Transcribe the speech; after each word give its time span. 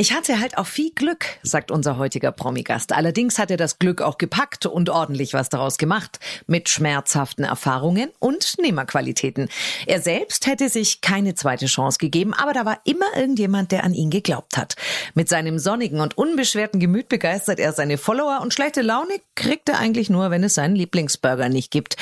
Ich 0.00 0.12
hatte 0.12 0.38
halt 0.38 0.56
auch 0.58 0.68
viel 0.68 0.92
Glück, 0.94 1.26
sagt 1.42 1.72
unser 1.72 1.98
heutiger 1.98 2.30
Promigast. 2.30 2.92
Allerdings 2.92 3.36
hat 3.36 3.50
er 3.50 3.56
das 3.56 3.80
Glück 3.80 4.00
auch 4.00 4.16
gepackt 4.16 4.64
und 4.64 4.90
ordentlich 4.90 5.34
was 5.34 5.48
daraus 5.48 5.76
gemacht. 5.76 6.20
Mit 6.46 6.68
schmerzhaften 6.68 7.42
Erfahrungen 7.42 8.12
und 8.20 8.58
Nehmerqualitäten. 8.60 9.48
Er 9.86 10.00
selbst 10.00 10.46
hätte 10.46 10.68
sich 10.68 11.00
keine 11.00 11.34
zweite 11.34 11.66
Chance 11.66 11.98
gegeben, 11.98 12.32
aber 12.32 12.52
da 12.52 12.64
war 12.64 12.78
immer 12.84 13.06
irgendjemand, 13.16 13.72
der 13.72 13.82
an 13.82 13.92
ihn 13.92 14.10
geglaubt 14.10 14.56
hat. 14.56 14.76
Mit 15.14 15.28
seinem 15.28 15.58
sonnigen 15.58 15.98
und 15.98 16.16
unbeschwerten 16.16 16.78
Gemüt 16.78 17.08
begeistert 17.08 17.58
er 17.58 17.72
seine 17.72 17.98
Follower 17.98 18.38
und 18.40 18.54
schlechte 18.54 18.82
Laune 18.82 19.14
kriegt 19.34 19.68
er 19.68 19.80
eigentlich 19.80 20.10
nur, 20.10 20.30
wenn 20.30 20.44
es 20.44 20.54
seinen 20.54 20.76
Lieblingsburger 20.76 21.48
nicht 21.48 21.72
gibt. 21.72 21.96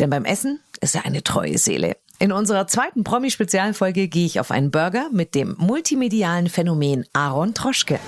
Denn 0.00 0.10
beim 0.10 0.26
Essen 0.26 0.60
ist 0.82 0.94
er 0.94 1.06
eine 1.06 1.22
treue 1.22 1.56
Seele. 1.56 1.96
In 2.20 2.32
unserer 2.32 2.66
zweiten 2.66 3.04
Promi-Spezialfolge 3.04 4.08
gehe 4.08 4.26
ich 4.26 4.40
auf 4.40 4.50
einen 4.50 4.72
Burger 4.72 5.08
mit 5.12 5.36
dem 5.36 5.54
multimedialen 5.56 6.48
Phänomen 6.48 7.06
Aaron 7.12 7.54
Troschke. 7.54 8.00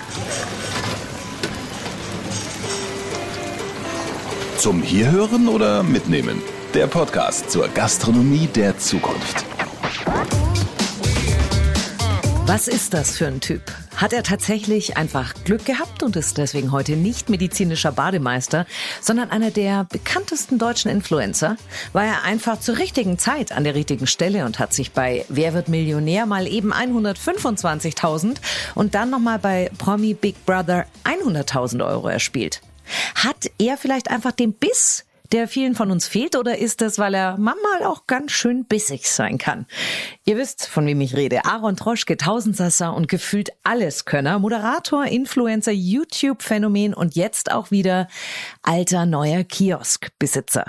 Zum 4.57 4.81
Hierhören 4.81 5.47
oder 5.47 5.81
Mitnehmen? 5.83 6.41
Der 6.73 6.87
Podcast 6.87 7.51
zur 7.51 7.69
Gastronomie 7.69 8.47
der 8.47 8.77
Zukunft. 8.77 9.45
Was 12.45 12.67
ist 12.67 12.93
das 12.93 13.17
für 13.17 13.27
ein 13.27 13.39
Typ? 13.39 13.61
Hat 13.95 14.13
er 14.13 14.23
tatsächlich 14.23 14.97
einfach 14.97 15.33
Glück 15.43 15.65
gehabt 15.65 16.01
und 16.01 16.15
ist 16.15 16.37
deswegen 16.37 16.71
heute 16.71 16.93
nicht 16.93 17.29
medizinischer 17.29 17.91
Bademeister, 17.91 18.65
sondern 18.99 19.29
einer 19.29 19.51
der 19.51 19.83
bekanntesten 19.83 20.57
deutschen 20.57 20.89
Influencer? 20.89 21.57
War 21.93 22.05
er 22.05 22.23
einfach 22.23 22.59
zur 22.59 22.77
richtigen 22.77 23.19
Zeit 23.19 23.51
an 23.51 23.63
der 23.63 23.75
richtigen 23.75 24.07
Stelle 24.07 24.45
und 24.45 24.59
hat 24.59 24.73
sich 24.73 24.91
bei 24.91 25.25
Wer 25.29 25.53
wird 25.53 25.67
Millionär 25.67 26.25
mal 26.25 26.47
eben 26.47 26.73
125.000 26.73 28.37
und 28.75 28.95
dann 28.95 29.09
nochmal 29.09 29.39
bei 29.39 29.69
Promi 29.77 30.13
Big 30.13 30.45
Brother 30.45 30.85
100.000 31.03 31.85
Euro 31.85 32.07
erspielt? 32.07 32.61
Hat 33.15 33.51
er 33.57 33.77
vielleicht 33.77 34.09
einfach 34.09 34.31
den 34.31 34.53
Biss, 34.53 35.05
der 35.31 35.47
vielen 35.47 35.75
von 35.75 35.91
uns 35.91 36.07
fehlt 36.07 36.35
oder 36.35 36.57
ist 36.57 36.81
es, 36.81 36.99
weil 36.99 37.13
er 37.13 37.37
manchmal 37.37 37.83
auch 37.85 38.07
ganz 38.07 38.31
schön 38.31 38.65
bissig 38.65 39.09
sein 39.09 39.37
kann? 39.37 39.65
Ihr 40.25 40.37
wisst, 40.37 40.67
von 40.67 40.85
wem 40.85 40.99
ich 41.01 41.15
rede. 41.15 41.45
Aaron 41.45 41.77
Troschke, 41.77 42.17
Tausendsasser 42.17 42.93
und 42.93 43.07
gefühlt 43.07 43.51
Alleskönner, 43.63 44.39
Moderator, 44.39 45.05
Influencer, 45.05 45.71
YouTube-Phänomen 45.71 46.93
und 46.93 47.15
jetzt 47.15 47.51
auch 47.51 47.71
wieder 47.71 48.07
alter 48.61 49.05
neuer 49.05 49.43
Kioskbesitzer. 49.43 50.65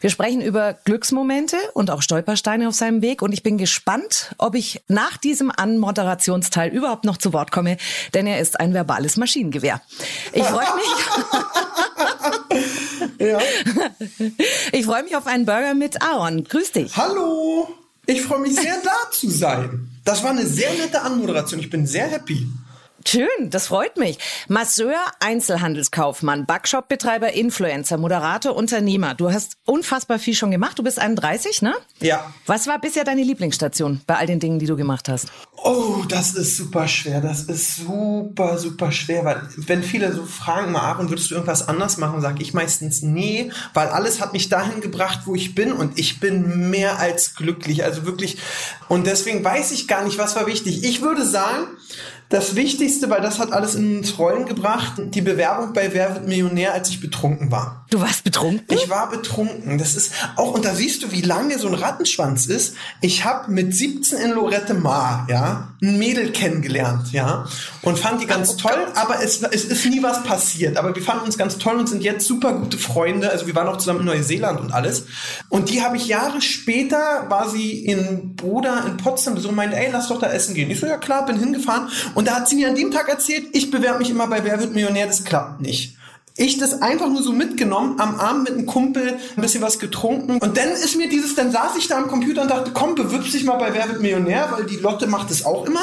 Wir 0.00 0.10
sprechen 0.10 0.40
über 0.40 0.74
Glücksmomente 0.84 1.56
und 1.74 1.90
auch 1.90 2.02
Stolpersteine 2.02 2.68
auf 2.68 2.74
seinem 2.74 3.02
Weg 3.02 3.22
und 3.22 3.32
ich 3.32 3.42
bin 3.42 3.58
gespannt, 3.58 4.34
ob 4.38 4.54
ich 4.54 4.82
nach 4.88 5.16
diesem 5.16 5.50
Anmoderationsteil 5.50 6.72
überhaupt 6.72 7.04
noch 7.04 7.16
zu 7.16 7.32
Wort 7.32 7.50
komme, 7.50 7.76
denn 8.14 8.26
er 8.26 8.40
ist 8.40 8.60
ein 8.60 8.74
verbales 8.74 9.16
Maschinengewehr. 9.16 9.80
Ich 10.32 10.44
freue 10.44 10.66
mich. 10.76 10.84
ja. 13.18 13.38
Ich 14.72 14.86
freue 14.86 15.02
mich 15.02 15.16
auf 15.16 15.26
einen 15.26 15.46
Burger 15.46 15.74
mit 15.74 16.02
Aaron. 16.02 16.44
Grüß 16.44 16.72
dich. 16.72 16.96
Hallo. 16.96 17.68
Ich 18.06 18.22
freue 18.22 18.40
mich 18.40 18.54
sehr, 18.54 18.76
da 18.82 19.10
zu 19.10 19.30
sein. 19.30 19.88
Das 20.04 20.22
war 20.22 20.30
eine 20.30 20.46
sehr 20.46 20.72
nette 20.74 21.00
Anmoderation. 21.00 21.60
Ich 21.60 21.70
bin 21.70 21.86
sehr 21.86 22.06
happy. 22.06 22.46
Schön, 23.06 23.28
das 23.50 23.66
freut 23.66 23.98
mich. 23.98 24.18
Masseur, 24.48 24.96
Einzelhandelskaufmann, 25.20 26.46
Backshop-Betreiber, 26.46 27.32
Influencer, 27.34 27.98
Moderator, 27.98 28.56
Unternehmer. 28.56 29.14
Du 29.14 29.30
hast 29.30 29.58
unfassbar 29.66 30.18
viel 30.18 30.34
schon 30.34 30.50
gemacht. 30.50 30.78
Du 30.78 30.82
bist 30.82 30.98
31, 30.98 31.60
ne? 31.60 31.74
Ja. 32.00 32.32
Was 32.46 32.66
war 32.66 32.80
bisher 32.80 33.04
deine 33.04 33.22
Lieblingsstation 33.22 34.00
bei 34.06 34.16
all 34.16 34.26
den 34.26 34.40
Dingen, 34.40 34.58
die 34.58 34.66
du 34.66 34.74
gemacht 34.74 35.08
hast? 35.08 35.28
Oh, 35.62 36.04
das 36.08 36.34
ist 36.34 36.56
super 36.56 36.88
schwer. 36.88 37.20
Das 37.20 37.42
ist 37.42 37.76
super, 37.76 38.58
super 38.58 38.90
schwer. 38.90 39.24
Weil 39.24 39.42
wenn 39.56 39.82
viele 39.82 40.12
so 40.12 40.24
fragen, 40.24 40.72
mal 40.72 40.80
Aaron, 40.80 41.10
würdest 41.10 41.30
du 41.30 41.34
irgendwas 41.34 41.68
anders 41.68 41.98
machen, 41.98 42.20
sage 42.20 42.42
ich 42.42 42.54
meistens 42.54 43.02
nee, 43.02 43.50
weil 43.74 43.88
alles 43.88 44.20
hat 44.20 44.32
mich 44.32 44.48
dahin 44.48 44.80
gebracht, 44.80 45.20
wo 45.26 45.34
ich 45.34 45.54
bin 45.54 45.72
und 45.72 45.98
ich 45.98 46.20
bin 46.20 46.70
mehr 46.70 46.98
als 46.98 47.34
glücklich. 47.34 47.84
Also 47.84 48.04
wirklich. 48.06 48.38
Und 48.88 49.06
deswegen 49.06 49.44
weiß 49.44 49.72
ich 49.72 49.88
gar 49.88 50.04
nicht, 50.04 50.18
was 50.18 50.36
war 50.36 50.46
wichtig. 50.46 50.84
Ich 50.84 51.02
würde 51.02 51.24
sagen, 51.26 51.68
das 52.34 52.56
Wichtigste, 52.56 53.08
weil 53.10 53.20
das 53.20 53.38
hat 53.38 53.52
alles 53.52 53.76
ins 53.76 54.18
Rollen 54.18 54.46
gebracht, 54.46 54.94
die 54.98 55.20
Bewerbung 55.20 55.72
bei 55.72 55.94
Wer 55.94 56.14
wird 56.14 56.26
Millionär, 56.26 56.74
als 56.74 56.90
ich 56.90 57.00
betrunken 57.00 57.52
war. 57.52 57.86
Du 57.90 58.00
warst 58.00 58.24
betrunken? 58.24 58.76
Ich 58.76 58.90
war 58.90 59.08
betrunken. 59.08 59.78
Das 59.78 59.94
ist 59.94 60.12
auch, 60.34 60.52
und 60.52 60.64
da 60.64 60.74
siehst 60.74 61.04
du, 61.04 61.12
wie 61.12 61.20
lange 61.20 61.60
so 61.60 61.68
ein 61.68 61.74
Rattenschwanz 61.74 62.46
ist. 62.46 62.74
Ich 63.00 63.24
habe 63.24 63.52
mit 63.52 63.72
17 63.72 64.18
in 64.18 64.30
Lorette 64.32 64.74
Mar, 64.74 65.28
ja, 65.30 65.74
ein 65.80 65.96
Mädel 65.96 66.32
kennengelernt, 66.32 67.12
ja, 67.12 67.46
und 67.82 68.00
fand 68.00 68.20
die 68.20 68.26
ganz 68.26 68.54
oh 68.54 68.56
toll, 68.56 68.86
aber 68.96 69.22
es, 69.22 69.40
es 69.42 69.64
ist 69.64 69.86
nie 69.86 70.02
was 70.02 70.24
passiert. 70.24 70.76
Aber 70.76 70.92
wir 70.92 71.02
fanden 71.02 71.26
uns 71.26 71.38
ganz 71.38 71.58
toll 71.58 71.76
und 71.76 71.88
sind 71.88 72.02
jetzt 72.02 72.26
super 72.26 72.54
gute 72.54 72.78
Freunde. 72.78 73.30
Also 73.30 73.46
wir 73.46 73.54
waren 73.54 73.68
auch 73.68 73.76
zusammen 73.76 74.00
in 74.00 74.06
Neuseeland 74.06 74.60
und 74.60 74.72
alles. 74.72 75.06
Und 75.48 75.70
die 75.70 75.82
habe 75.82 75.96
ich 75.96 76.08
Jahre 76.08 76.40
später, 76.40 77.26
war 77.28 77.48
sie 77.48 77.84
in 77.84 78.34
Bruder 78.34 78.86
in 78.88 78.96
Potsdam 78.96 79.38
so 79.38 79.52
meinte, 79.52 79.76
ey, 79.76 79.90
lass 79.92 80.08
doch 80.08 80.18
da 80.18 80.32
essen 80.32 80.54
gehen. 80.56 80.68
Ich 80.70 80.80
so, 80.80 80.86
ja 80.86 80.96
klar, 80.96 81.26
bin 81.26 81.38
hingefahren. 81.38 81.90
Und 82.16 82.23
da 82.26 82.36
hat 82.36 82.48
sie 82.48 82.56
mir 82.56 82.68
an 82.68 82.74
dem 82.74 82.90
Tag 82.90 83.08
erzählt, 83.08 83.46
ich 83.52 83.70
bewerbe 83.70 83.98
mich 84.00 84.10
immer 84.10 84.26
bei 84.26 84.44
Wer 84.44 84.60
wird 84.60 84.74
Millionär, 84.74 85.06
das 85.06 85.24
klappt 85.24 85.60
nicht 85.60 85.96
ich 86.36 86.58
das 86.58 86.82
einfach 86.82 87.08
nur 87.08 87.22
so 87.22 87.32
mitgenommen, 87.32 88.00
am 88.00 88.18
Abend 88.18 88.44
mit 88.44 88.54
einem 88.54 88.66
Kumpel 88.66 89.18
ein 89.36 89.40
bisschen 89.40 89.62
was 89.62 89.78
getrunken. 89.78 90.38
Und 90.38 90.56
dann 90.56 90.70
ist 90.70 90.96
mir 90.96 91.08
dieses, 91.08 91.34
dann 91.36 91.52
saß 91.52 91.76
ich 91.78 91.86
da 91.86 91.96
am 91.96 92.08
Computer 92.08 92.42
und 92.42 92.50
dachte, 92.50 92.72
komm, 92.74 92.96
bewirb 92.96 93.30
dich 93.30 93.44
mal 93.44 93.56
bei 93.56 93.72
Wer 93.72 93.88
wird 93.88 94.00
Millionär, 94.00 94.48
weil 94.50 94.64
die 94.64 94.76
Lotte 94.76 95.06
macht 95.06 95.30
es 95.30 95.44
auch 95.44 95.64
immer. 95.64 95.80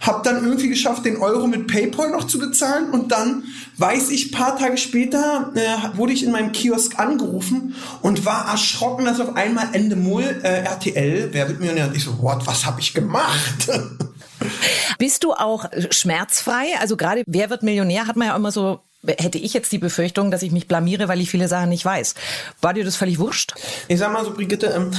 Hab 0.00 0.22
dann 0.22 0.44
irgendwie 0.44 0.68
geschafft, 0.68 1.04
den 1.04 1.16
Euro 1.16 1.46
mit 1.46 1.66
PayPal 1.66 2.10
noch 2.10 2.26
zu 2.26 2.38
bezahlen 2.38 2.90
und 2.90 3.12
dann 3.12 3.44
weiß 3.78 4.10
ich, 4.10 4.30
paar 4.30 4.56
Tage 4.56 4.78
später 4.78 5.52
äh, 5.54 5.96
wurde 5.96 6.12
ich 6.12 6.22
in 6.22 6.30
meinem 6.30 6.52
Kiosk 6.52 6.98
angerufen 6.98 7.74
und 8.00 8.24
war 8.24 8.48
erschrocken, 8.48 9.06
dass 9.06 9.20
auf 9.20 9.36
einmal 9.36 9.68
Ende 9.72 9.96
Mull 9.96 10.40
äh, 10.42 10.62
RTL, 10.62 11.30
wer 11.32 11.48
wird 11.48 11.60
Millionär? 11.60 11.88
Und 11.88 11.96
ich 11.96 12.04
so, 12.04 12.22
what, 12.22 12.46
was 12.46 12.64
habe 12.64 12.80
ich 12.80 12.94
gemacht? 12.94 13.68
Bist 14.98 15.24
du 15.24 15.32
auch 15.32 15.66
schmerzfrei? 15.90 16.66
Also 16.80 16.96
gerade 16.96 17.22
Wer 17.26 17.50
wird 17.50 17.62
Millionär 17.62 18.06
hat 18.06 18.16
man 18.16 18.28
ja 18.28 18.36
immer 18.36 18.52
so 18.52 18.80
hätte 19.06 19.38
ich 19.38 19.54
jetzt 19.54 19.72
die 19.72 19.78
Befürchtung, 19.78 20.30
dass 20.30 20.42
ich 20.42 20.52
mich 20.52 20.68
blamiere, 20.68 21.08
weil 21.08 21.20
ich 21.20 21.30
viele 21.30 21.48
Sachen 21.48 21.70
nicht 21.70 21.84
weiß. 21.84 22.14
War 22.60 22.74
dir 22.74 22.84
das 22.84 22.96
völlig 22.96 23.18
wurscht? 23.18 23.54
Ich 23.88 23.98
sag 23.98 24.12
mal 24.12 24.24
so, 24.24 24.34
Brigitte, 24.34 24.66
ähm, 24.66 24.90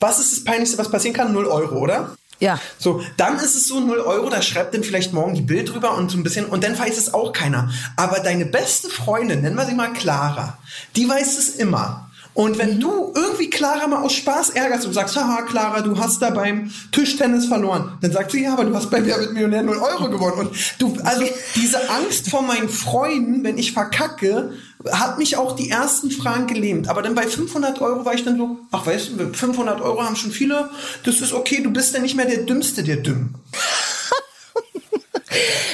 was 0.00 0.18
ist 0.18 0.32
das 0.32 0.44
Peinlichste, 0.44 0.78
was 0.78 0.90
passieren 0.90 1.14
kann? 1.14 1.32
Null 1.32 1.46
Euro, 1.46 1.76
oder? 1.78 2.16
Ja. 2.38 2.60
So, 2.78 3.02
dann 3.16 3.36
ist 3.36 3.54
es 3.54 3.66
so 3.66 3.80
0 3.80 3.98
Euro, 4.00 4.28
da 4.28 4.42
schreibt 4.42 4.74
dann 4.74 4.84
vielleicht 4.84 5.12
morgen 5.12 5.34
die 5.34 5.42
Bild 5.42 5.72
drüber 5.72 5.96
und 5.96 6.10
so 6.10 6.18
ein 6.18 6.22
bisschen, 6.22 6.46
und 6.46 6.64
dann 6.64 6.78
weiß 6.78 6.98
es 6.98 7.14
auch 7.14 7.32
keiner. 7.32 7.70
Aber 7.96 8.20
deine 8.20 8.44
beste 8.44 8.90
Freundin, 8.90 9.40
nennen 9.40 9.56
wir 9.56 9.64
sie 9.64 9.74
mal 9.74 9.92
Clara, 9.92 10.58
die 10.96 11.08
weiß 11.08 11.38
es 11.38 11.50
immer. 11.56 12.05
Und 12.36 12.58
wenn 12.58 12.78
du 12.78 13.14
irgendwie 13.14 13.48
Clara 13.48 13.86
mal 13.86 14.02
aus 14.02 14.12
Spaß 14.12 14.50
ärgerst 14.50 14.84
und 14.86 14.92
sagst, 14.92 15.16
haha, 15.16 15.40
Clara, 15.42 15.80
du 15.80 15.98
hast 15.98 16.20
da 16.20 16.28
beim 16.28 16.70
Tischtennis 16.92 17.46
verloren, 17.46 17.96
dann 18.02 18.12
sagt 18.12 18.32
sie, 18.32 18.42
ja, 18.42 18.52
aber 18.52 18.66
du 18.66 18.74
hast 18.74 18.90
bei 18.90 19.04
Wer 19.06 19.18
wird 19.18 19.32
Millionär 19.32 19.62
0 19.62 19.78
Euro 19.78 20.10
gewonnen. 20.10 20.40
Und 20.40 20.50
du, 20.78 20.98
also 21.02 21.24
diese 21.54 21.88
Angst 21.88 22.28
vor 22.28 22.42
meinen 22.42 22.68
Freunden, 22.68 23.42
wenn 23.42 23.56
ich 23.56 23.72
verkacke, 23.72 24.52
hat 24.92 25.18
mich 25.18 25.38
auch 25.38 25.56
die 25.56 25.70
ersten 25.70 26.10
Fragen 26.10 26.46
gelähmt. 26.46 26.88
Aber 26.88 27.00
dann 27.00 27.14
bei 27.14 27.26
500 27.26 27.80
Euro 27.80 28.04
war 28.04 28.12
ich 28.12 28.22
dann 28.22 28.36
so, 28.36 28.58
ach 28.70 28.84
weißt 28.84 29.12
du, 29.16 29.32
500 29.32 29.80
Euro 29.80 30.02
haben 30.02 30.16
schon 30.16 30.30
viele, 30.30 30.68
das 31.04 31.22
ist 31.22 31.32
okay, 31.32 31.62
du 31.62 31.70
bist 31.70 31.94
ja 31.94 32.00
nicht 32.00 32.16
mehr 32.16 32.26
der 32.26 32.42
Dümmste 32.42 32.82
der 32.82 32.96
Dümm. 32.96 33.30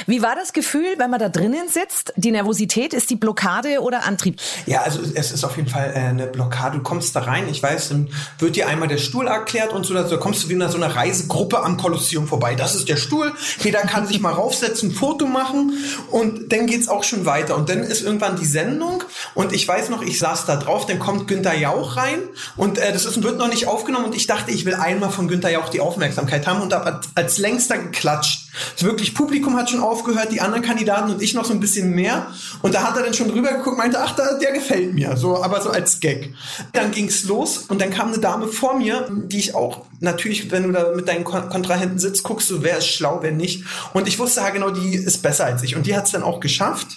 Wie 0.07 0.21
war 0.21 0.35
das 0.35 0.53
Gefühl, 0.53 0.95
wenn 0.97 1.09
man 1.09 1.19
da 1.19 1.29
drinnen 1.29 1.67
sitzt? 1.69 2.13
Die 2.15 2.31
Nervosität, 2.31 2.93
ist 2.93 3.09
die 3.09 3.15
Blockade 3.15 3.81
oder 3.81 4.03
Antrieb? 4.05 4.39
Ja, 4.65 4.81
also 4.81 4.99
es 5.13 5.31
ist 5.31 5.43
auf 5.43 5.57
jeden 5.57 5.69
Fall 5.69 5.91
äh, 5.95 5.99
eine 5.99 6.27
Blockade. 6.27 6.77
Du 6.77 6.83
kommst 6.83 7.15
da 7.15 7.21
rein, 7.21 7.47
ich 7.49 7.61
weiß, 7.61 7.89
dann 7.89 8.09
wird 8.39 8.55
dir 8.55 8.67
einmal 8.67 8.87
der 8.87 8.97
Stuhl 8.97 9.27
erklärt 9.27 9.73
und 9.73 9.85
so, 9.85 9.93
da 9.93 10.03
kommst 10.17 10.43
du 10.43 10.49
wie 10.49 10.53
in 10.53 10.69
so 10.69 10.77
einer 10.77 10.95
Reisegruppe 10.95 11.63
am 11.63 11.77
Kolosseum 11.77 12.27
vorbei. 12.27 12.55
Das 12.55 12.75
ist 12.75 12.89
der 12.89 12.97
Stuhl, 12.97 13.33
jeder 13.61 13.81
kann 13.81 14.07
sich 14.07 14.19
mal 14.19 14.33
raufsetzen, 14.33 14.89
ein 14.89 14.93
Foto 14.93 15.25
machen 15.25 15.73
und 16.11 16.51
dann 16.51 16.67
geht's 16.67 16.87
auch 16.87 17.03
schon 17.03 17.25
weiter. 17.25 17.55
Und 17.55 17.69
dann 17.69 17.79
ist 17.79 18.03
irgendwann 18.03 18.35
die 18.35 18.45
Sendung 18.45 19.03
und 19.33 19.53
ich 19.53 19.67
weiß 19.67 19.89
noch, 19.89 20.01
ich 20.01 20.19
saß 20.19 20.45
da 20.45 20.57
drauf, 20.57 20.85
dann 20.85 20.99
kommt 20.99 21.27
Günther 21.27 21.55
Jauch 21.55 21.97
rein 21.97 22.19
und 22.55 22.77
äh, 22.77 22.91
das 22.91 23.05
ist, 23.05 23.21
wird 23.23 23.37
noch 23.37 23.49
nicht 23.49 23.67
aufgenommen 23.67 24.05
und 24.05 24.15
ich 24.15 24.27
dachte, 24.27 24.51
ich 24.51 24.65
will 24.65 24.75
einmal 24.75 25.09
von 25.09 25.27
Günther 25.27 25.51
Jauch 25.51 25.69
die 25.69 25.79
Aufmerksamkeit 25.79 26.47
haben 26.47 26.61
und 26.61 26.73
habe 26.73 27.01
als 27.15 27.37
längster 27.37 27.77
geklatscht. 27.77 28.47
Das 28.75 28.83
wirklich 28.83 29.15
Publikum 29.15 29.52
hat 29.55 29.69
schon 29.69 29.79
aufgehört, 29.79 30.31
die 30.31 30.41
anderen 30.41 30.63
Kandidaten 30.63 31.11
und 31.11 31.21
ich 31.21 31.33
noch 31.33 31.45
so 31.45 31.53
ein 31.53 31.59
bisschen 31.59 31.91
mehr. 31.91 32.27
Und 32.61 32.73
da 32.73 32.83
hat 32.83 32.97
er 32.97 33.03
dann 33.03 33.13
schon 33.13 33.29
drüber 33.29 33.53
geguckt, 33.53 33.77
meinte, 33.77 33.99
ach, 33.99 34.15
da, 34.15 34.37
der 34.37 34.51
gefällt 34.51 34.93
mir. 34.93 35.17
So, 35.17 35.43
aber 35.43 35.61
so 35.61 35.69
als 35.69 35.99
Gag. 35.99 36.33
Dann 36.73 36.91
ging's 36.91 37.23
los 37.23 37.65
und 37.67 37.81
dann 37.81 37.89
kam 37.89 38.09
eine 38.09 38.19
Dame 38.19 38.47
vor 38.47 38.77
mir, 38.77 39.07
die 39.09 39.39
ich 39.39 39.55
auch 39.55 39.85
natürlich, 40.03 40.51
wenn 40.51 40.63
du 40.63 40.71
da 40.71 40.93
mit 40.93 41.07
deinen 41.07 41.23
Kontrahenten 41.23 41.97
sitzt, 41.97 42.23
guckst 42.23 42.49
du, 42.49 42.61
wer 42.61 42.77
ist 42.77 42.87
schlau, 42.87 43.19
wer 43.21 43.31
nicht. 43.31 43.63
Und 43.93 44.07
ich 44.07 44.19
wusste 44.19 44.41
ja 44.41 44.49
genau, 44.49 44.69
die 44.69 44.95
ist 44.95 45.21
besser 45.23 45.45
als 45.45 45.63
ich. 45.63 45.75
Und 45.75 45.87
die 45.87 45.95
hat's 45.95 46.11
dann 46.11 46.23
auch 46.23 46.39
geschafft. 46.39 46.87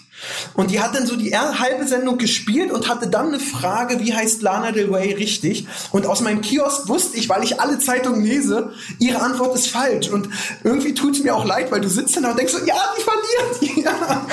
Und 0.55 0.71
die 0.71 0.81
hat 0.81 0.95
dann 0.95 1.07
so 1.07 1.17
die 1.17 1.37
halbe 1.37 1.87
Sendung 1.87 2.19
gespielt 2.19 2.71
und 2.71 2.89
hatte 2.89 3.09
dann 3.09 3.29
eine 3.29 3.41
Frage, 3.41 4.01
wie 4.01 4.15
heißt 4.15 4.43
Lana 4.43 4.73
Del 4.73 4.93
Rey 4.93 5.13
richtig? 5.13 5.67
Und 5.93 6.07
aus 6.07 6.21
meinem 6.21 6.41
Kiosk 6.41 6.89
wusste 6.89 7.17
ich, 7.17 7.29
weil 7.29 7.45
ich 7.45 7.61
alle 7.61 7.79
Zeitungen 7.79 8.25
lese, 8.25 8.73
ihre 8.99 9.21
Antwort 9.21 9.55
ist 9.55 9.69
falsch. 9.69 10.09
Und 10.09 10.29
irgendwie 10.65 10.95
tut 10.95 11.17
es 11.17 11.23
mir 11.23 11.35
auch 11.35 11.45
leid, 11.45 11.71
weil 11.71 11.81
du 11.81 11.89
sitzt 11.89 12.17
da 12.17 12.31
und 12.31 12.39
denkst 12.39 12.53
so, 12.53 12.65
ja, 12.65 12.77
die 12.97 13.03
verliert. 13.03 13.77
Ja. 13.87 14.27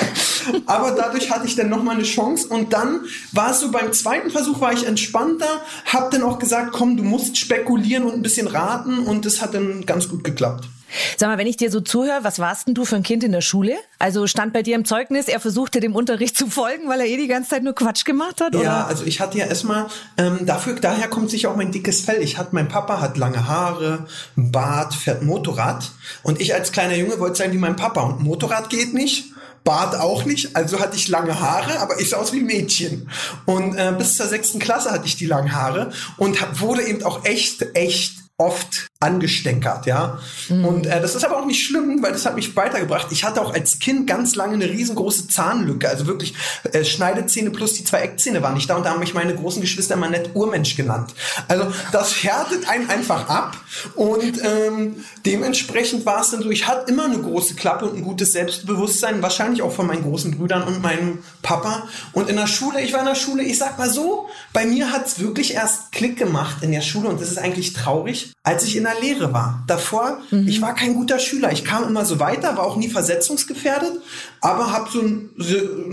Aber 0.66 0.92
dadurch 0.92 1.30
hatte 1.30 1.46
ich 1.46 1.56
dann 1.56 1.68
nochmal 1.68 1.94
eine 1.94 2.04
Chance. 2.04 2.48
Und 2.48 2.72
dann 2.72 3.00
war 3.32 3.50
es 3.50 3.60
so, 3.60 3.70
beim 3.70 3.92
zweiten 3.92 4.30
Versuch 4.30 4.60
war 4.60 4.72
ich 4.72 4.86
entspannter, 4.86 5.62
hab 5.86 6.10
dann 6.10 6.22
auch 6.22 6.38
gesagt, 6.38 6.72
komm, 6.72 6.96
du 6.96 7.02
musst 7.02 7.36
spekulieren 7.36 8.04
und 8.04 8.14
ein 8.14 8.22
bisschen 8.22 8.46
raten. 8.46 8.98
Und 8.98 9.26
das 9.26 9.42
hat 9.42 9.54
dann 9.54 9.86
ganz 9.86 10.08
gut 10.08 10.24
geklappt. 10.24 10.68
Sag 11.16 11.28
mal, 11.28 11.38
wenn 11.38 11.46
ich 11.46 11.56
dir 11.56 11.70
so 11.70 11.80
zuhöre, 11.80 12.22
was 12.22 12.38
warst 12.38 12.66
denn 12.68 12.74
du 12.74 12.84
für 12.84 12.96
ein 12.96 13.02
Kind 13.02 13.24
in 13.24 13.32
der 13.32 13.40
Schule? 13.40 13.74
Also 13.98 14.26
stand 14.26 14.52
bei 14.52 14.62
dir 14.62 14.76
im 14.76 14.84
Zeugnis, 14.84 15.28
er 15.28 15.40
versuchte 15.40 15.80
dem 15.80 15.94
Unterricht 15.94 16.36
zu 16.36 16.46
folgen, 16.46 16.88
weil 16.88 17.00
er 17.00 17.06
eh 17.06 17.16
die 17.16 17.26
ganze 17.26 17.50
Zeit 17.50 17.62
nur 17.62 17.74
Quatsch 17.74 18.04
gemacht 18.04 18.40
hat? 18.40 18.54
Oder? 18.54 18.64
Ja, 18.64 18.86
also 18.86 19.04
ich 19.04 19.20
hatte 19.20 19.38
ja 19.38 19.46
erstmal, 19.46 19.86
ähm, 20.16 20.46
dafür, 20.46 20.74
daher 20.74 21.08
kommt 21.08 21.30
sich 21.30 21.46
auch 21.46 21.56
mein 21.56 21.72
dickes 21.72 22.00
Fell. 22.00 22.22
Ich 22.22 22.38
hatte, 22.38 22.50
mein 22.52 22.68
Papa 22.68 23.00
hat 23.00 23.16
lange 23.16 23.48
Haare, 23.48 24.06
Bart, 24.36 24.94
fährt 24.94 25.22
Motorrad. 25.22 25.90
Und 26.22 26.40
ich 26.40 26.54
als 26.54 26.72
kleiner 26.72 26.94
Junge 26.94 27.18
wollte 27.18 27.36
sein 27.36 27.52
wie 27.52 27.58
mein 27.58 27.76
Papa. 27.76 28.02
Und 28.02 28.20
Motorrad 28.20 28.70
geht 28.70 28.94
nicht. 28.94 29.33
Bart 29.64 29.98
auch 29.98 30.24
nicht, 30.24 30.54
also 30.54 30.78
hatte 30.78 30.96
ich 30.96 31.08
lange 31.08 31.40
Haare, 31.40 31.80
aber 31.80 31.98
ich 31.98 32.10
sah 32.10 32.18
aus 32.18 32.32
wie 32.32 32.40
ein 32.40 32.46
Mädchen. 32.46 33.10
Und 33.46 33.74
äh, 33.76 33.94
bis 33.96 34.16
zur 34.16 34.26
sechsten 34.26 34.58
Klasse 34.58 34.90
hatte 34.90 35.06
ich 35.06 35.16
die 35.16 35.26
langen 35.26 35.52
Haare 35.52 35.90
und 36.18 36.40
hab, 36.40 36.60
wurde 36.60 36.82
eben 36.82 37.02
auch 37.02 37.24
echt, 37.24 37.64
echt 37.74 38.16
oft 38.36 38.86
angestänkert, 39.04 39.86
ja. 39.86 40.18
Mhm. 40.48 40.64
Und 40.64 40.86
äh, 40.86 41.00
das 41.00 41.14
ist 41.14 41.24
aber 41.24 41.38
auch 41.38 41.46
nicht 41.46 41.64
schlimm, 41.64 42.02
weil 42.02 42.12
das 42.12 42.26
hat 42.26 42.34
mich 42.34 42.56
weitergebracht. 42.56 43.08
Ich 43.10 43.24
hatte 43.24 43.40
auch 43.40 43.52
als 43.52 43.78
Kind 43.78 44.06
ganz 44.06 44.34
lange 44.34 44.54
eine 44.54 44.68
riesengroße 44.68 45.28
Zahnlücke, 45.28 45.88
also 45.88 46.06
wirklich 46.06 46.34
äh, 46.72 46.84
Schneidezähne 46.84 47.50
plus 47.50 47.74
die 47.74 47.84
zwei 47.84 48.00
Eckzähne 48.00 48.42
waren 48.42 48.54
nicht 48.54 48.68
da 48.68 48.76
und 48.76 48.84
da 48.84 48.90
haben 48.90 49.00
mich 49.00 49.14
meine 49.14 49.34
großen 49.34 49.60
Geschwister 49.60 49.94
immer 49.94 50.08
nett 50.08 50.30
Urmensch 50.34 50.76
genannt. 50.76 51.14
Also 51.48 51.72
das 51.92 52.22
härtet 52.22 52.68
einen 52.68 52.88
einfach 52.88 53.28
ab 53.28 53.56
und 53.94 54.42
ähm, 54.42 55.04
dementsprechend 55.26 56.06
war 56.06 56.22
es 56.22 56.30
dann 56.30 56.42
so, 56.42 56.50
ich 56.50 56.66
hatte 56.66 56.90
immer 56.90 57.04
eine 57.04 57.18
große 57.18 57.54
Klappe 57.54 57.86
und 57.86 57.96
ein 57.98 58.02
gutes 58.02 58.32
Selbstbewusstsein, 58.32 59.22
wahrscheinlich 59.22 59.62
auch 59.62 59.72
von 59.72 59.86
meinen 59.86 60.02
großen 60.02 60.36
Brüdern 60.36 60.62
und 60.62 60.82
meinem 60.82 61.18
Papa. 61.42 61.88
Und 62.12 62.28
in 62.28 62.36
der 62.36 62.46
Schule, 62.46 62.80
ich 62.80 62.92
war 62.92 63.00
in 63.00 63.06
der 63.06 63.14
Schule, 63.14 63.42
ich 63.42 63.58
sag 63.58 63.78
mal 63.78 63.90
so, 63.90 64.28
bei 64.52 64.64
mir 64.64 64.92
hat's 64.92 65.18
wirklich 65.18 65.54
erst 65.54 65.92
Klick 65.92 66.16
gemacht 66.16 66.62
in 66.62 66.72
der 66.72 66.80
Schule 66.80 67.08
und 67.08 67.20
das 67.20 67.30
ist 67.30 67.38
eigentlich 67.38 67.72
traurig, 67.72 68.32
als 68.42 68.64
ich 68.64 68.76
in 68.76 68.84
der 68.84 68.93
der 68.94 69.02
Lehre 69.02 69.32
war. 69.32 69.62
Davor, 69.66 70.20
mhm. 70.30 70.46
ich 70.46 70.60
war 70.60 70.74
kein 70.74 70.94
guter 70.94 71.18
Schüler. 71.18 71.52
Ich 71.52 71.64
kam 71.64 71.84
immer 71.84 72.04
so 72.04 72.20
weiter, 72.20 72.56
war 72.56 72.64
auch 72.64 72.76
nie 72.76 72.88
versetzungsgefährdet, 72.88 74.00
aber 74.40 74.72
habe 74.72 74.90
so 74.90 75.00
einen 75.00 75.30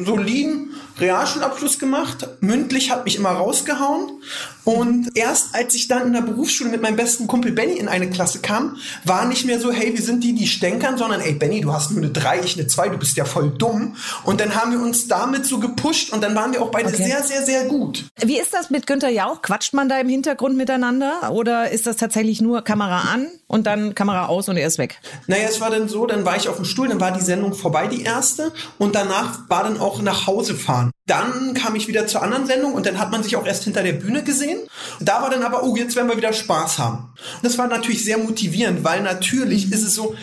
soliden 0.06 0.72
Realschulabschluss 1.00 1.80
gemacht. 1.80 2.28
Mündlich 2.42 2.92
hat 2.92 3.06
mich 3.06 3.16
immer 3.16 3.32
rausgehauen. 3.32 4.22
Und 4.64 5.10
erst 5.16 5.56
als 5.56 5.74
ich 5.74 5.88
dann 5.88 6.08
in 6.08 6.14
der 6.14 6.22
Berufsschule 6.22 6.70
mit 6.70 6.82
meinem 6.82 6.96
besten 6.96 7.26
Kumpel 7.26 7.52
Benny 7.52 7.74
in 7.74 7.88
eine 7.88 8.10
Klasse 8.10 8.40
kam, 8.40 8.78
war 9.04 9.26
nicht 9.26 9.46
mehr 9.46 9.60
so, 9.60 9.72
hey, 9.72 9.96
wir 9.96 10.04
sind 10.04 10.24
die, 10.24 10.34
die 10.34 10.48
stänkern, 10.48 10.98
sondern 10.98 11.22
ey, 11.22 11.34
Benny, 11.34 11.62
du 11.62 11.74
hast 11.74 11.92
nur 11.92 12.02
eine 12.02 12.12
3, 12.12 12.42
ich 12.42 12.58
eine 12.58 12.68
2, 12.68 12.90
du 12.90 12.98
bist 12.98 13.18
ja 13.18 13.26
voll 13.26 13.50
dumm. 13.58 13.96
Und 14.24 14.40
dann 14.40 14.56
haben 14.56 14.72
wir 14.72 14.80
uns 14.80 15.08
damit 15.08 15.46
so 15.46 15.60
gepusht 15.60 16.14
und 16.14 16.22
dann 16.22 16.36
waren 16.36 16.54
wir 16.54 16.62
auch 16.62 16.70
beide 16.70 16.90
okay. 16.90 17.04
sehr, 17.04 17.24
sehr, 17.24 17.44
sehr 17.44 17.66
gut. 17.66 18.06
Wie 18.24 18.40
ist 18.40 18.54
das 18.54 18.70
mit 18.70 18.86
Günther 18.86 19.10
Jauch? 19.10 19.42
Quatscht 19.42 19.74
man 19.74 19.90
da 19.90 20.00
im 20.00 20.10
Hintergrund 20.10 20.56
miteinander 20.56 21.32
oder 21.32 21.72
ist 21.72 21.88
das 21.88 21.98
tatsächlich 21.98 22.42
nur 22.42 22.62
Kamera 22.62 22.91
an 23.00 23.28
und 23.48 23.68
dann 23.68 23.96
Kamera 23.96 24.28
aus 24.28 24.50
und 24.50 24.58
er 24.58 24.68
ist 24.68 24.78
weg? 24.78 25.00
Naja, 25.28 25.48
es 25.50 25.62
war 25.62 25.70
dann 25.70 25.88
so, 25.90 26.06
dann 26.06 26.26
war 26.26 26.36
ich 26.36 26.50
auf 26.50 26.58
dem 26.58 26.66
Stuhl, 26.66 26.88
dann 26.88 27.00
war 27.00 27.12
die 27.12 27.22
Sendung 27.22 27.54
vorbei, 27.54 27.88
die 27.88 28.04
erste, 28.04 28.52
und 28.78 28.96
danach 28.96 29.50
war 29.50 29.64
dann 29.64 29.80
auch 29.80 30.02
nach 30.02 30.28
Hause 30.28 30.56
fahren. 30.56 30.92
Dann 31.08 31.54
kam 31.54 31.76
ich 31.76 31.88
wieder 31.88 32.08
zur 32.08 32.22
anderen 32.22 32.46
Sendung 32.46 32.74
und 32.74 32.86
dann 32.86 33.00
hat 33.00 33.12
man 33.12 33.24
sich 33.24 33.36
auch 33.36 33.46
erst 33.46 33.64
hinter 33.64 33.84
der 33.84 33.94
Bühne 33.94 34.24
gesehen. 34.24 34.60
Da 35.00 35.22
war 35.22 35.30
dann 35.30 35.44
aber, 35.44 35.64
oh, 35.64 35.76
jetzt 35.76 35.96
werden 35.96 36.08
wir 36.08 36.18
wieder 36.18 36.34
Spaß 36.34 36.80
haben. 36.80 37.14
Und 37.36 37.44
das 37.44 37.58
war 37.58 37.68
natürlich 37.68 38.06
sehr 38.06 38.18
motivierend, 38.18 38.84
weil 38.84 39.02
natürlich 39.02 39.72
ist 39.72 39.84
es 39.84 39.96
so, 39.96 40.16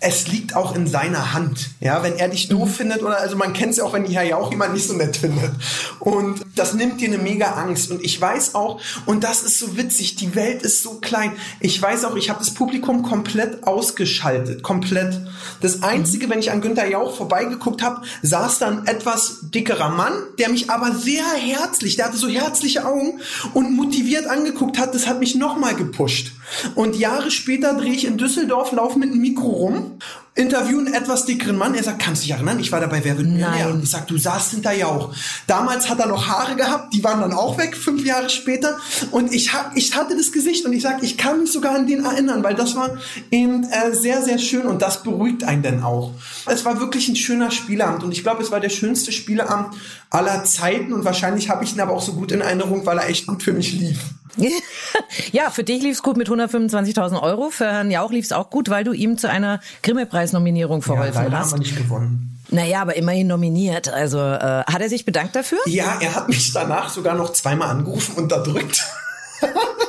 es 0.00 0.26
liegt 0.28 0.56
auch 0.56 0.74
in 0.74 0.86
seiner 0.86 1.34
Hand. 1.34 1.70
Ja, 1.80 2.02
wenn 2.02 2.16
er 2.16 2.28
dich 2.28 2.48
doof 2.48 2.68
mhm. 2.68 2.72
findet 2.72 3.02
oder 3.02 3.18
also 3.18 3.36
man 3.36 3.52
kennt 3.52 3.72
es 3.72 3.76
ja 3.78 3.84
auch, 3.84 3.92
wenn 3.92 4.04
Herr 4.06 4.36
auch 4.36 4.50
jemand 4.50 4.74
nicht 4.74 4.86
so 4.86 4.94
nett 4.94 5.16
findet. 5.16 5.52
Und 6.00 6.40
das 6.56 6.74
nimmt 6.74 7.00
dir 7.00 7.08
eine 7.08 7.18
mega 7.18 7.52
Angst. 7.52 7.90
Und 7.90 8.04
ich 8.04 8.20
weiß 8.20 8.54
auch, 8.54 8.80
und 9.06 9.22
das 9.22 9.42
ist 9.42 9.58
so 9.58 9.76
witzig, 9.76 10.16
die 10.16 10.34
Welt 10.34 10.62
ist 10.62 10.82
so 10.82 10.94
klein. 11.00 11.32
Ich 11.60 11.80
weiß 11.80 12.04
auch, 12.04 12.16
ich 12.16 12.28
habe 12.28 12.40
das 12.40 12.52
Publikum 12.52 13.02
komplett 13.02 13.66
ausgeschaltet. 13.66 14.62
Komplett. 14.62 15.20
Das 15.60 15.82
Einzige, 15.82 16.26
mhm. 16.26 16.30
wenn 16.30 16.38
ich 16.40 16.50
an 16.50 16.60
Günther 16.60 16.88
Jauch 16.88 17.16
vorbeigeguckt 17.16 17.82
habe, 17.82 18.02
saß 18.22 18.58
da 18.58 18.68
ein 18.68 18.86
etwas 18.86 19.38
dickerer 19.42 19.90
Mann, 19.90 20.12
der 20.38 20.48
mich 20.48 20.70
aber 20.70 20.92
sehr 20.92 21.24
herzlich, 21.24 21.96
der 21.96 22.06
hatte 22.06 22.16
so 22.16 22.28
herzliche 22.28 22.84
Augen 22.84 23.20
und 23.52 23.72
motiviert 23.72 24.26
angeguckt 24.26 24.78
hat. 24.78 24.94
Das 24.94 25.06
hat 25.06 25.20
mich 25.20 25.36
nochmal 25.36 25.76
gepusht. 25.76 26.32
Und 26.74 26.96
Jahre 26.96 27.30
später 27.30 27.74
drehe 27.74 27.92
ich 27.92 28.06
in 28.06 28.18
Düsseldorf, 28.18 28.72
laufe 28.72 28.98
mit 28.98 29.10
einem 29.10 29.20
Mikro 29.20 29.48
rum 29.48 29.98
interviewen 30.34 30.92
etwas 30.92 31.26
dickeren 31.26 31.56
Mann. 31.56 31.74
Er 31.74 31.84
sagt, 31.84 32.00
kannst 32.00 32.22
du 32.22 32.26
dich 32.26 32.34
erinnern? 32.34 32.58
Ich 32.58 32.72
war 32.72 32.80
dabei, 32.80 33.04
wer 33.04 33.16
wird 33.16 33.28
Millionär? 33.28 33.70
Und 33.70 33.82
ich 33.82 33.90
sag, 33.90 34.06
du 34.08 34.18
saßt 34.18 34.52
hinter 34.52 34.72
Jauch. 34.72 35.14
Damals 35.46 35.88
hat 35.88 36.00
er 36.00 36.06
noch 36.06 36.26
Haare 36.26 36.56
gehabt, 36.56 36.92
die 36.92 37.04
waren 37.04 37.20
dann 37.20 37.32
auch 37.32 37.56
weg, 37.56 37.76
fünf 37.76 38.04
Jahre 38.04 38.28
später. 38.30 38.76
Und 39.12 39.32
ich, 39.32 39.52
hab, 39.52 39.76
ich 39.76 39.94
hatte 39.94 40.16
das 40.16 40.32
Gesicht 40.32 40.64
und 40.66 40.72
ich 40.72 40.82
sag, 40.82 41.02
ich 41.02 41.16
kann 41.16 41.40
mich 41.40 41.52
sogar 41.52 41.76
an 41.76 41.86
den 41.86 42.04
erinnern, 42.04 42.42
weil 42.42 42.54
das 42.54 42.74
war 42.74 42.98
eben 43.30 43.64
äh, 43.64 43.94
sehr, 43.94 44.22
sehr 44.22 44.38
schön 44.38 44.66
und 44.66 44.82
das 44.82 45.02
beruhigt 45.02 45.44
einen 45.44 45.62
dann 45.62 45.84
auch. 45.84 46.12
Es 46.46 46.64
war 46.64 46.80
wirklich 46.80 47.08
ein 47.08 47.16
schöner 47.16 47.50
Spieleabend 47.50 48.02
und 48.02 48.12
ich 48.12 48.22
glaube, 48.22 48.42
es 48.42 48.50
war 48.50 48.60
der 48.60 48.70
schönste 48.70 49.12
Spieleabend 49.12 49.74
aller 50.10 50.44
Zeiten 50.44 50.92
und 50.92 51.04
wahrscheinlich 51.04 51.48
habe 51.48 51.64
ich 51.64 51.74
ihn 51.74 51.80
aber 51.80 51.92
auch 51.92 52.02
so 52.02 52.12
gut 52.12 52.32
in 52.32 52.40
Erinnerung, 52.40 52.84
weil 52.86 52.98
er 52.98 53.08
echt 53.08 53.26
gut 53.26 53.42
für 53.42 53.52
mich 53.52 53.72
lief. 53.72 53.98
ja, 55.32 55.50
für 55.50 55.64
dich 55.64 55.82
lief 55.82 55.96
es 55.96 56.02
gut 56.02 56.16
mit 56.16 56.28
125.000 56.28 57.22
Euro. 57.22 57.50
Für 57.50 57.66
Herrn 57.66 57.90
Jauch 57.90 58.10
lief 58.10 58.24
es 58.24 58.32
auch 58.32 58.50
gut, 58.50 58.68
weil 58.68 58.84
du 58.84 58.92
ihm 58.92 59.18
zu 59.18 59.30
einer 59.30 59.60
Grimme-Preis-Nominierung 60.24 60.82
verholfen 60.82 61.32
ja, 61.32 61.38
hast. 61.38 61.52
haben 61.52 61.60
wir 61.60 61.66
nicht 61.66 61.76
gewonnen. 61.76 62.38
Naja, 62.50 62.82
aber 62.82 62.96
immerhin 62.96 63.26
nominiert. 63.26 63.88
Also 63.88 64.18
äh, 64.18 64.64
hat 64.64 64.80
er 64.80 64.88
sich 64.88 65.04
bedankt 65.04 65.34
dafür? 65.34 65.58
Ja, 65.66 65.98
er 66.00 66.14
hat 66.14 66.28
mich 66.28 66.52
danach 66.52 66.90
sogar 66.90 67.14
noch 67.14 67.32
zweimal 67.32 67.70
angerufen 67.70 68.16
und 68.16 68.24
unterdrückt. 68.24 68.84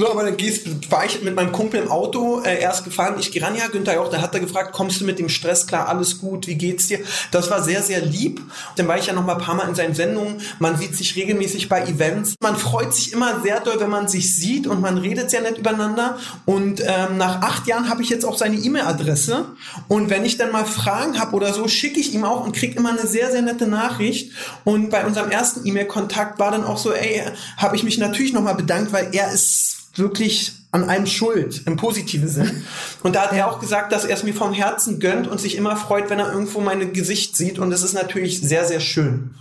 So, 0.00 0.10
aber 0.10 0.24
dann 0.24 0.38
gehst, 0.38 0.90
war 0.90 1.04
ich 1.04 1.22
mit 1.22 1.36
meinem 1.36 1.52
Kumpel 1.52 1.82
im 1.82 1.90
Auto 1.90 2.40
äh, 2.40 2.58
erst 2.58 2.84
gefahren. 2.84 3.16
Ich 3.20 3.32
gehe 3.32 3.42
ran, 3.42 3.54
ja, 3.54 3.66
Günther 3.66 4.00
auch, 4.00 4.08
da 4.08 4.22
hat 4.22 4.32
er 4.32 4.40
gefragt, 4.40 4.72
kommst 4.72 4.98
du 4.98 5.04
mit 5.04 5.18
dem 5.18 5.28
Stress 5.28 5.66
klar, 5.66 5.90
alles 5.90 6.20
gut, 6.20 6.46
wie 6.46 6.54
geht's 6.54 6.86
dir? 6.86 7.00
Das 7.32 7.50
war 7.50 7.62
sehr, 7.62 7.82
sehr 7.82 8.00
lieb. 8.00 8.40
Dann 8.76 8.88
war 8.88 8.96
ich 8.96 9.08
ja 9.08 9.12
noch 9.12 9.26
mal 9.26 9.34
ein 9.34 9.42
paar 9.42 9.54
Mal 9.54 9.68
in 9.68 9.74
seinen 9.74 9.94
Sendungen. 9.94 10.40
Man 10.58 10.78
sieht 10.78 10.96
sich 10.96 11.16
regelmäßig 11.16 11.68
bei 11.68 11.82
Events. 11.82 12.32
Man 12.40 12.56
freut 12.56 12.94
sich 12.94 13.12
immer 13.12 13.42
sehr 13.42 13.60
doll, 13.60 13.78
wenn 13.78 13.90
man 13.90 14.08
sich 14.08 14.34
sieht 14.34 14.66
und 14.66 14.80
man 14.80 14.96
redet 14.96 15.30
sehr 15.30 15.42
nett 15.42 15.58
übereinander. 15.58 16.16
Und 16.46 16.80
ähm, 16.80 17.18
nach 17.18 17.42
acht 17.42 17.66
Jahren 17.66 17.90
habe 17.90 18.02
ich 18.02 18.08
jetzt 18.08 18.24
auch 18.24 18.38
seine 18.38 18.56
E-Mail-Adresse. 18.56 19.48
Und 19.86 20.08
wenn 20.08 20.24
ich 20.24 20.38
dann 20.38 20.50
mal 20.50 20.64
Fragen 20.64 21.20
habe 21.20 21.36
oder 21.36 21.52
so, 21.52 21.68
schicke 21.68 22.00
ich 22.00 22.14
ihm 22.14 22.24
auch 22.24 22.42
und 22.46 22.56
kriege 22.56 22.74
immer 22.74 22.88
eine 22.88 23.06
sehr, 23.06 23.30
sehr 23.30 23.42
nette 23.42 23.66
Nachricht. 23.66 24.32
Und 24.64 24.88
bei 24.88 25.04
unserem 25.04 25.30
ersten 25.30 25.66
E-Mail-Kontakt 25.66 26.38
war 26.38 26.50
dann 26.50 26.64
auch 26.64 26.78
so, 26.78 26.90
ey, 26.90 27.22
habe 27.58 27.76
ich 27.76 27.82
mich 27.82 27.98
natürlich 27.98 28.32
noch 28.32 28.40
mal 28.40 28.54
bedankt, 28.54 28.94
weil 28.94 29.10
er 29.12 29.30
ist 29.30 29.76
wirklich 29.94 30.52
an 30.72 30.88
einem 30.88 31.06
schuld, 31.06 31.62
im 31.66 31.76
positiven 31.76 32.28
Sinn. 32.28 32.64
Und 33.02 33.16
da 33.16 33.22
hat 33.22 33.32
er 33.32 33.50
auch 33.50 33.58
gesagt, 33.58 33.92
dass 33.92 34.04
er 34.04 34.14
es 34.14 34.22
mir 34.22 34.34
vom 34.34 34.52
Herzen 34.52 35.00
gönnt 35.00 35.26
und 35.26 35.40
sich 35.40 35.56
immer 35.56 35.76
freut, 35.76 36.10
wenn 36.10 36.20
er 36.20 36.32
irgendwo 36.32 36.60
mein 36.60 36.92
Gesicht 36.92 37.36
sieht. 37.36 37.58
Und 37.58 37.70
das 37.70 37.82
ist 37.82 37.92
natürlich 37.92 38.40
sehr, 38.40 38.64
sehr 38.64 38.80
schön. 38.80 39.34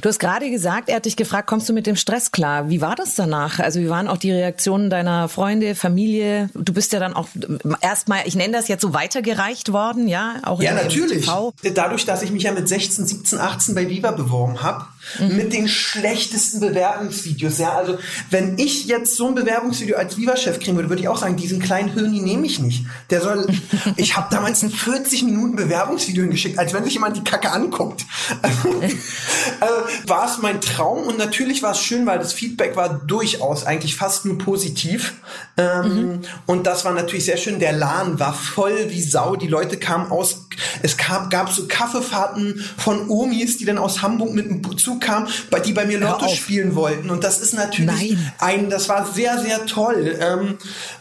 Du 0.00 0.08
hast 0.08 0.18
gerade 0.18 0.50
gesagt, 0.50 0.88
er 0.88 0.96
hat 0.96 1.04
dich 1.04 1.16
gefragt, 1.16 1.46
kommst 1.46 1.68
du 1.68 1.72
mit 1.72 1.86
dem 1.86 1.96
Stress 1.96 2.32
klar? 2.32 2.70
Wie 2.70 2.80
war 2.80 2.96
das 2.96 3.14
danach? 3.14 3.58
Also 3.58 3.80
wie 3.80 3.88
waren 3.88 4.08
auch 4.08 4.16
die 4.16 4.32
Reaktionen 4.32 4.90
deiner 4.90 5.28
Freunde, 5.28 5.74
Familie? 5.74 6.50
Du 6.54 6.72
bist 6.72 6.92
ja 6.92 6.98
dann 6.98 7.14
auch 7.14 7.28
erstmal, 7.80 8.22
ich 8.24 8.34
nenne 8.34 8.52
das 8.52 8.68
jetzt 8.68 8.82
so 8.82 8.94
weitergereicht 8.94 9.72
worden, 9.72 10.08
ja? 10.08 10.36
Auch 10.44 10.62
ja, 10.62 10.74
natürlich. 10.74 11.26
TV. 11.26 11.52
Dadurch, 11.74 12.04
dass 12.04 12.22
ich 12.22 12.32
mich 12.32 12.44
ja 12.44 12.52
mit 12.52 12.68
16, 12.68 13.06
17, 13.06 13.38
18 13.38 13.74
bei 13.74 13.88
Viva 13.88 14.10
beworben 14.12 14.62
habe, 14.62 14.86
mhm. 15.18 15.36
mit 15.36 15.52
den 15.52 15.68
schlechtesten 15.68 16.60
Bewerbungsvideos, 16.60 17.58
ja. 17.58 17.72
Also 17.74 17.98
wenn 18.30 18.58
ich 18.58 18.86
jetzt 18.86 19.16
so 19.16 19.28
ein 19.28 19.34
Bewerbungsvideo 19.34 19.96
als 19.96 20.16
Viva-Chef 20.16 20.58
kriege, 20.58 20.70
kriegen 20.70 20.76
würde, 20.76 20.88
würde 20.88 21.02
ich 21.02 21.08
auch 21.08 21.18
sagen, 21.18 21.36
diesen 21.36 21.60
kleinen 21.60 21.92
Hirni 21.92 22.20
nehme 22.20 22.46
ich 22.46 22.60
nicht. 22.60 22.84
Der 23.10 23.20
soll, 23.20 23.46
ich 23.96 24.16
habe 24.16 24.28
damals 24.30 24.62
ein 24.62 24.70
40 24.70 25.24
Minuten 25.24 25.56
Bewerbungsvideo 25.56 26.22
hingeschickt, 26.22 26.58
als 26.58 26.72
wenn 26.72 26.84
sich 26.84 26.94
jemand 26.94 27.16
die 27.16 27.24
Kacke 27.24 27.50
anguckt. 27.50 28.04
Also, 28.42 28.80
also 29.60 30.08
war 30.08 30.26
es 30.26 30.38
mein 30.38 30.60
Traum 30.60 31.06
und 31.06 31.18
natürlich 31.18 31.62
war 31.62 31.72
es 31.72 31.80
schön, 31.80 32.06
weil 32.06 32.18
das 32.18 32.32
Feedback 32.32 32.74
war 32.74 32.88
durchaus 32.88 33.64
eigentlich 33.64 33.96
fast 33.96 34.24
nur 34.24 34.38
positiv. 34.38 35.14
Ähm, 35.56 35.82
mhm. 35.82 36.20
Und 36.46 36.66
das 36.66 36.84
war 36.84 36.92
natürlich 36.92 37.24
sehr 37.24 37.36
schön. 37.36 37.58
Der 37.58 37.72
Laden 37.72 38.18
war 38.18 38.32
voll 38.32 38.86
wie 38.88 39.02
Sau. 39.02 39.36
Die 39.36 39.46
Leute 39.46 39.76
kamen 39.78 40.10
aus, 40.10 40.46
es 40.82 40.96
gab, 40.96 41.30
gab 41.30 41.50
so 41.50 41.66
Kaffeefahrten 41.66 42.64
von 42.76 43.08
Omis, 43.08 43.58
die 43.58 43.64
dann 43.64 43.78
aus 43.78 44.02
Hamburg 44.02 44.32
mit 44.32 44.46
dem 44.46 44.78
Zug 44.78 44.99
kamen, 45.00 45.28
bei, 45.50 45.60
die 45.60 45.72
bei 45.72 45.86
mir 45.86 45.98
Lotto 45.98 46.28
spielen 46.28 46.74
wollten. 46.74 47.10
Und 47.10 47.24
das 47.24 47.40
ist 47.40 47.54
natürlich 47.54 48.12
Nein. 48.12 48.32
ein, 48.38 48.70
das 48.70 48.88
war 48.88 49.06
sehr, 49.12 49.38
sehr 49.38 49.66
toll. 49.66 50.16
Ähm, 50.20 50.58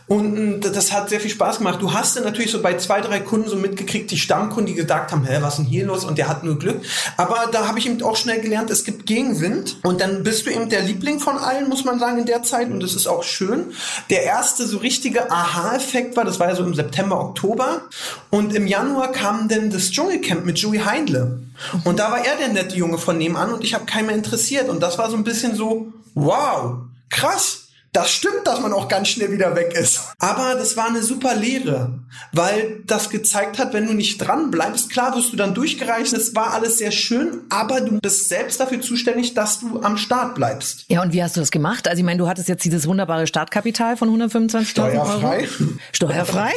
und 0.09 0.61
das 0.61 0.91
hat 0.91 1.09
sehr 1.09 1.19
viel 1.19 1.29
Spaß 1.29 1.59
gemacht. 1.59 1.83
Du 1.83 1.93
hast 1.93 2.15
dann 2.15 2.23
natürlich 2.23 2.49
so 2.49 2.63
bei 2.63 2.75
zwei, 2.77 2.99
drei 2.99 3.19
Kunden 3.19 3.47
so 3.47 3.55
mitgekriegt, 3.55 4.09
die 4.09 4.17
Stammkunden, 4.17 4.65
die 4.65 4.73
gesagt 4.73 5.11
haben, 5.11 5.23
hä, 5.23 5.37
was 5.41 5.53
ist 5.53 5.57
denn 5.59 5.65
hier 5.67 5.85
los? 5.85 6.03
Und 6.03 6.17
der 6.17 6.27
hat 6.27 6.43
nur 6.43 6.57
Glück. 6.57 6.81
Aber 7.15 7.47
da 7.51 7.67
habe 7.67 7.77
ich 7.77 7.85
eben 7.85 8.01
auch 8.01 8.15
schnell 8.15 8.41
gelernt, 8.41 8.71
es 8.71 8.83
gibt 8.83 9.05
Gegenwind. 9.05 9.77
Und 9.83 10.01
dann 10.01 10.23
bist 10.23 10.47
du 10.47 10.49
eben 10.49 10.67
der 10.67 10.81
Liebling 10.81 11.19
von 11.19 11.37
allen, 11.37 11.69
muss 11.69 11.85
man 11.85 11.99
sagen, 11.99 12.17
in 12.17 12.25
der 12.25 12.41
Zeit. 12.41 12.71
Und 12.71 12.81
das 12.81 12.95
ist 12.95 13.05
auch 13.05 13.21
schön. 13.21 13.65
Der 14.09 14.23
erste 14.23 14.65
so 14.65 14.79
richtige 14.79 15.29
Aha-Effekt 15.29 16.17
war, 16.17 16.25
das 16.25 16.39
war 16.39 16.49
ja 16.49 16.55
so 16.55 16.63
im 16.63 16.73
September, 16.73 17.19
Oktober. 17.19 17.83
Und 18.31 18.55
im 18.55 18.65
Januar 18.65 19.11
kam 19.11 19.47
dann 19.47 19.69
das 19.69 19.91
Dschungelcamp 19.91 20.43
mit 20.43 20.57
Joey 20.57 20.79
Heindle. 20.79 21.39
Und 21.83 21.99
da 21.99 22.11
war 22.11 22.25
er 22.25 22.37
der 22.37 22.49
nette 22.49 22.75
Junge 22.75 22.97
von 22.97 23.17
nebenan 23.17 23.53
und 23.53 23.63
ich 23.63 23.73
habe 23.73 23.85
keinen 23.85 24.07
mehr 24.07 24.15
interessiert. 24.15 24.69
Und 24.69 24.81
das 24.81 24.97
war 24.97 25.09
so 25.09 25.17
ein 25.17 25.23
bisschen 25.23 25.55
so, 25.55 25.91
wow, 26.15 26.77
krass 27.09 27.58
das 27.91 28.11
stimmt, 28.11 28.45
dass 28.45 28.59
man 28.59 28.71
auch 28.71 28.87
ganz 28.87 29.09
schnell 29.09 29.31
wieder 29.31 29.55
weg 29.55 29.73
ist. 29.73 30.01
Aber 30.19 30.55
das 30.55 30.77
war 30.77 30.87
eine 30.87 31.01
super 31.01 31.35
Lehre, 31.35 31.99
weil 32.31 32.81
das 32.85 33.09
gezeigt 33.09 33.57
hat, 33.57 33.73
wenn 33.73 33.87
du 33.87 33.93
nicht 33.93 34.19
dran 34.19 34.51
bleibst, 34.51 34.91
klar 34.91 35.15
wirst 35.15 35.33
du 35.33 35.37
dann 35.37 35.55
durchgereicht. 35.55 36.13
Es 36.13 36.35
war 36.35 36.53
alles 36.53 36.77
sehr 36.77 36.91
schön, 36.91 37.41
aber 37.49 37.81
du 37.81 37.99
bist 37.99 38.29
selbst 38.29 38.59
dafür 38.59 38.81
zuständig, 38.81 39.33
dass 39.33 39.59
du 39.59 39.81
am 39.81 39.97
Start 39.97 40.35
bleibst. 40.35 40.85
Ja, 40.87 41.01
und 41.01 41.13
wie 41.13 41.23
hast 41.23 41.35
du 41.35 41.39
das 41.39 41.49
gemacht? 41.49 41.87
Also 41.87 41.99
ich 41.99 42.05
meine, 42.05 42.19
du 42.19 42.27
hattest 42.27 42.47
jetzt 42.47 42.63
dieses 42.63 42.87
wunderbare 42.87 43.25
Startkapital 43.25 43.97
von 43.97 44.09
125.000 44.09 44.79
Euro. 44.79 45.05
Steuerfrei. 45.05 45.47
Steuerfrei. 45.91 46.51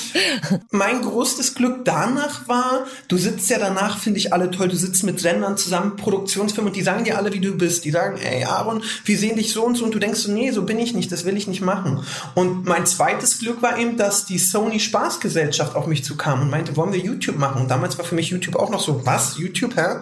mein 0.70 1.02
größtes 1.02 1.54
Glück 1.54 1.84
danach 1.84 2.48
war, 2.48 2.86
du 3.08 3.18
sitzt 3.18 3.50
ja 3.50 3.58
danach, 3.58 3.98
finde 3.98 4.18
ich 4.18 4.32
alle 4.32 4.50
toll, 4.50 4.68
du 4.68 4.76
sitzt 4.76 5.04
mit 5.04 5.20
Sendern 5.20 5.56
zusammen, 5.58 5.96
Produktionsfirmen 5.96 6.70
und 6.70 6.76
die 6.76 6.82
sagen 6.82 7.04
dir 7.04 7.18
alle, 7.18 7.32
wie 7.32 7.40
du 7.40 7.56
bist. 7.56 7.84
Die 7.84 7.90
sagen, 7.90 8.18
ey 8.18 8.44
Aaron, 8.44 8.82
wir 9.04 9.18
sehen 9.18 9.36
dich 9.36 9.52
so 9.52 9.64
und 9.64 9.76
so 9.76 9.84
und 9.84 9.94
du 9.94 9.98
denkst 9.98 10.20
so, 10.20 10.32
nee, 10.32 10.50
so 10.50 10.61
bin 10.62 10.78
ich 10.78 10.94
nicht, 10.94 11.12
das 11.12 11.24
will 11.24 11.36
ich 11.36 11.46
nicht 11.46 11.60
machen. 11.60 12.04
Und 12.34 12.66
mein 12.66 12.86
zweites 12.86 13.38
Glück 13.38 13.62
war 13.62 13.78
eben, 13.78 13.96
dass 13.96 14.24
die 14.24 14.38
Sony 14.38 14.80
Spaßgesellschaft 14.80 15.76
auf 15.76 15.86
mich 15.86 16.04
zukam 16.04 16.42
und 16.42 16.50
meinte, 16.50 16.76
wollen 16.76 16.92
wir 16.92 17.00
YouTube 17.00 17.38
machen? 17.38 17.62
Und 17.62 17.70
damals 17.70 17.98
war 17.98 18.04
für 18.04 18.14
mich 18.14 18.30
YouTube 18.30 18.56
auch 18.56 18.70
noch 18.70 18.80
so, 18.80 19.04
was? 19.06 19.38
YouTube, 19.38 19.76
hä? 19.76 20.00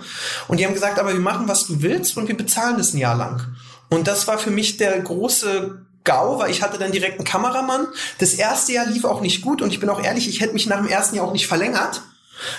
Und 0.49 0.61
die 0.61 0.67
haben 0.67 0.75
gesagt, 0.75 0.99
aber 0.99 1.13
wir 1.13 1.21
machen, 1.21 1.49
was 1.49 1.67
du 1.67 1.83
willst 1.83 2.17
und 2.17 2.29
wir 2.29 2.37
bezahlen 2.37 2.79
es 2.81 2.95
ein 2.95 2.99
Jahr 2.99 3.17
lang. 3.17 3.43
Und 3.89 4.07
das 4.07 4.27
war 4.29 4.39
für 4.39 4.51
mich 4.51 4.77
der 4.77 4.99
große 5.01 5.83
GAU, 6.05 6.39
weil 6.39 6.51
ich 6.51 6.63
hatte 6.63 6.79
dann 6.79 6.93
direkt 6.93 7.19
einen 7.19 7.27
Kameramann. 7.27 7.87
Das 8.19 8.35
erste 8.35 8.73
Jahr 8.73 8.87
lief 8.87 9.05
auch 9.05 9.21
nicht 9.21 9.43
gut 9.43 9.63
und 9.63 9.73
ich 9.73 9.81
bin 9.81 9.89
auch 9.89 10.03
ehrlich, 10.03 10.29
ich 10.29 10.41
hätte 10.41 10.55
mich 10.55 10.67
nach 10.67 10.79
dem 10.79 10.89
ersten 10.89 11.17
Jahr 11.17 11.27
auch 11.27 11.33
nicht 11.33 11.47
verlängert. 11.47 12.03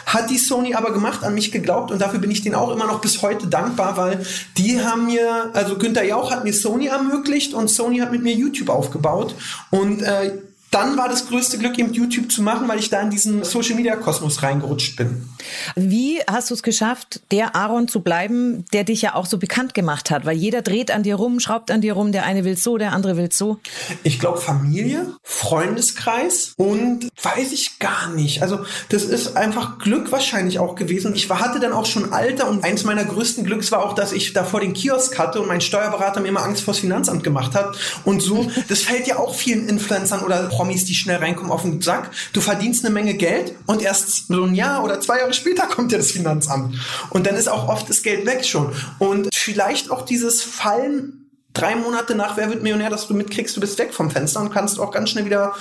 Hat 0.05 0.29
die 0.29 0.38
Sony 0.38 0.75
aber 0.75 0.93
gemacht, 0.93 1.23
an 1.23 1.33
mich 1.33 1.51
geglaubt 1.51 1.91
und 1.91 2.01
dafür 2.01 2.19
bin 2.19 2.31
ich 2.31 2.41
denen 2.41 2.55
auch 2.55 2.71
immer 2.71 2.88
noch 2.88 3.01
bis 3.01 3.21
heute 3.21 3.47
dankbar, 3.47 3.97
weil 3.97 4.25
die 4.57 4.81
haben 4.81 5.05
mir, 5.05 5.50
also 5.53 5.77
Günther 5.77 6.03
Jauch 6.03 6.31
hat 6.31 6.43
mir 6.43 6.53
Sony 6.53 6.88
ermöglicht 6.88 7.53
und 7.53 7.69
Sony 7.69 8.00
hat 8.00 8.11
mit 8.11 8.23
mir 8.23 8.33
YouTube 8.33 8.69
aufgebaut 8.69 9.35
und 9.69 10.01
äh, 10.01 10.33
dann 10.71 10.97
war 10.97 11.09
das 11.09 11.27
größte 11.27 11.57
Glück, 11.57 11.77
eben 11.77 11.93
YouTube 11.93 12.31
zu 12.31 12.41
machen, 12.41 12.67
weil 12.69 12.79
ich 12.79 12.89
da 12.89 13.01
in 13.01 13.09
diesen 13.09 13.43
Social 13.43 13.75
Media 13.75 13.95
Kosmos 13.97 14.41
reingerutscht 14.41 14.95
bin. 14.95 15.29
Wie 15.75 16.19
hast 16.29 16.49
du 16.49 16.53
es 16.53 16.63
geschafft, 16.63 17.21
der 17.31 17.55
Aaron 17.55 17.89
zu 17.89 17.99
bleiben, 17.99 18.63
der 18.71 18.85
dich 18.85 19.01
ja 19.01 19.15
auch 19.15 19.25
so 19.25 19.37
bekannt 19.37 19.73
gemacht 19.73 20.09
hat? 20.09 20.25
Weil 20.25 20.37
jeder 20.37 20.61
dreht 20.61 20.89
an 20.89 21.03
dir 21.03 21.15
rum, 21.15 21.41
schraubt 21.41 21.71
an 21.71 21.81
dir 21.81 21.93
rum, 21.93 22.13
der 22.13 22.23
eine 22.23 22.45
will 22.45 22.55
so, 22.55 22.77
der 22.77 22.93
andere 22.93 23.17
will 23.17 23.31
so. 23.31 23.59
Ich 24.03 24.19
glaube 24.19 24.39
Familie, 24.39 25.13
Freundeskreis 25.23 26.53
und 26.55 27.09
weiß 27.21 27.51
ich 27.51 27.79
gar 27.79 28.09
nicht. 28.09 28.41
Also 28.41 28.59
das 28.89 29.03
ist 29.03 29.35
einfach 29.35 29.77
Glück 29.77 30.11
wahrscheinlich 30.11 30.59
auch 30.59 30.75
gewesen. 30.75 31.13
Ich 31.15 31.29
hatte 31.29 31.59
dann 31.59 31.73
auch 31.73 31.85
schon 31.85 32.13
Alter 32.13 32.47
und 32.49 32.63
eins 32.63 32.83
meiner 32.83 33.03
größten 33.03 33.43
Glücks 33.43 33.71
war 33.71 33.83
auch, 33.85 33.93
dass 33.93 34.13
ich 34.13 34.31
da 34.31 34.45
vor 34.45 34.61
den 34.61 34.73
Kiosk 34.73 35.17
hatte 35.19 35.41
und 35.41 35.47
mein 35.47 35.61
Steuerberater 35.61 36.21
mir 36.21 36.29
immer 36.29 36.43
Angst 36.43 36.63
vors 36.63 36.79
Finanzamt 36.79 37.23
gemacht 37.23 37.55
hat. 37.55 37.77
Und 38.05 38.21
so, 38.21 38.49
das 38.69 38.81
fällt 38.81 39.07
ja 39.07 39.17
auch 39.17 39.35
vielen 39.35 39.67
Influencern 39.67 40.21
oder 40.21 40.49
Promis, 40.62 40.86
die 40.86 40.94
schnell 40.94 41.18
reinkommen, 41.18 41.51
auf 41.51 41.63
den 41.63 41.82
Sack. 41.82 42.12
Du 42.34 42.39
verdienst 42.39 42.86
eine 42.86 42.94
Menge 42.94 43.15
Geld 43.15 43.56
und 43.65 43.82
erst 43.82 44.27
so 44.27 44.44
ein 44.44 44.53
Jahr 44.53 44.84
oder 44.84 45.01
zwei 45.01 45.18
Jahre 45.18 45.34
später 45.34 45.65
kommt 45.68 45.91
ja 45.91 45.98
das 45.98 46.12
Finanzamt. 46.12 46.75
Und 47.10 47.25
dann 47.25 47.36
ist 47.36 47.50
auch 47.50 47.68
oft 47.68 47.89
das 47.89 48.03
Geld 48.03 48.27
weg 48.27 48.46
schon. 48.46 48.72
Und 49.00 49.34
vielleicht 49.34 49.89
auch 49.89 50.06
dieses 50.06 50.44
Fallen 50.44 51.32
drei 51.53 51.75
Monate 51.75 52.13
nach 52.13 52.38
Wer 52.38 52.50
wird 52.50 52.62
Millionär, 52.62 52.91
dass 52.91 53.08
du 53.08 53.15
mitkriegst, 53.15 53.58
du 53.58 53.60
bist 53.60 53.80
weg 53.80 53.91
vom 53.91 54.12
Fenster 54.12 54.39
und 54.39 54.51
kannst 54.51 54.80
auch 54.80 54.91
ganz 54.91 55.10
schnell 55.10 55.25
wieder 55.25 55.53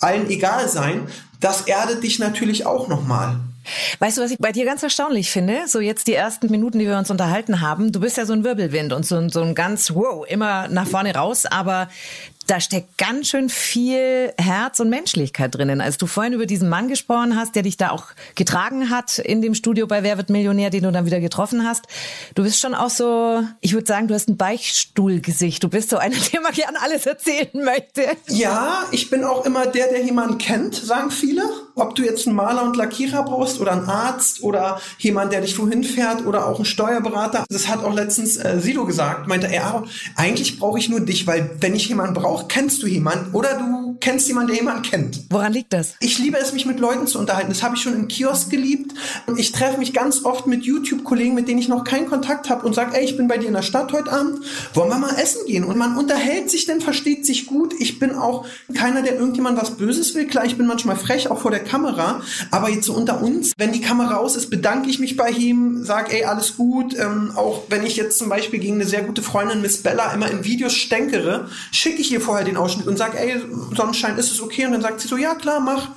allen 0.00 0.30
egal 0.30 0.70
sein. 0.70 1.06
Das 1.38 1.62
erdet 1.62 2.02
dich 2.02 2.18
natürlich 2.18 2.64
auch 2.64 2.88
nochmal. 2.88 3.36
Weißt 3.98 4.16
du, 4.16 4.22
was 4.22 4.30
ich 4.30 4.38
bei 4.38 4.52
dir 4.52 4.64
ganz 4.64 4.82
erstaunlich 4.82 5.30
finde? 5.30 5.64
So 5.66 5.80
jetzt 5.80 6.06
die 6.06 6.14
ersten 6.14 6.50
Minuten, 6.50 6.78
die 6.78 6.86
wir 6.86 6.96
uns 6.96 7.10
unterhalten 7.10 7.60
haben. 7.60 7.92
Du 7.92 8.00
bist 8.00 8.16
ja 8.16 8.24
so 8.24 8.32
ein 8.32 8.44
Wirbelwind 8.44 8.92
und 8.92 9.04
so, 9.04 9.28
so 9.28 9.42
ein 9.42 9.54
ganz, 9.54 9.94
wow, 9.94 10.24
immer 10.26 10.68
nach 10.68 10.86
vorne 10.86 11.14
raus. 11.14 11.46
Aber 11.46 11.88
da 12.46 12.60
steckt 12.60 12.96
ganz 12.98 13.28
schön 13.28 13.48
viel 13.48 14.32
Herz 14.38 14.80
und 14.80 14.88
Menschlichkeit 14.88 15.54
drinnen. 15.54 15.80
Als 15.80 15.98
du 15.98 16.06
vorhin 16.06 16.32
über 16.32 16.46
diesen 16.46 16.68
Mann 16.68 16.88
gesprochen 16.88 17.36
hast, 17.36 17.54
der 17.54 17.62
dich 17.62 17.76
da 17.76 17.90
auch 17.90 18.06
getragen 18.34 18.90
hat 18.90 19.18
in 19.18 19.42
dem 19.42 19.54
Studio 19.54 19.86
bei 19.86 20.02
Wer 20.02 20.16
wird 20.16 20.30
Millionär, 20.30 20.70
den 20.70 20.84
du 20.84 20.92
dann 20.92 21.06
wieder 21.06 21.20
getroffen 21.20 21.66
hast. 21.66 21.86
Du 22.34 22.44
bist 22.44 22.60
schon 22.60 22.74
auch 22.74 22.90
so, 22.90 23.42
ich 23.60 23.72
würde 23.72 23.86
sagen, 23.86 24.08
du 24.08 24.14
hast 24.14 24.28
ein 24.28 24.36
Beichtstuhlgesicht. 24.36 25.62
Du 25.62 25.68
bist 25.68 25.90
so 25.90 25.96
einer, 25.96 26.16
der 26.32 26.40
mal 26.40 26.52
gern 26.52 26.76
alles 26.76 27.06
erzählen 27.06 27.48
möchte. 27.52 28.04
Ja, 28.28 28.84
ich 28.92 29.10
bin 29.10 29.24
auch 29.24 29.44
immer 29.44 29.66
der, 29.66 29.88
der 29.88 30.04
jemanden 30.04 30.38
kennt, 30.38 30.74
sagen 30.74 31.10
viele. 31.10 31.42
Ob 31.74 31.94
du 31.94 32.04
jetzt 32.04 32.26
einen 32.26 32.36
Maler 32.36 32.62
und 32.62 32.76
Lackierer 32.76 33.22
brauchst 33.24 33.60
oder 33.60 33.72
einen 33.72 33.88
Arzt 33.88 34.42
oder 34.42 34.80
jemand, 34.98 35.32
der 35.32 35.40
dich 35.40 35.58
wohin 35.58 35.84
fährt 35.84 36.24
oder 36.24 36.46
auch 36.46 36.56
einen 36.56 36.64
Steuerberater. 36.64 37.44
Das 37.48 37.68
hat 37.68 37.84
auch 37.84 37.94
letztens 37.94 38.36
äh, 38.36 38.60
Sido 38.60 38.86
gesagt, 38.86 39.26
meinte 39.26 39.48
er, 39.48 39.84
eigentlich 40.14 40.58
brauche 40.58 40.78
ich 40.78 40.88
nur 40.88 41.00
dich, 41.00 41.26
weil 41.26 41.50
wenn 41.60 41.74
ich 41.74 41.88
jemanden 41.88 42.14
brauche, 42.14 42.35
auch, 42.36 42.48
kennst 42.48 42.82
du 42.82 42.86
jemanden 42.86 43.32
oder 43.32 43.58
du 43.58 43.85
kennst 44.00 44.28
jemanden, 44.28 44.48
der 44.48 44.56
jemanden 44.56 44.82
kennt. 44.82 45.20
Woran 45.30 45.52
liegt 45.52 45.72
das? 45.72 45.94
Ich 46.00 46.18
liebe 46.18 46.38
es, 46.38 46.52
mich 46.52 46.66
mit 46.66 46.80
Leuten 46.80 47.06
zu 47.06 47.18
unterhalten. 47.18 47.48
Das 47.48 47.62
habe 47.62 47.76
ich 47.76 47.82
schon 47.82 47.94
im 47.94 48.08
Kiosk 48.08 48.50
geliebt. 48.50 48.92
Ich 49.36 49.52
treffe 49.52 49.78
mich 49.78 49.92
ganz 49.92 50.24
oft 50.24 50.46
mit 50.46 50.64
YouTube-Kollegen, 50.64 51.34
mit 51.34 51.48
denen 51.48 51.58
ich 51.58 51.68
noch 51.68 51.84
keinen 51.84 52.06
Kontakt 52.06 52.48
habe 52.48 52.66
und 52.66 52.74
sage, 52.74 52.96
ey, 52.96 53.04
ich 53.04 53.16
bin 53.16 53.28
bei 53.28 53.38
dir 53.38 53.48
in 53.48 53.54
der 53.54 53.62
Stadt 53.62 53.92
heute 53.92 54.12
Abend, 54.12 54.40
wollen 54.74 54.88
wir 54.88 54.98
mal 54.98 55.14
essen 55.16 55.46
gehen? 55.46 55.64
Und 55.64 55.76
man 55.76 55.96
unterhält 55.96 56.50
sich 56.50 56.66
dann, 56.66 56.80
versteht 56.80 57.26
sich 57.26 57.46
gut. 57.46 57.74
Ich 57.78 57.98
bin 57.98 58.12
auch 58.12 58.46
keiner, 58.74 59.02
der 59.02 59.16
irgendjemand 59.16 59.60
was 59.60 59.76
Böses 59.76 60.14
will. 60.14 60.26
Klar, 60.26 60.44
ich 60.44 60.56
bin 60.56 60.66
manchmal 60.66 60.96
frech, 60.96 61.30
auch 61.30 61.38
vor 61.40 61.50
der 61.50 61.64
Kamera, 61.64 62.20
aber 62.50 62.70
jetzt 62.70 62.86
so 62.86 62.94
unter 62.94 63.22
uns, 63.22 63.52
wenn 63.56 63.72
die 63.72 63.80
Kamera 63.80 64.16
aus 64.16 64.36
ist, 64.36 64.50
bedanke 64.50 64.90
ich 64.90 64.98
mich 64.98 65.16
bei 65.16 65.30
ihm, 65.30 65.84
sage, 65.84 66.12
ey, 66.12 66.24
alles 66.24 66.56
gut. 66.56 66.96
Ähm, 66.98 67.32
auch 67.34 67.64
wenn 67.68 67.84
ich 67.84 67.96
jetzt 67.96 68.18
zum 68.18 68.28
Beispiel 68.28 68.58
gegen 68.60 68.74
eine 68.74 68.86
sehr 68.86 69.02
gute 69.02 69.22
Freundin, 69.22 69.62
Miss 69.62 69.82
Bella, 69.82 70.12
immer 70.12 70.30
in 70.30 70.44
Videos 70.44 70.74
stänkere, 70.74 71.48
schicke 71.72 72.00
ich 72.00 72.12
ihr 72.12 72.20
vorher 72.20 72.44
den 72.44 72.56
Ausschnitt 72.56 72.86
und 72.86 72.96
sage, 72.96 73.18
ey, 73.18 73.40
Sonnenschein, 73.86 74.18
ist 74.18 74.32
es 74.32 74.40
okay? 74.40 74.66
Und 74.66 74.72
dann 74.72 74.82
sagt 74.82 75.00
sie 75.00 75.08
so, 75.08 75.16
ja 75.16 75.34
klar, 75.34 75.60
mach. 75.60 75.88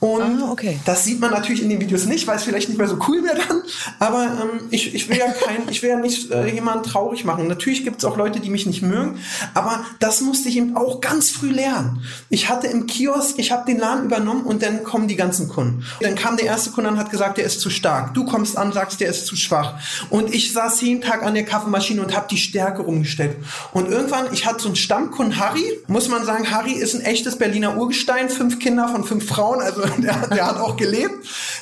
Und 0.00 0.42
ah, 0.42 0.50
okay. 0.52 0.78
das 0.84 1.04
sieht 1.04 1.20
man 1.20 1.30
natürlich 1.30 1.62
in 1.62 1.70
den 1.70 1.80
Videos 1.80 2.04
nicht, 2.04 2.26
weil 2.26 2.36
es 2.36 2.44
vielleicht 2.44 2.68
nicht 2.68 2.76
mehr 2.78 2.88
so 2.88 2.98
cool 3.08 3.24
wäre 3.24 3.38
dann. 3.48 3.62
Aber 3.98 4.24
ähm, 4.24 4.60
ich, 4.70 4.94
ich 4.94 5.08
will 5.08 5.16
ja 5.16 5.28
kein, 5.32 5.68
ich 5.70 5.82
will 5.82 5.90
ja 5.90 5.98
nicht 5.98 6.30
äh, 6.30 6.46
jemanden 6.52 6.84
traurig 6.84 7.24
machen. 7.24 7.48
Natürlich 7.48 7.82
gibt 7.84 7.98
es 7.98 8.04
auch 8.04 8.16
Leute, 8.16 8.40
die 8.40 8.50
mich 8.50 8.66
nicht 8.66 8.82
mögen, 8.82 9.18
aber 9.54 9.84
das 9.98 10.20
musste 10.20 10.48
ich 10.48 10.58
eben 10.58 10.76
auch 10.76 11.00
ganz 11.00 11.30
früh 11.30 11.50
lernen. 11.50 12.02
Ich 12.28 12.48
hatte 12.50 12.66
im 12.66 12.86
Kiosk, 12.86 13.38
ich 13.38 13.52
habe 13.52 13.64
den 13.66 13.78
Laden 13.78 14.04
übernommen 14.04 14.44
und 14.44 14.62
dann 14.62 14.84
kommen 14.84 15.08
die 15.08 15.16
ganzen 15.16 15.48
Kunden. 15.48 15.84
Dann 16.00 16.14
kam 16.14 16.36
der 16.36 16.46
erste 16.46 16.70
Kunde 16.70 16.90
und 16.90 16.98
hat 16.98 17.10
gesagt, 17.10 17.38
der 17.38 17.44
ist 17.44 17.60
zu 17.60 17.70
stark. 17.70 18.12
Du 18.12 18.26
kommst 18.26 18.58
an, 18.58 18.72
sagst, 18.72 19.00
der 19.00 19.08
ist 19.08 19.26
zu 19.26 19.34
schwach. 19.34 19.74
Und 20.10 20.34
ich 20.34 20.52
saß 20.52 20.80
jeden 20.82 21.00
Tag 21.00 21.22
an 21.22 21.34
der 21.34 21.44
Kaffeemaschine 21.44 22.02
und 22.02 22.14
habe 22.14 22.26
die 22.30 22.36
Stärke 22.36 22.82
rumgestellt. 22.82 23.36
Und 23.72 23.88
irgendwann, 23.88 24.32
ich 24.32 24.44
hatte 24.44 24.60
so 24.60 24.68
einen 24.68 24.76
Stammkunden, 24.76 25.38
Harry, 25.38 25.64
muss 25.86 26.08
man 26.08 26.24
sagen, 26.24 26.50
Harry 26.50 26.72
ist 26.72 26.94
ein 26.94 27.00
echtes 27.00 27.36
Berliner 27.38 27.76
Urgestein, 27.78 28.28
fünf 28.28 28.58
Kinder 28.58 28.88
von 28.88 29.04
fünf 29.04 29.26
Frauen, 29.26 29.60
also 29.60 29.82
der, 30.02 30.28
der 30.28 30.46
hat 30.46 30.58
auch 30.58 30.76
gelebt. 30.76 31.14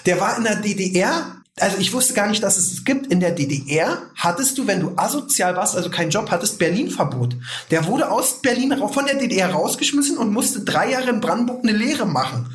Der 0.07 0.21
war 0.21 0.37
in 0.37 0.45
der 0.45 0.57
DDR 0.57 1.35
also 1.61 1.76
ich 1.79 1.93
wusste 1.93 2.14
gar 2.14 2.26
nicht, 2.26 2.43
dass 2.43 2.57
es 2.57 2.73
es 2.73 2.85
gibt. 2.85 3.12
In 3.12 3.21
der 3.21 3.31
DDR 3.31 4.03
hattest 4.17 4.59
du, 4.59 4.67
wenn 4.67 4.81
du 4.81 4.93
asozial 4.97 5.55
warst, 5.55 5.76
also 5.76 5.88
keinen 5.88 6.11
Job 6.11 6.29
hattest, 6.33 6.59
Berlin-Verbot. 6.59 7.37
Der 7.71 7.87
wurde 7.87 8.11
aus 8.11 8.43
Berlin 8.43 8.75
von 8.93 9.07
der 9.07 9.14
DDR 9.14 9.53
rausgeschmissen 9.53 10.19
und 10.19 10.33
musste 10.33 10.61
drei 10.61 10.91
Jahre 10.91 11.11
in 11.11 11.21
Brandenburg 11.21 11.62
eine 11.62 11.76
Lehre 11.76 12.07
machen. 12.07 12.47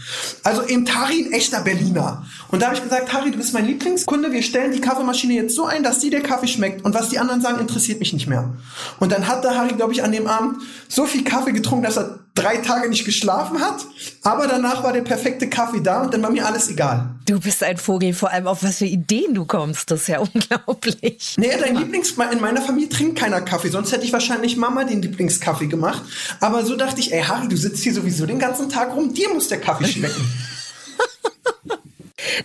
Also 0.43 0.65
eben 0.65 0.86
Tari 0.86 1.25
ein 1.25 1.31
echter 1.31 1.62
Berliner. 1.62 2.25
Und 2.50 2.62
da 2.62 2.67
habe 2.67 2.75
ich 2.75 2.83
gesagt, 2.83 3.09
Tari, 3.09 3.31
du 3.31 3.38
bist 3.38 3.53
mein 3.53 3.67
Lieblingskunde, 3.67 4.33
wir 4.33 4.43
stellen 4.43 4.74
die 4.74 4.81
Kaffeemaschine 4.81 5.33
jetzt 5.33 5.55
so 5.55 5.65
ein, 5.65 5.81
dass 5.81 6.00
dir 6.00 6.12
der 6.12 6.21
Kaffee 6.21 6.48
schmeckt. 6.48 6.83
Und 6.83 6.93
was 6.93 7.07
die 7.07 7.19
anderen 7.19 7.41
sagen, 7.41 7.59
interessiert 7.59 8.00
mich 8.00 8.12
nicht 8.12 8.27
mehr. 8.27 8.53
Und 9.00 9.13
dann 9.13 9.27
hat 9.27 9.45
der 9.45 9.55
Harry, 9.55 9.75
glaube 9.75 9.93
ich, 9.93 10.03
an 10.03 10.12
dem 10.12 10.27
Abend 10.27 10.57
so 10.89 11.05
viel 11.05 11.24
Kaffee 11.24 11.53
getrunken, 11.53 11.86
dass 11.86 11.98
er 11.98 12.19
drei 12.41 12.58
Tage 12.58 12.89
nicht 12.89 13.05
geschlafen 13.05 13.62
hat. 13.62 13.86
Aber 14.24 14.48
danach 14.48 14.84
war 14.84 14.93
der 14.93 15.01
perfekte 15.01 15.50
Kaffee 15.50 15.81
da 15.81 16.01
und 16.01 16.13
dann 16.13 16.22
war 16.22 16.31
mir 16.31 16.46
alles 16.46 16.69
egal. 16.69 17.15
Du 17.25 17.39
bist 17.39 17.63
ein 17.63 17.77
Vogel, 17.77 18.13
vor 18.13 18.31
allem 18.31 18.48
auf 18.48 18.63
was 18.63 18.77
für 18.77 18.86
Ideen 18.86 19.34
du 19.34 19.46
kommst. 19.46 19.91
Das 19.91 20.01
ist 20.01 20.08
ja 20.08 20.19
unglaublich. 20.34 21.36
Nee, 21.38 21.51
dein 21.60 21.75
Lieblings, 21.75 22.12
in 22.12 22.41
meiner 22.41 22.62
Familie 22.62 22.89
trinkt 22.89 23.19
keiner 23.19 23.41
Kaffee. 23.41 23.69
Sonst 23.69 23.91
hätte 23.91 24.05
ich 24.05 24.13
wahrscheinlich 24.13 24.58
Mama 24.58 24.84
den 24.84 25.01
Lieblingskaffee 25.01 25.67
gemacht. 25.67 26.01
Aber 26.39 26.65
so 26.65 26.75
dachte 26.75 27.00
ich, 27.00 27.13
ey 27.13 27.24
Harry, 27.24 27.48
du 27.48 27.58
sitzt 27.58 27.84
hier 27.84 27.93
sowieso 27.93 28.25
den 28.25 28.39
ganzen 28.39 28.69
Tag 28.69 28.96
rum. 28.96 29.13
Dir 29.13 29.29
muss 29.34 29.48
der 29.48 29.60
Kaffee 29.60 29.88
schmecken. 29.88 30.29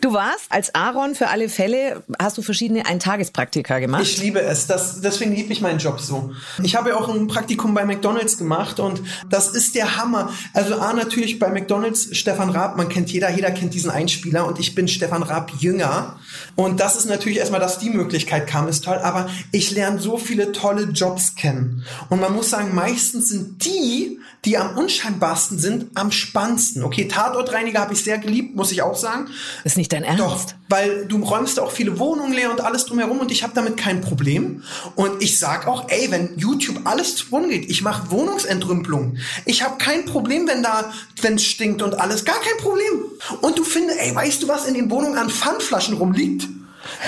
Du 0.01 0.13
warst 0.13 0.47
als 0.51 0.75
Aaron 0.75 1.15
für 1.15 1.29
alle 1.29 1.49
Fälle, 1.49 2.03
hast 2.19 2.39
du 2.39 2.43
verschiedene 2.43 2.87
Eintagespraktika 2.87 3.79
gemacht? 3.79 4.03
Ich 4.03 4.19
liebe 4.19 4.41
es. 4.41 4.67
Das, 4.67 5.01
deswegen 5.01 5.35
liebe 5.35 5.53
ich 5.53 5.61
meinen 5.61 5.79
Job 5.79 6.01
so. 6.01 6.33
Ich 6.63 6.77
habe 6.77 6.97
auch 6.97 7.09
ein 7.09 7.27
Praktikum 7.27 7.75
bei 7.75 7.85
McDonalds 7.85 8.39
gemacht 8.39 8.81
und 8.81 9.03
das 9.29 9.49
ist 9.49 9.75
der 9.75 9.97
Hammer. 9.97 10.31
Also 10.53 10.77
A, 10.77 10.93
natürlich 10.93 11.39
bei 11.39 11.49
McDonalds 11.49 12.17
Stefan 12.17 12.51
Raab, 12.51 12.77
man 12.77 12.89
kennt 12.89 13.11
jeder, 13.11 13.31
jeder 13.31 13.51
kennt 13.51 13.75
diesen 13.75 13.91
Einspieler 13.91 14.47
und 14.47 14.59
ich 14.59 14.75
bin 14.75 14.89
Stefan 14.89 15.23
Raab 15.23 15.53
Jünger. 15.59 16.19
Und 16.57 16.81
das 16.81 16.97
ist 16.97 17.07
natürlich 17.07 17.39
erstmal, 17.39 17.61
dass 17.61 17.79
die 17.79 17.91
Möglichkeit 17.91 18.47
kam, 18.47 18.69
ist 18.69 18.85
toll. 18.85 18.99
Aber 18.99 19.29
ich 19.53 19.71
lerne 19.71 20.01
so 20.01 20.19
viele 20.19 20.53
tolle 20.53 20.85
Jobs 20.85 21.35
kennen. 21.35 21.85
Und 22.09 22.21
man 22.21 22.33
muss 22.33 22.51
sagen, 22.51 22.75
meistens 22.75 23.29
sind 23.29 23.65
die, 23.65 24.19
die 24.45 24.59
am 24.59 24.77
unscheinbarsten 24.77 25.59
sind, 25.59 25.91
am 25.95 26.13
spannendsten. 26.13 26.83
Okay, 26.83 27.09
Tatortreiniger 27.09 27.81
habe 27.81 27.95
ich 27.95 28.05
sehr 28.05 28.19
geliebt, 28.19 28.55
muss 28.55 28.73
ich 28.73 28.83
auch 28.83 28.97
sagen. 28.97 29.29
Ist 29.65 29.77
nicht 29.77 29.93
dein 29.93 30.03
Ernst? 30.03 30.21
Doch, 30.21 30.47
weil 30.69 31.07
du 31.07 31.23
räumst 31.23 31.59
auch 31.61 31.71
viele 31.71 31.99
Wohnungen 31.99 32.33
leer 32.33 32.51
und 32.51 32.61
alles 32.61 32.85
drumherum 32.87 33.21
und 33.21 33.31
ich 33.31 33.43
habe 33.43 33.53
damit 33.55 33.77
kein 33.77 34.01
Problem. 34.01 34.63
Und 34.97 35.23
ich 35.23 35.39
sag 35.39 35.67
auch, 35.67 35.89
ey, 35.89 36.11
wenn 36.11 36.37
YouTube 36.37 36.81
alles 36.85 37.17
zugrunde 37.17 37.49
geht, 37.49 37.71
ich 37.71 37.83
mache 37.83 38.11
Wohnungsentrümpelung. 38.11 39.17
Ich 39.47 39.63
habe 39.63 39.79
kein 39.79 40.05
Problem, 40.05 40.47
wenn 40.47 40.63
da, 40.63 40.93
wenn 41.23 41.35
es 41.35 41.45
stinkt 41.45 41.83
und 41.83 42.01
alles, 42.01 42.25
gar 42.25 42.41
kein 42.41 42.59
Problem. 42.59 43.05
Und 43.41 43.59
du 43.59 43.65
findest, 43.65 43.99
ey, 44.01 44.15
weißt 44.15 44.43
du, 44.43 44.49
was 44.49 44.67
in 44.67 44.75
den 44.75 44.91
Wohnungen 44.91 45.17
an 45.17 45.31
Pfandflaschen 45.31 45.97
rumliegt? 45.97 46.47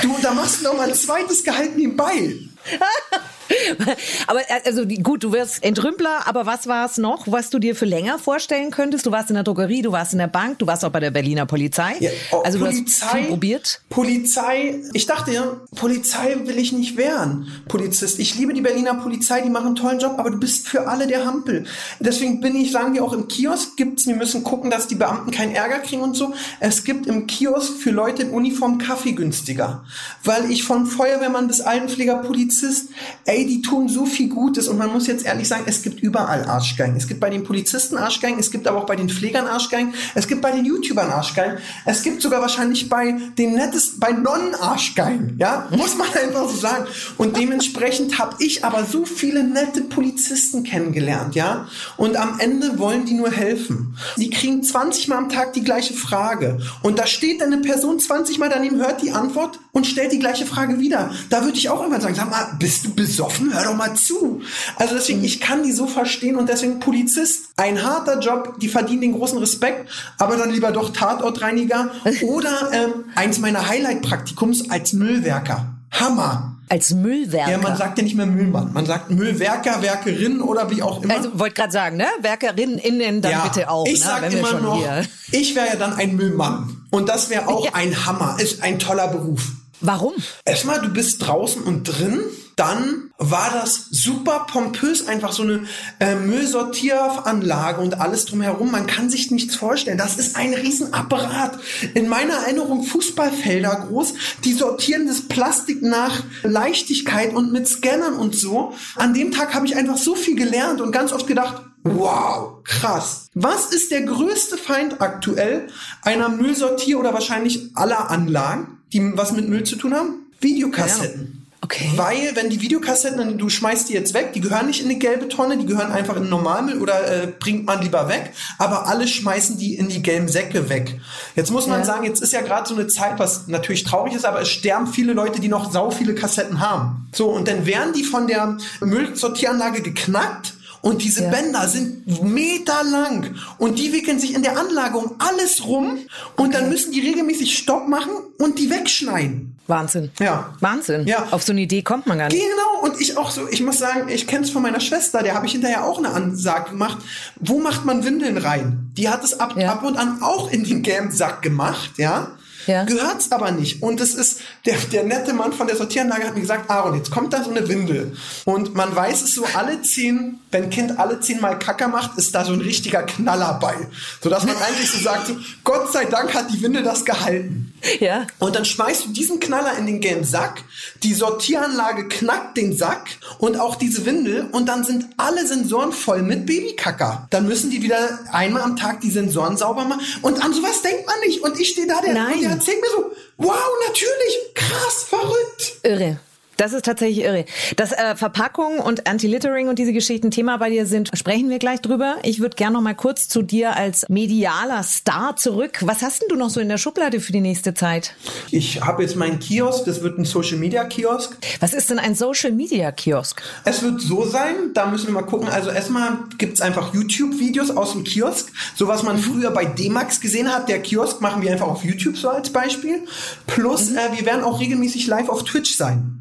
Du, 0.02 0.16
da 0.23 0.33
machst 0.33 0.61
du 0.61 0.64
noch 0.64 0.76
mal 0.76 0.88
ein 0.88 0.95
zweites 0.95 1.45
Gehalt 1.45 1.76
nebenbei. 1.76 2.38
aber 4.26 4.40
äh, 4.40 4.60
also 4.64 4.84
gut, 4.86 5.24
du 5.24 5.32
wirst 5.32 5.62
Entrümpler, 5.62 6.26
aber 6.26 6.46
was 6.46 6.66
war 6.66 6.86
es 6.86 6.98
noch, 6.98 7.26
was 7.26 7.50
du 7.50 7.58
dir 7.58 7.74
für 7.74 7.84
länger 7.84 8.18
vorstellen 8.18 8.70
könntest? 8.70 9.06
Du 9.06 9.12
warst 9.12 9.30
in 9.30 9.34
der 9.34 9.44
Drogerie, 9.44 9.82
du 9.82 9.92
warst 9.92 10.12
in 10.12 10.18
der 10.18 10.26
Bank, 10.26 10.58
du 10.58 10.66
warst 10.66 10.84
auch 10.84 10.90
bei 10.90 11.00
der 11.00 11.10
Berliner 11.10 11.46
Polizei. 11.46 11.96
Ja, 12.00 12.10
oh, 12.32 12.40
also 12.40 12.58
Polizei, 12.58 13.06
du 13.10 13.18
hast 13.18 13.28
probiert. 13.28 13.80
Polizei, 13.88 14.80
ich 14.92 15.06
dachte 15.06 15.32
ja, 15.32 15.60
Polizei 15.74 16.36
will 16.44 16.58
ich 16.58 16.72
nicht 16.72 16.96
werden, 16.96 17.48
Polizist. 17.68 18.18
Ich 18.18 18.34
liebe 18.36 18.52
die 18.54 18.60
Berliner 18.60 18.94
Polizei, 18.94 19.40
die 19.40 19.50
machen 19.50 19.68
einen 19.68 19.76
tollen 19.76 19.98
Job, 19.98 20.14
aber 20.18 20.30
du 20.30 20.38
bist 20.38 20.68
für 20.68 20.88
alle 20.88 21.06
der 21.06 21.24
Hampel. 21.24 21.64
Deswegen 22.00 22.40
bin 22.40 22.56
ich, 22.56 22.72
sagen 22.72 22.94
wir 22.94 23.04
auch 23.04 23.12
im 23.12 23.28
Kiosk 23.28 23.76
gibt's, 23.76 24.06
wir 24.06 24.16
müssen 24.16 24.42
gucken, 24.42 24.70
dass 24.70 24.86
die 24.86 24.94
Beamten 24.94 25.30
keinen 25.30 25.54
Ärger 25.54 25.78
kriegen 25.78 26.02
und 26.02 26.16
so. 26.16 26.34
Es 26.60 26.84
gibt 26.84 27.06
im 27.06 27.26
Kiosk 27.26 27.74
für 27.78 27.90
Leute 27.90 28.22
in 28.22 28.30
Uniform 28.30 28.78
Kaffee 28.78 29.12
günstiger. 29.12 29.84
Weil 30.24 30.50
ich 30.50 30.64
von 30.64 30.86
Feuerwehrmann 30.86 31.48
bis 31.48 31.60
Altenpfleger 31.60 32.16
Polizist, 32.16 32.88
ey, 33.24 33.36
die 33.45 33.62
tun 33.62 33.88
so 33.88 34.07
viel 34.07 34.28
Gutes 34.28 34.69
und 34.69 34.78
man 34.78 34.93
muss 34.93 35.07
jetzt 35.07 35.26
ehrlich 35.26 35.49
sagen, 35.49 35.64
es 35.66 35.83
gibt 35.83 36.00
überall 36.00 36.45
Arschgeigen. 36.45 36.97
Es 36.97 37.07
gibt 37.07 37.21
bei 37.21 37.31
den 37.31 37.45
Polizisten 37.45 37.97
Arschgeigen, 37.97 38.38
es 38.38 38.50
gibt 38.50 38.66
aber 38.66 38.78
auch 38.78 38.87
bei 38.87 38.97
den 38.97 39.09
Pflegern 39.09 39.47
Arschgeigen, 39.47 39.95
es 40.14 40.26
gibt 40.26 40.43
bei 40.43 40.52
den 40.52 40.64
YouTubern 40.64 41.11
Arschgeigen, 41.11 41.59
es 41.85 42.02
gibt 42.02 42.23
sogar 42.23 42.40
wahrscheinlich 42.40 42.88
bei 42.88 43.16
den 43.37 43.55
nettesten, 43.55 44.00
bei 44.00 44.12
Nonnen 44.12 44.55
Arschgeigen, 44.55 45.37
ja, 45.38 45.69
muss 45.71 45.97
man 45.97 46.09
einfach 46.23 46.49
so 46.49 46.57
sagen. 46.57 46.87
Und 47.19 47.37
dementsprechend 47.37 48.19
habe 48.19 48.37
ich 48.38 48.64
aber 48.64 48.85
so 48.85 49.05
viele 49.05 49.45
nette 49.45 49.83
Polizisten 49.83 50.62
kennengelernt, 50.62 51.35
ja, 51.35 51.69
und 51.97 52.16
am 52.16 52.38
Ende 52.38 52.78
wollen 52.78 53.07
die 53.07 53.14
nur 53.14 53.31
helfen. 53.31 53.97
Die 54.16 54.31
kriegen 54.31 54.62
20 54.62 55.09
Mal 55.09 55.19
am 55.19 55.28
Tag 55.28 55.52
die 55.52 55.62
gleiche 55.62 55.95
Frage 55.95 56.59
und 56.83 56.99
da 56.99 57.07
steht 57.07 57.43
eine 57.43 57.59
Person 57.59 57.99
20 57.99 58.38
Mal 58.38 58.49
daneben, 58.49 58.76
hört 58.78 59.02
die 59.02 59.12
Antwort 59.12 59.59
und 59.73 59.87
stellt 59.87 60.12
die 60.12 60.19
gleiche 60.19 60.47
Frage 60.47 60.78
wieder. 60.78 61.11
Da 61.31 61.45
würde 61.45 61.59
ich 61.59 61.69
auch 61.69 61.81
irgendwann 61.81 62.00
sagen, 62.00 62.14
sag 62.14 62.31
mal, 62.31 62.57
bist 62.59 62.85
du 62.85 62.90
besoffen? 63.26 63.54
Hör 63.54 63.64
doch 63.64 63.75
mal 63.75 63.95
zu. 63.95 64.42
Also 64.76 64.95
deswegen, 64.95 65.25
ich 65.25 65.40
kann 65.40 65.62
die 65.62 65.73
so 65.73 65.87
verstehen 65.87 66.37
und 66.37 66.49
deswegen 66.49 66.80
Polizist, 66.80 67.47
ein 67.56 67.83
harter 67.83 68.21
Job, 68.21 68.59
die 68.61 68.68
verdienen 68.68 69.00
den 69.00 69.12
großen 69.14 69.38
Respekt, 69.38 69.90
aber 70.18 70.37
dann 70.37 70.50
lieber 70.50 70.73
doch 70.73 70.92
Tatortreiniger 70.92 71.90
oder 72.23 72.71
ähm, 72.73 73.04
eins 73.14 73.38
meiner 73.38 73.68
Highlight-Praktikums 73.68 74.71
als 74.71 74.92
Müllwerker. 74.92 75.66
Hammer. 75.90 76.52
Als 76.68 76.92
Müllwerker. 76.92 77.52
Ja, 77.52 77.59
man 77.59 77.76
sagt 77.76 77.97
ja 77.99 78.02
nicht 78.02 78.16
mehr 78.16 78.26
Müllmann. 78.26 78.73
Man 78.73 78.87
sagt 78.87 79.11
Müllwerker, 79.11 79.83
Werkerin 79.83 80.40
oder 80.40 80.68
wie 80.68 80.83
auch 80.83 81.00
immer. 81.00 81.14
Also 81.14 81.38
wollte 81.38 81.54
gerade 81.54 81.73
sagen, 81.73 81.97
ne? 81.97 82.06
Werkerin 82.21 82.78
innen 82.78 83.23
dann 83.23 83.30
ja, 83.30 83.45
bitte 83.45 83.71
auch. 83.71 83.87
Ich 83.87 84.00
ne? 84.00 84.06
sag 84.06 84.33
immer 84.33 84.61
noch, 84.61 84.78
hier. 84.78 85.04
ich 85.30 85.54
wäre 85.54 85.68
ja 85.68 85.76
dann 85.76 85.95
ein 85.95 86.16
Müllmann. 86.16 86.87
Und 86.90 87.09
das 87.09 87.30
wäre 87.30 87.47
auch 87.47 87.64
ja. 87.66 87.71
ein 87.75 88.04
Hammer. 88.04 88.37
Ist 88.40 88.64
ein 88.64 88.80
toller 88.80 89.06
Beruf. 89.06 89.52
Warum? 89.80 90.14
Erstmal, 90.45 90.80
du 90.80 90.88
bist 90.88 91.25
draußen 91.25 91.62
und 91.62 91.85
drin. 91.85 92.21
Dann 92.56 93.10
war 93.18 93.50
das 93.52 93.88
super 93.90 94.46
pompös, 94.50 95.06
einfach 95.08 95.32
so 95.32 95.42
eine 95.42 95.66
äh, 96.00 96.14
Müllsortieranlage 96.14 97.82
und 97.82 98.00
alles 98.00 98.25
drumherum. 98.25 98.70
Man 98.70 98.86
kann 98.86 99.10
sich 99.10 99.30
nichts 99.30 99.54
vorstellen. 99.56 99.98
Das 99.98 100.16
ist 100.16 100.36
ein 100.36 100.54
Riesenapparat. 100.54 101.58
In 101.92 102.08
meiner 102.08 102.32
Erinnerung 102.32 102.82
Fußballfelder 102.82 103.86
groß. 103.88 104.14
Die 104.44 104.54
sortieren 104.54 105.06
das 105.06 105.28
Plastik 105.28 105.82
nach 105.82 106.25
Leichtigkeit 106.44 107.34
und 107.34 107.52
mit 107.52 107.68
Scannern 107.68 108.14
und 108.14 108.34
so. 108.34 108.72
An 108.94 109.12
dem 109.12 109.33
Tag 109.33 109.52
habe 109.52 109.66
ich 109.66 109.76
einfach 109.76 109.98
so 109.98 110.14
viel 110.14 110.35
gelernt 110.35 110.81
und 110.81 110.92
ganz 110.92 111.12
oft 111.12 111.26
gedacht, 111.26 111.62
Wow, 111.83 112.64
krass. 112.64 113.28
Was 113.35 113.66
ist 113.66 113.92
der 113.92 114.02
größte 114.02 114.57
Feind 114.57 115.00
aktuell 115.00 115.68
einer 116.02 116.28
Müllsortier- 116.28 116.98
oder 116.98 117.14
wahrscheinlich 117.14 117.70
aller 117.76 118.11
Anlagen, 118.11 118.78
die 118.92 119.12
was 119.16 119.31
mit 119.33 119.48
Müll 119.48 119.62
zu 119.62 119.76
tun 119.76 119.94
haben? 119.94 120.26
Videokassetten. 120.40 121.45
Okay. 121.66 121.90
Weil, 121.96 122.37
wenn 122.37 122.48
die 122.48 122.61
Videokassetten, 122.61 123.38
du 123.38 123.48
schmeißt 123.48 123.88
die 123.88 123.94
jetzt 123.94 124.14
weg, 124.14 124.33
die 124.35 124.40
gehören 124.40 124.68
nicht 124.68 124.83
in 124.83 124.88
eine 124.88 125.00
gelbe 125.00 125.26
Tonne, 125.26 125.59
die 125.59 125.66
gehören 125.66 125.90
einfach 125.90 126.14
in 126.16 126.29
Normalmüll 126.29 126.81
oder 126.81 127.24
äh, 127.24 127.26
bringt 127.26 127.66
man 127.66 127.83
lieber 127.83 128.09
weg, 128.09 128.33
aber 128.59 128.87
alle 128.87 129.09
schmeißen 129.09 129.59
die 129.59 129.74
in 129.74 129.88
die 129.88 130.00
gelben 130.00 130.29
Säcke 130.29 130.68
weg. 130.68 131.00
Jetzt 131.35 131.50
muss 131.50 131.66
man 131.66 131.81
ja. 131.81 131.85
sagen, 131.85 132.05
jetzt 132.05 132.22
ist 132.22 132.33
ja 132.33 132.40
gerade 132.42 132.68
so 132.68 132.76
eine 132.76 132.87
Zeit, 132.87 133.18
was 133.18 133.48
natürlich 133.48 133.83
traurig 133.83 134.14
ist, 134.14 134.24
aber 134.24 134.42
es 134.42 134.48
sterben 134.48 134.87
viele 134.87 135.12
Leute, 135.12 135.40
die 135.40 135.48
noch 135.48 135.72
sau 135.72 135.90
viele 135.90 136.14
Kassetten 136.14 136.61
haben. 136.61 137.09
So, 137.12 137.31
und 137.31 137.48
dann 137.48 137.66
werden 137.66 137.92
die 137.92 138.05
von 138.05 138.29
der 138.29 138.59
Müllsortieranlage 138.79 139.83
geknackt 139.83 140.55
und 140.83 141.02
diese 141.02 141.24
ja. 141.24 141.31
Bänder 141.31 141.66
sind 141.66 142.22
meterlang 142.22 143.35
und 143.59 143.81
die 143.81 143.92
wickeln 143.92 144.20
sich 144.20 144.37
in 144.37 144.42
der 144.42 144.57
Anlage 144.57 144.98
um 144.98 145.16
alles 145.18 145.66
rum 145.66 145.98
und 146.37 146.46
okay. 146.46 146.50
dann 146.52 146.68
müssen 146.68 146.92
die 146.92 147.00
regelmäßig 147.00 147.59
Stopp 147.59 147.88
machen 147.88 148.12
und 148.38 148.61
die 148.61 148.70
wegschneiden. 148.70 149.56
Wahnsinn. 149.68 150.11
Ja. 150.20 150.55
Wahnsinn. 150.61 151.07
Ja. 151.07 151.26
Auf 151.31 151.42
so 151.42 151.52
eine 151.52 151.62
Idee 151.62 151.83
kommt 151.83 152.07
man 152.07 152.18
gar 152.18 152.29
nicht. 152.29 152.40
Genau. 152.40 152.85
Und 152.85 153.00
ich 153.00 153.16
auch 153.16 153.31
so, 153.31 153.48
ich 153.48 153.62
muss 153.62 153.79
sagen, 153.79 154.09
ich 154.09 154.26
kenne 154.26 154.44
es 154.44 154.50
von 154.50 154.62
meiner 154.62 154.81
Schwester, 154.81 155.22
der 155.22 155.35
habe 155.35 155.46
ich 155.46 155.52
hinterher 155.52 155.85
auch 155.85 155.98
eine 155.98 156.11
Ansage 156.11 156.70
gemacht. 156.70 156.98
Wo 157.40 157.59
macht 157.59 157.85
man 157.85 158.05
Windeln 158.05 158.38
rein? 158.38 158.90
Die 158.96 159.09
hat 159.09 159.24
es 159.24 159.40
ab, 159.40 159.55
ja. 159.57 159.72
ab 159.72 159.83
und 159.83 159.96
an 159.96 160.22
auch 160.22 160.50
in 160.50 160.64
den 160.64 160.83
gelben 160.83 161.11
Sack 161.11 161.42
gemacht, 161.42 161.92
ja 161.96 162.33
ja. 162.66 162.85
gehört's 162.85 163.33
aber 163.33 163.50
nicht. 163.50 163.83
Und 163.83 164.00
es 164.00 164.14
ist, 164.14 164.40
der, 164.64 164.76
der 164.92 165.05
nette 165.05 165.33
Mann 165.33 165.52
von 165.52 165.66
der 165.66 165.76
Sortieranlage 165.76 166.26
hat 166.26 166.35
mir 166.35 166.40
gesagt, 166.40 166.70
Aaron, 166.70 166.96
jetzt 166.96 167.11
kommt 167.11 167.33
da 167.33 167.42
so 167.42 167.50
eine 167.50 167.68
Windel. 167.68 168.16
Und 168.44 168.74
man 168.74 168.94
weiß 168.94 169.22
es 169.22 169.35
so, 169.35 169.44
alle 169.55 169.83
zehn, 169.83 170.40
wenn 170.57 170.64
ein 170.64 170.71
Kind 170.71 170.99
alle 170.99 171.21
zehn 171.21 171.38
Mal 171.40 171.59
Kacker 171.59 171.88
macht, 171.88 172.16
ist 172.16 172.35
da 172.35 172.42
so 172.42 172.55
ein 172.55 172.62
richtiger 172.62 173.03
Knaller 173.03 173.59
bei. 173.61 173.75
Sodass 174.23 174.47
man 174.47 174.57
eigentlich 174.57 174.90
so 174.90 174.99
sagt, 174.99 175.27
so, 175.27 175.37
Gott 175.64 175.92
sei 175.92 176.07
Dank 176.07 176.33
hat 176.33 176.51
die 176.51 176.62
Windel 176.62 176.83
das 176.83 177.05
gehalten. 177.05 177.75
Ja. 178.01 178.27
Und 178.38 178.57
dann 178.57 178.64
schmeißt 178.64 179.05
du 179.05 179.09
diesen 179.11 179.38
Knaller 179.38 179.77
in 179.77 179.87
den 179.87 180.01
gelben 180.01 180.25
Sack, 180.25 180.62
die 181.03 181.12
Sortieranlage 181.12 182.09
knackt 182.09 182.57
den 182.57 182.75
Sack 182.75 183.07
und 183.38 183.61
auch 183.61 183.77
diese 183.77 184.07
Windel 184.07 184.49
und 184.53 184.66
dann 184.66 184.83
sind 184.83 185.07
alle 185.19 185.47
Sensoren 185.47 185.92
voll 185.92 186.23
mit 186.23 186.47
Babykacker. 186.47 187.27
Dann 187.29 187.47
müssen 187.47 187.71
die 187.71 187.83
wieder 187.83 188.19
einmal 188.33 188.62
am 188.62 188.77
Tag 188.77 189.03
die 189.03 189.11
Sensoren 189.11 189.59
sauber 189.59 189.85
machen. 189.85 190.01
Und 190.23 190.42
an 190.42 190.55
sowas 190.55 190.81
denkt 190.81 191.07
man 191.07 191.21
nicht. 191.21 191.42
Und 191.42 191.61
ich 191.61 191.69
stehe 191.69 191.87
da, 191.87 192.01
der, 192.01 192.14
Nein. 192.14 192.40
der 192.40 192.51
erzählt 192.53 192.81
mir 192.81 192.90
so, 192.97 193.12
wow, 193.37 193.61
natürlich, 193.87 194.55
krass, 194.55 195.05
verrückt. 195.07 195.81
Irre. 195.83 196.19
Das 196.57 196.73
ist 196.73 196.85
tatsächlich 196.85 197.25
irre. 197.25 197.45
Dass 197.77 197.92
äh, 197.92 198.16
Verpackung 198.16 198.79
und 198.79 199.07
Anti-Littering 199.07 199.69
und 199.69 199.79
diese 199.79 199.92
Geschichten 199.92 200.31
Thema 200.31 200.57
bei 200.57 200.71
dir 200.71 200.87
sind, 200.87 201.11
sprechen 201.14 201.51
wir 201.51 201.59
gleich 201.59 201.81
drüber. 201.81 202.16
Ich 202.23 202.40
würde 202.40 202.57
gerne 202.57 202.75
noch 202.75 202.83
mal 202.83 202.95
kurz 202.95 203.29
zu 203.29 203.42
dir 203.42 203.77
als 203.77 204.09
medialer 204.09 204.83
Star 204.83 205.37
zurück. 205.37 205.81
Was 205.83 206.03
hast 206.03 206.23
denn 206.23 206.29
du 206.29 206.37
noch 206.37 206.51
so 206.51 206.61
in 206.61 206.69
der 206.69 206.79
Schublade 206.79 207.21
für 207.21 207.33
die 207.33 207.40
nächste 207.40 207.75
Zeit? 207.75 208.14
Ich 208.51 208.81
habe 208.81 209.03
jetzt 209.03 209.16
meinen 209.16 209.38
Kiosk, 209.38 209.85
das 209.85 210.03
wird 210.03 210.19
ein 210.19 210.25
Social 210.25 210.57
Media 210.57 210.85
Kiosk. 210.85 211.37
Was 211.61 211.75
ist 211.75 211.90
denn 211.90 211.99
ein 211.99 212.14
Social 212.14 212.53
Media 212.53 212.90
Kiosk? 212.90 213.42
Es 213.64 213.83
wird 213.83 214.01
so 214.01 214.25
sein, 214.25 214.73
da 214.73 214.87
müssen 214.87 215.09
wir 215.09 215.14
mal 215.14 215.23
gucken. 215.23 215.49
Also 215.49 215.71
erstmal 215.71 216.19
gibt's 216.38 216.61
einfach 216.61 216.95
YouTube-Videos 216.95 217.71
aus 217.71 217.92
dem 217.92 218.05
Kiosk, 218.05 218.51
so 218.75 218.88
was 218.88 219.03
man 219.03 219.19
früher 219.19 219.51
bei 219.51 219.66
D-Max 219.66 220.21
gesehen 220.21 220.53
hat. 220.53 220.69
Der 220.69 220.81
Kiosk 220.81 221.21
machen 221.21 221.42
wir 221.42 221.53
einfach 221.53 221.69
auf 221.69 221.85
YouTube 221.85 222.16
so 222.16 222.31
als 222.31 222.51
Beispiel. 222.51 223.03
Plus, 223.47 223.90
mhm. 223.90 223.99
äh, 223.99 224.16
wir 224.16 224.27
werden 224.27 224.42
auch 224.42 224.61
regelmäßig 224.61 225.07
live 225.07 225.29
auf 225.29 225.45
Twitch 225.45 225.77
sein. 225.77 226.15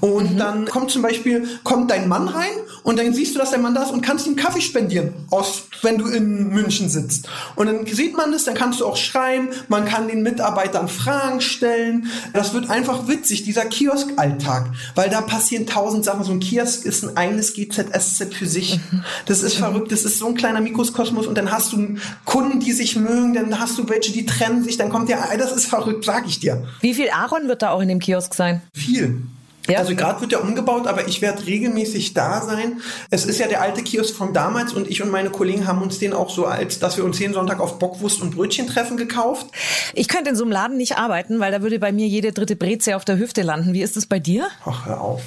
Und 0.00 0.32
mhm. 0.32 0.38
dann 0.38 0.66
kommt 0.66 0.90
zum 0.90 1.02
Beispiel, 1.02 1.46
kommt 1.64 1.90
dein 1.90 2.08
Mann 2.08 2.28
rein 2.28 2.50
und 2.82 2.98
dann 2.98 3.12
siehst 3.12 3.34
du, 3.34 3.38
dass 3.38 3.50
dein 3.50 3.62
Mann 3.62 3.74
da 3.74 3.82
ist 3.82 3.92
und 3.92 4.00
kannst 4.00 4.26
ihm 4.26 4.36
Kaffee 4.36 4.60
spendieren, 4.60 5.12
aus, 5.30 5.64
wenn 5.82 5.98
du 5.98 6.06
in 6.08 6.48
München 6.48 6.88
sitzt. 6.88 7.28
Und 7.56 7.66
dann 7.66 7.86
sieht 7.86 8.16
man 8.16 8.32
das, 8.32 8.44
dann 8.44 8.54
kannst 8.54 8.80
du 8.80 8.86
auch 8.86 8.96
schreiben, 8.96 9.50
man 9.68 9.84
kann 9.84 10.08
den 10.08 10.22
Mitarbeitern 10.22 10.88
Fragen 10.88 11.40
stellen. 11.40 12.06
Das 12.32 12.54
wird 12.54 12.70
einfach 12.70 13.06
witzig, 13.08 13.44
dieser 13.44 13.66
Kiosk-Alltag, 13.66 14.70
weil 14.94 15.10
da 15.10 15.20
passieren 15.20 15.66
tausend 15.66 16.04
Sachen. 16.04 16.24
So 16.24 16.32
ein 16.32 16.40
Kiosk 16.40 16.84
ist 16.84 17.04
ein 17.04 17.16
eigenes 17.16 17.54
GZSZ 17.54 18.34
für 18.34 18.46
sich. 18.46 18.80
Mhm. 18.90 19.04
Das 19.26 19.42
ist 19.42 19.56
mhm. 19.56 19.64
verrückt, 19.64 19.92
das 19.92 20.04
ist 20.04 20.18
so 20.18 20.26
ein 20.26 20.34
kleiner 20.34 20.60
Mikrokosmos 20.60 21.26
und 21.26 21.36
dann 21.36 21.52
hast 21.52 21.72
du 21.72 21.96
Kunden, 22.24 22.60
die 22.60 22.72
sich 22.72 22.96
mögen, 22.96 23.34
dann 23.34 23.58
hast 23.58 23.78
du 23.78 23.88
welche, 23.88 24.12
die 24.12 24.26
trennen 24.26 24.64
sich, 24.64 24.76
dann 24.76 24.90
kommt 24.90 25.08
der, 25.08 25.18
das 25.38 25.52
ist 25.52 25.66
verrückt, 25.66 26.04
sag 26.04 26.26
ich 26.26 26.40
dir. 26.40 26.66
Wie 26.80 26.94
viel 26.94 27.10
Aaron 27.10 27.48
wird 27.48 27.62
da 27.62 27.70
auch 27.70 27.80
in 27.80 27.88
dem 27.88 27.98
Kiosk 27.98 28.34
sein? 28.34 28.62
Viel. 28.74 29.22
Ja. 29.68 29.78
Also 29.78 29.94
gerade 29.94 30.20
wird 30.20 30.32
er 30.32 30.42
umgebaut, 30.42 30.86
aber 30.86 31.06
ich 31.06 31.20
werde 31.20 31.46
regelmäßig 31.46 32.14
da 32.14 32.40
sein. 32.40 32.80
Es 33.10 33.24
ist 33.24 33.38
ja 33.38 33.46
der 33.46 33.60
alte 33.60 33.82
Kiosk 33.82 34.16
von 34.16 34.32
damals 34.32 34.72
und 34.72 34.88
ich 34.88 35.02
und 35.02 35.10
meine 35.10 35.30
Kollegen 35.30 35.66
haben 35.66 35.82
uns 35.82 35.98
den 35.98 36.12
auch 36.12 36.30
so 36.30 36.46
als, 36.46 36.78
dass 36.78 36.96
wir 36.96 37.04
uns 37.04 37.18
jeden 37.18 37.34
Sonntag 37.34 37.60
auf 37.60 37.78
Bockwurst 37.78 38.20
und 38.22 38.34
Brötchen 38.34 38.66
treffen 38.66 38.96
gekauft. 38.96 39.46
Ich 39.94 40.08
könnte 40.08 40.30
in 40.30 40.36
so 40.36 40.44
einem 40.44 40.52
Laden 40.52 40.76
nicht 40.76 40.96
arbeiten, 40.96 41.40
weil 41.40 41.52
da 41.52 41.62
würde 41.62 41.78
bei 41.78 41.92
mir 41.92 42.06
jede 42.06 42.32
dritte 42.32 42.56
Breze 42.56 42.96
auf 42.96 43.04
der 43.04 43.18
Hüfte 43.18 43.42
landen. 43.42 43.72
Wie 43.72 43.82
ist 43.82 43.96
es 43.96 44.06
bei 44.06 44.18
dir? 44.18 44.48
Ach, 44.64 44.86
hör 44.86 45.00
auf. 45.00 45.22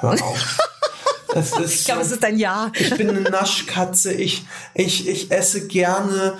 Hör 0.00 0.12
auf. 0.22 0.58
Das 1.34 1.52
ist 1.58 1.80
ich 1.80 1.84
glaube, 1.84 2.00
es 2.00 2.12
ist 2.12 2.24
ein 2.24 2.38
Ja. 2.38 2.72
Ich 2.78 2.96
bin 2.96 3.10
eine 3.10 3.20
Naschkatze. 3.20 4.12
Ich, 4.12 4.46
ich, 4.74 5.06
ich 5.08 5.30
esse 5.30 5.66
gerne. 5.66 6.38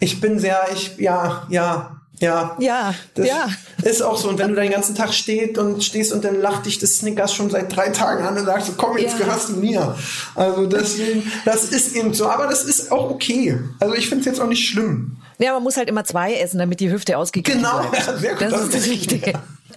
Ich 0.00 0.20
bin 0.20 0.40
sehr, 0.40 0.66
ich, 0.72 0.96
ja, 0.98 1.46
ja, 1.48 2.01
ja. 2.22 2.56
Ja. 2.58 2.94
Das 3.14 3.26
ja. 3.26 3.48
ist 3.82 4.00
auch 4.00 4.16
so. 4.16 4.28
Und 4.28 4.38
wenn 4.38 4.50
du 4.50 4.54
den 4.54 4.70
ganzen 4.70 4.94
Tag 4.94 5.12
stehst 5.12 5.58
und 5.58 5.84
stehst 5.84 6.12
und 6.12 6.24
dann 6.24 6.40
lacht 6.40 6.66
dich 6.66 6.78
das 6.78 6.96
Snickers 6.96 7.34
schon 7.34 7.50
seit 7.50 7.74
drei 7.74 7.90
Tagen 7.90 8.24
an 8.24 8.38
und 8.38 8.46
sagst, 8.46 8.68
so, 8.68 8.72
komm, 8.76 8.96
jetzt 8.96 9.18
ja. 9.18 9.26
gehörst 9.26 9.50
du 9.50 9.54
mir. 9.54 9.96
Also 10.34 10.66
deswegen, 10.66 11.30
das 11.44 11.64
ist 11.64 11.94
eben 11.94 12.14
so. 12.14 12.28
Aber 12.28 12.46
das 12.46 12.64
ist 12.64 12.90
auch 12.92 13.10
okay. 13.10 13.58
Also 13.80 13.94
ich 13.94 14.08
finde 14.08 14.20
es 14.20 14.26
jetzt 14.26 14.40
auch 14.40 14.46
nicht 14.46 14.66
schlimm. 14.66 15.18
Ja, 15.38 15.52
man 15.54 15.62
muss 15.64 15.76
halt 15.76 15.88
immer 15.88 16.04
zwei 16.04 16.34
essen, 16.34 16.58
damit 16.58 16.80
die 16.80 16.90
Hüfte 16.90 17.18
ausgeglichen 17.18 17.62
genau. 17.62 17.80
bleibt. 17.80 18.06
Genau, 18.06 18.18
sehr 18.18 18.32
gut. 18.32 18.42
Das, 18.42 18.52
das 18.52 18.62
ist 18.62 18.74
das 18.74 18.86
Richtige. 18.86 19.32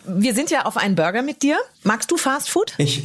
Wir 0.05 0.35
sind 0.35 0.51
ja 0.51 0.65
auf 0.65 0.77
einen 0.77 0.95
Burger 0.95 1.23
mit 1.23 1.41
dir. 1.41 1.57
Magst 1.83 2.11
du 2.11 2.17
Fast 2.17 2.49
Food? 2.49 2.73
Ich, 2.77 3.03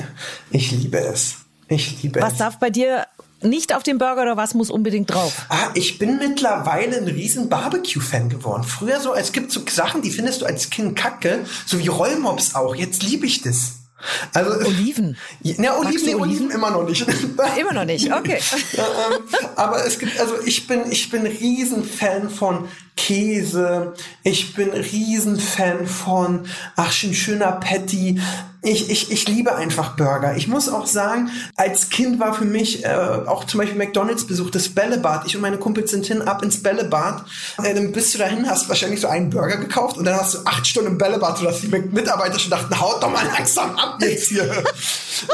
ich 0.51 0.71
liebe 0.71 0.99
es. 0.99 1.37
Ich 1.69 2.03
liebe 2.03 2.21
Was 2.21 2.33
es. 2.33 2.39
darf 2.39 2.59
bei 2.59 2.69
dir 2.69 3.07
nicht 3.43 3.75
auf 3.75 3.83
dem 3.83 3.99
Burger 3.99 4.23
oder 4.23 4.37
was 4.37 4.55
muss 4.55 4.71
unbedingt 4.71 5.13
drauf? 5.13 5.47
Ah, 5.49 5.71
ich 5.75 5.99
bin 5.99 6.19
mittlerweile 6.19 6.99
ein 6.99 7.09
riesen 7.09 7.49
Barbecue-Fan 7.49 8.29
geworden. 8.29 8.65
Früher 8.65 9.01
so, 9.01 9.15
es 9.15 9.33
gibt 9.33 9.53
so 9.53 9.63
Sachen, 9.69 10.03
die 10.03 10.11
findest 10.11 10.43
du 10.43 10.47
als 10.47 10.71
Kind 10.71 10.97
kacke, 10.97 11.45
so 11.67 11.79
wie 11.79 11.89
Rollmops 11.89 12.55
auch. 12.55 12.75
Jetzt 12.75 13.03
liebe 13.03 13.27
ich 13.27 13.43
das. 13.43 13.81
Also, 14.33 14.53
Oliven. 14.67 15.17
Ja, 15.43 15.77
Oliven, 15.77 16.07
nee, 16.07 16.15
Oliven? 16.15 16.21
Oliven 16.21 16.51
immer 16.51 16.71
noch 16.71 16.85
nicht. 16.85 17.07
immer 17.61 17.73
noch 17.73 17.85
nicht, 17.85 18.13
okay. 18.13 18.41
ja, 18.73 18.85
ähm, 18.85 19.47
aber 19.57 19.85
es 19.85 19.99
gibt, 19.99 20.19
also 20.19 20.35
ich 20.45 20.67
bin, 20.67 20.91
ich 20.91 21.11
bin 21.11 21.27
Riesenfan 21.27 22.31
von 22.31 22.69
Käse. 22.97 23.95
Ich 24.23 24.55
bin 24.55 24.71
Riesenfan 24.71 25.87
von, 25.87 26.47
ach, 26.77 26.93
schön 26.93 27.15
schöner 27.15 27.53
Patty. 27.53 28.21
Ich, 28.63 28.91
ich, 28.91 29.11
ich 29.11 29.27
liebe 29.27 29.55
einfach 29.57 29.97
Burger. 29.97 30.37
Ich 30.37 30.47
muss 30.47 30.69
auch 30.69 30.85
sagen, 30.85 31.31
als 31.57 31.89
Kind 31.89 32.21
war 32.21 32.35
für 32.35 32.45
mich 32.45 32.85
äh, 32.85 32.89
auch 32.89 33.45
zum 33.45 33.59
Beispiel 33.59 33.79
McDonalds 33.79 34.27
Besuch, 34.27 34.51
das 34.51 34.69
Bällebad. 34.69 35.25
Ich 35.25 35.35
und 35.35 35.41
meine 35.41 35.57
Kumpels 35.57 35.91
sind 35.91 36.05
hin, 36.05 36.21
ab 36.21 36.43
ins 36.43 36.63
Bällebad. 36.63 37.25
Äh, 37.63 37.75
dann 37.75 37.91
bist 37.93 38.13
du 38.13 38.19
dahin, 38.19 38.49
hast 38.51 38.69
wahrscheinlich 38.69 39.01
so 39.01 39.09
einen 39.09 39.31
Burger 39.31 39.57
gekauft 39.57 39.97
und 39.97 40.05
dann 40.05 40.15
hast 40.15 40.35
du 40.35 40.39
acht 40.45 40.67
Stunden 40.67 40.91
im 40.91 40.99
Bällebad, 40.99 41.39
sodass 41.39 41.63
die 41.63 41.69
Mitarbeiter 41.69 42.39
schon 42.39 42.51
dachten, 42.51 42.79
haut 42.79 43.03
doch 43.03 43.11
mal 43.11 43.25
langsam 43.27 43.75
ab 43.77 43.97
jetzt 44.03 44.29
hier. 44.29 44.45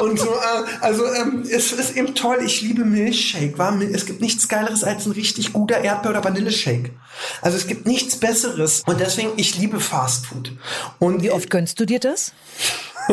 und 0.00 0.20
so, 0.20 0.28
äh, 0.28 0.62
also 0.80 1.04
ähm, 1.12 1.42
es 1.50 1.72
ist 1.72 1.96
eben 1.96 2.14
toll. 2.14 2.38
Ich 2.44 2.60
liebe 2.62 2.84
Milchshake. 2.84 3.58
War, 3.58 3.76
es 3.80 4.06
gibt 4.06 4.20
nichts 4.20 4.46
Geileres 4.46 4.84
als 4.84 5.04
ein 5.04 5.12
richtig 5.12 5.52
guter 5.52 5.78
Erdbeer- 5.78 6.10
oder 6.10 6.22
Vanilleshake. 6.22 6.90
Also 7.46 7.58
es 7.58 7.68
gibt 7.68 7.86
nichts 7.86 8.16
Besseres. 8.16 8.82
Und 8.86 8.98
deswegen, 8.98 9.30
ich 9.36 9.56
liebe 9.56 9.78
Fast 9.78 10.26
Food. 10.26 10.50
Und 10.98 11.22
wie 11.22 11.30
oft 11.30 11.48
gönnst 11.48 11.78
du 11.78 11.86
dir 11.86 12.00
das? 12.00 12.32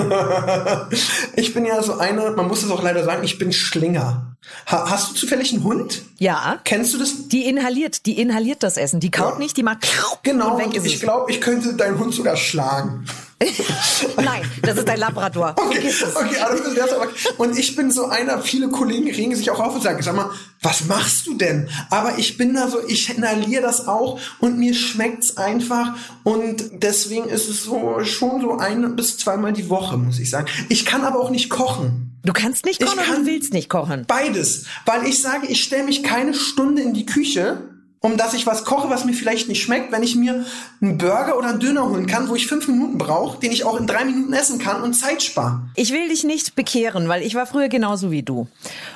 ich 1.36 1.54
bin 1.54 1.66
ja 1.66 1.84
so 1.84 2.00
eine, 2.00 2.32
man 2.32 2.48
muss 2.48 2.64
es 2.64 2.72
auch 2.72 2.82
leider 2.82 3.04
sagen, 3.04 3.24
ich 3.24 3.38
bin 3.38 3.54
Schlinger. 3.54 4.36
Ha 4.66 4.90
hast 4.90 5.12
du 5.12 5.14
zufällig 5.14 5.54
einen 5.54 5.64
Hund? 5.64 6.02
Ja. 6.18 6.60
Kennst 6.64 6.96
du 6.96 6.98
das? 6.98 7.28
Die 7.28 7.46
inhaliert, 7.46 8.08
die 8.08 8.20
inhaliert 8.20 8.64
das 8.64 8.78
Essen. 8.78 9.00
Die 9.00 9.12
kaut 9.12 9.34
ja. 9.34 9.38
nicht, 9.38 9.56
die 9.56 9.62
macht 9.62 9.88
genau. 10.24 10.56
Und 10.56 10.66
weg 10.66 10.76
ist 10.76 10.88
ich 10.88 11.00
glaube, 11.00 11.32
ich 11.32 11.40
könnte 11.40 11.76
deinen 11.76 12.00
Hund 12.00 12.16
sogar 12.16 12.36
schlagen. 12.36 13.06
Nein, 14.18 14.42
das 14.62 14.78
ist 14.78 14.90
ein 14.90 15.00
Labrador. 15.00 15.56
Okay, 15.58 15.92
okay, 16.16 16.36
das 16.76 16.94
aber, 16.94 17.08
und 17.38 17.58
ich 17.58 17.76
bin 17.76 17.92
so 17.92 18.06
einer, 18.06 18.42
viele 18.42 18.70
Kollegen 18.70 19.10
regen 19.10 19.36
sich 19.36 19.50
auch 19.52 19.60
auf 19.60 19.76
und 19.76 19.84
sagen, 19.84 20.02
sag 20.02 20.16
mal, 20.16 20.30
was 20.62 20.86
machst 20.86 21.28
du 21.28 21.36
denn? 21.36 21.70
Aber 21.90 22.18
ich 22.18 22.38
bin 22.38 22.54
da 22.54 22.68
so, 22.68 22.80
ich 22.88 23.16
inhaliere 23.16 23.62
das 23.62 23.88
auch 23.88 24.20
und 24.40 24.58
mir 24.58 24.74
schmeckt's 24.74 25.38
einfach 25.38 25.96
und 26.24 26.64
deswegen 26.74 27.30
ist 27.30 27.50
es 27.50 27.64
so 27.64 28.04
schon 28.04 28.42
so 28.42 28.58
ein 28.58 28.96
bis 28.96 29.18
zweimal 29.18 29.54
die 29.54 29.70
Woche, 29.70 29.98
muss 29.98 30.20
ich 30.20 30.30
sagen. 30.30 30.48
Ich 30.70 30.86
kann 30.86 31.04
aber 31.04 31.20
auch 31.20 31.30
nicht 31.30 31.50
kochen. 31.50 32.20
Du 32.24 32.32
kannst 32.32 32.66
nicht 32.66 32.80
kochen 32.80 33.00
ich 33.00 33.06
kann 33.06 33.16
oder 33.16 33.26
du 33.26 33.32
willst 33.32 33.54
nicht 33.54 33.70
kochen? 33.70 34.06
Beides, 34.08 34.66
weil 34.86 35.06
ich 35.06 35.22
sage, 35.22 35.48
ich 35.48 35.64
stelle 35.64 35.84
mich 35.84 36.04
keine 36.04 36.34
Stunde 36.34 36.82
in 36.82 36.94
die 36.94 37.06
Küche 37.06 37.73
um 38.06 38.18
dass 38.18 38.34
ich 38.34 38.46
was 38.46 38.66
koche, 38.66 38.90
was 38.90 39.06
mir 39.06 39.14
vielleicht 39.14 39.48
nicht 39.48 39.62
schmeckt, 39.62 39.94
wenn 39.94 40.04
ich 40.04 40.18
mir 40.18 40.46
einen 40.82 40.98
Burger 40.98 41.38
oder 41.38 41.48
einen 41.48 41.62
Döner 41.62 41.90
holen 41.90 42.06
kann, 42.06 42.28
wo 42.28 42.36
ich 42.36 42.48
fünf 42.48 42.68
Minuten 42.68 42.98
brauche, 42.98 43.40
den 43.40 43.54
ich 43.54 43.64
auch 43.64 43.80
in 43.80 43.88
drei 43.88 44.04
Minuten 44.04 44.34
essen 44.34 44.60
kann 44.60 44.84
und 44.84 44.94
Zeit 44.94 45.24
spare. 45.24 45.62
Ich 45.78 45.94
will 45.94 46.10
dich 46.10 46.26
nicht 46.26 46.54
bekehren, 46.54 47.08
weil 47.08 47.22
ich 47.22 47.34
war 47.34 47.46
früher 47.46 47.70
genauso 47.70 48.12
wie 48.12 48.22
du. 48.22 48.50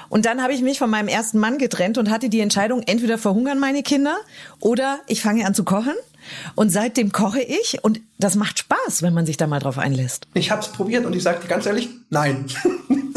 Und 0.09 0.25
dann 0.25 0.43
habe 0.43 0.51
ich 0.51 0.61
mich 0.61 0.77
von 0.77 0.89
meinem 0.89 1.07
ersten 1.07 1.39
Mann 1.39 1.57
getrennt 1.57 1.97
und 1.97 2.09
hatte 2.09 2.27
die 2.27 2.41
Entscheidung, 2.41 2.81
entweder 2.81 3.17
verhungern 3.17 3.59
meine 3.59 3.81
Kinder 3.81 4.17
oder 4.59 4.99
ich 5.07 5.21
fange 5.21 5.45
an 5.45 5.55
zu 5.55 5.63
kochen. 5.63 5.95
Und 6.55 6.69
seitdem 6.69 7.11
koche 7.11 7.41
ich 7.41 7.83
und 7.83 7.99
das 8.19 8.35
macht 8.35 8.59
Spaß, 8.59 9.01
wenn 9.01 9.13
man 9.13 9.25
sich 9.25 9.37
da 9.37 9.47
mal 9.47 9.59
drauf 9.59 9.77
einlässt. 9.77 10.27
Ich 10.33 10.51
habe 10.51 10.61
es 10.61 10.69
probiert 10.69 11.05
und 11.05 11.15
ich 11.15 11.23
dir 11.23 11.35
ganz 11.47 11.65
ehrlich, 11.65 11.89
nein. 12.09 12.45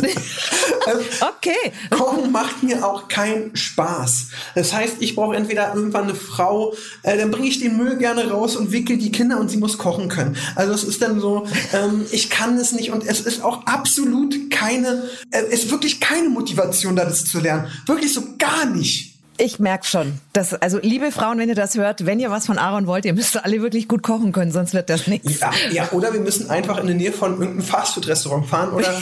okay. 1.20 1.72
Kochen 1.90 2.32
macht 2.32 2.62
mir 2.62 2.86
auch 2.86 3.08
keinen 3.08 3.54
Spaß. 3.54 4.28
Das 4.54 4.72
heißt, 4.72 4.96
ich 5.00 5.14
brauche 5.14 5.36
entweder 5.36 5.74
irgendwann 5.74 6.04
eine 6.04 6.14
Frau, 6.14 6.74
äh, 7.02 7.16
dann 7.16 7.30
bringe 7.30 7.48
ich 7.48 7.60
den 7.60 7.76
Müll 7.76 7.96
gerne 7.96 8.30
raus 8.30 8.56
und 8.56 8.72
wickel 8.72 8.98
die 8.98 9.12
Kinder 9.12 9.38
und 9.38 9.50
sie 9.50 9.56
muss 9.56 9.78
kochen 9.78 10.08
können. 10.08 10.36
Also 10.54 10.72
es 10.72 10.84
ist 10.84 11.02
dann 11.02 11.20
so, 11.20 11.46
ähm, 11.72 12.06
ich 12.10 12.30
kann 12.30 12.56
es 12.56 12.72
nicht 12.72 12.90
und 12.90 13.06
es 13.06 13.20
ist 13.20 13.42
auch 13.42 13.66
absolut 13.66 14.50
keine, 14.50 15.04
äh, 15.30 15.42
es 15.50 15.64
ist 15.64 15.70
wirklich 15.70 16.00
keine 16.00 16.28
Motivation, 16.28 16.96
da 16.96 17.04
das 17.04 17.24
zu 17.24 17.40
lernen. 17.40 17.68
Wirklich 17.86 18.12
so 18.12 18.22
gar 18.38 18.66
nicht. 18.66 19.09
Ich 19.40 19.58
merke 19.58 19.86
schon. 19.86 20.20
Dass, 20.34 20.52
also, 20.52 20.78
liebe 20.82 21.10
Frauen, 21.10 21.38
wenn 21.38 21.48
ihr 21.48 21.54
das 21.54 21.74
hört, 21.74 22.04
wenn 22.04 22.20
ihr 22.20 22.30
was 22.30 22.46
von 22.46 22.58
Aaron 22.58 22.86
wollt, 22.86 23.06
ihr 23.06 23.14
müsst 23.14 23.42
alle 23.42 23.62
wirklich 23.62 23.88
gut 23.88 24.02
kochen 24.02 24.32
können, 24.32 24.52
sonst 24.52 24.74
wird 24.74 24.90
das 24.90 25.06
nichts. 25.06 25.40
Ja, 25.40 25.50
ja, 25.72 25.88
oder 25.92 26.12
wir 26.12 26.20
müssen 26.20 26.50
einfach 26.50 26.78
in 26.78 26.86
der 26.86 26.96
Nähe 26.96 27.12
von 27.12 27.32
irgendeinem 27.32 27.62
Fastfood-Restaurant 27.62 28.46
fahren 28.46 28.72
oder 28.72 28.88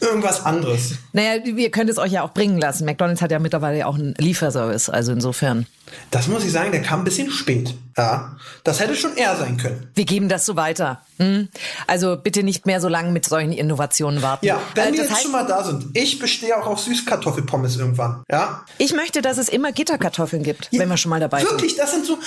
irgendwas 0.00 0.44
anderes. 0.44 0.94
Naja, 1.12 1.36
ihr 1.44 1.70
könnt 1.70 1.90
es 1.90 1.98
euch 1.98 2.12
ja 2.12 2.22
auch 2.22 2.32
bringen 2.32 2.58
lassen. 2.58 2.84
McDonalds 2.84 3.22
hat 3.22 3.30
ja 3.30 3.38
mittlerweile 3.38 3.86
auch 3.86 3.94
einen 3.94 4.14
Lieferservice, 4.18 4.88
also 4.90 5.12
insofern. 5.12 5.66
Das 6.10 6.28
muss 6.28 6.44
ich 6.44 6.52
sagen, 6.52 6.72
der 6.72 6.82
kam 6.82 7.00
ein 7.00 7.04
bisschen 7.04 7.30
spät. 7.30 7.74
Ja, 7.96 8.36
das 8.64 8.80
hätte 8.80 8.94
schon 8.94 9.16
eher 9.16 9.36
sein 9.36 9.56
können. 9.56 9.88
Wir 9.94 10.04
geben 10.04 10.28
das 10.28 10.46
so 10.46 10.56
weiter. 10.56 11.02
Hm? 11.18 11.48
Also 11.86 12.16
bitte 12.16 12.42
nicht 12.42 12.64
mehr 12.64 12.80
so 12.80 12.88
lange 12.88 13.10
mit 13.10 13.26
solchen 13.26 13.52
Innovationen 13.52 14.22
warten. 14.22 14.46
Ja, 14.46 14.60
wenn 14.74 14.88
äh, 14.88 14.92
wir 14.92 15.02
jetzt 15.02 15.10
heißt, 15.10 15.22
schon 15.22 15.32
mal 15.32 15.46
da 15.46 15.64
sind. 15.64 15.86
Ich 15.94 16.18
bestehe 16.18 16.56
auch 16.56 16.66
auf 16.66 16.80
Süßkartoffelpommes 16.80 17.76
irgendwann. 17.76 18.22
Ja. 18.30 18.64
Ich 18.78 18.94
möchte, 18.94 19.20
dass 19.20 19.36
es 19.38 19.48
immer 19.48 19.72
Gitterkartoffeln 19.72 20.42
gibt, 20.42 20.68
ja, 20.70 20.80
wenn 20.80 20.88
wir 20.88 20.96
schon 20.96 21.10
mal 21.10 21.20
dabei 21.20 21.42
wirklich, 21.42 21.50
sind. 21.50 21.60
Wirklich, 21.60 21.76
das 21.76 21.90
sind 21.92 22.06
so, 22.06 22.18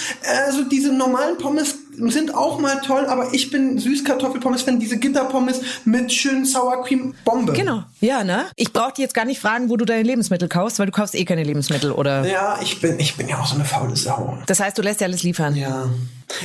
also 0.45 0.63
diese 0.69 0.91
normalen 0.93 1.37
Pommes 1.37 1.75
sind 1.97 2.33
auch 2.35 2.59
mal 2.59 2.81
toll, 2.81 3.05
aber 3.05 3.33
ich 3.33 3.49
bin 3.49 3.77
Süßkartoffelpommes-Fan. 3.77 4.79
Diese 4.79 4.97
Gitterpommes 4.97 5.61
mit 5.85 6.11
schönen 6.11 6.45
Sour 6.45 6.83
Cream 6.83 7.13
Bombe. 7.25 7.53
Genau, 7.53 7.83
ja, 8.01 8.23
ne? 8.23 8.45
Ich 8.55 8.73
brauche 8.73 8.93
dir 8.93 9.03
jetzt 9.03 9.13
gar 9.13 9.25
nicht 9.25 9.39
fragen, 9.39 9.69
wo 9.69 9.77
du 9.77 9.85
deine 9.85 10.03
Lebensmittel 10.03 10.49
kaufst, 10.49 10.79
weil 10.79 10.85
du 10.85 10.91
kaufst 10.91 11.15
eh 11.15 11.25
keine 11.25 11.43
Lebensmittel, 11.43 11.91
oder? 11.91 12.25
Ja, 12.25 12.59
ich 12.61 12.81
bin, 12.81 12.99
ich 12.99 13.15
bin 13.15 13.27
ja 13.27 13.39
auch 13.39 13.45
so 13.45 13.55
eine 13.55 13.65
faule 13.65 13.95
Sau. 13.95 14.37
Das 14.45 14.59
heißt, 14.59 14.77
du 14.77 14.81
lässt 14.81 15.01
ja 15.01 15.07
alles 15.07 15.23
liefern. 15.23 15.55
Ja. 15.55 15.89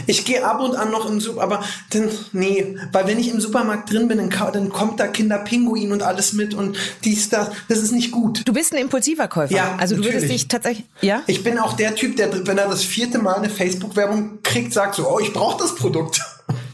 Ich 0.06 0.24
gehe 0.24 0.44
ab 0.44 0.60
und 0.60 0.76
an 0.76 0.90
noch 0.90 1.08
im 1.08 1.20
Super, 1.20 1.42
aber 1.42 1.64
dann, 1.90 2.10
nee, 2.32 2.76
weil 2.92 3.06
wenn 3.06 3.18
ich 3.18 3.28
im 3.28 3.40
Supermarkt 3.40 3.92
drin 3.92 4.08
bin, 4.08 4.18
dann, 4.18 4.30
dann 4.52 4.68
kommt 4.68 5.00
da 5.00 5.06
Kinderpinguin 5.06 5.92
und 5.92 6.02
alles 6.02 6.32
mit 6.32 6.54
und 6.54 6.76
dies, 7.04 7.28
das, 7.28 7.50
das 7.68 7.78
ist 7.78 7.92
nicht 7.92 8.10
gut. 8.10 8.42
Du 8.46 8.52
bist 8.52 8.72
ein 8.74 8.78
impulsiver 8.78 9.28
Käufer. 9.28 9.54
Ja, 9.54 9.76
also 9.78 9.96
du 9.96 10.04
würdest 10.04 10.28
dich 10.28 10.48
tatsächlich, 10.48 10.86
ja? 11.00 11.22
Ich 11.26 11.42
bin 11.42 11.58
auch 11.58 11.74
der 11.74 11.94
Typ, 11.94 12.16
der, 12.16 12.46
wenn 12.46 12.58
er 12.58 12.68
das 12.68 12.82
vierte 12.82 13.18
Mal 13.18 13.36
eine 13.36 13.48
Facebook-Werbung 13.48 14.42
kriegt, 14.42 14.72
sagt 14.72 14.96
so, 14.96 15.08
oh, 15.08 15.20
ich 15.20 15.32
brauche 15.38 15.62
das 15.62 15.74
Produkt. 15.74 16.20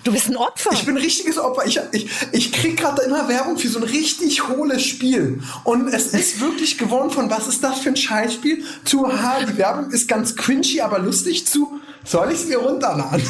Du 0.04 0.12
bist 0.12 0.28
ein 0.28 0.36
Opfer. 0.36 0.70
Ich 0.72 0.84
bin 0.84 0.96
ein 0.96 1.02
richtiges 1.02 1.38
Opfer. 1.38 1.66
Ich, 1.66 1.80
ich, 1.92 2.10
ich 2.32 2.52
krieg 2.52 2.78
gerade 2.78 3.02
immer 3.02 3.28
Werbung 3.28 3.58
für 3.58 3.68
so 3.68 3.78
ein 3.78 3.84
richtig 3.84 4.48
hohles 4.48 4.84
Spiel. 4.84 5.42
Und 5.64 5.88
es 5.88 6.08
ist 6.08 6.40
wirklich 6.40 6.78
geworden 6.78 7.10
von, 7.10 7.30
was 7.30 7.46
ist 7.46 7.62
das 7.62 7.80
für 7.80 7.90
ein 7.90 7.96
Scheißspiel? 7.96 8.64
Zu, 8.84 9.06
ha, 9.06 9.40
die 9.44 9.56
Werbung 9.56 9.90
ist 9.90 10.08
ganz 10.08 10.36
cringy, 10.36 10.80
aber 10.80 10.98
lustig 10.98 11.46
zu, 11.46 11.80
soll 12.04 12.32
ich 12.32 12.40
es 12.40 12.46
mir 12.46 12.58
runterladen? 12.58 13.22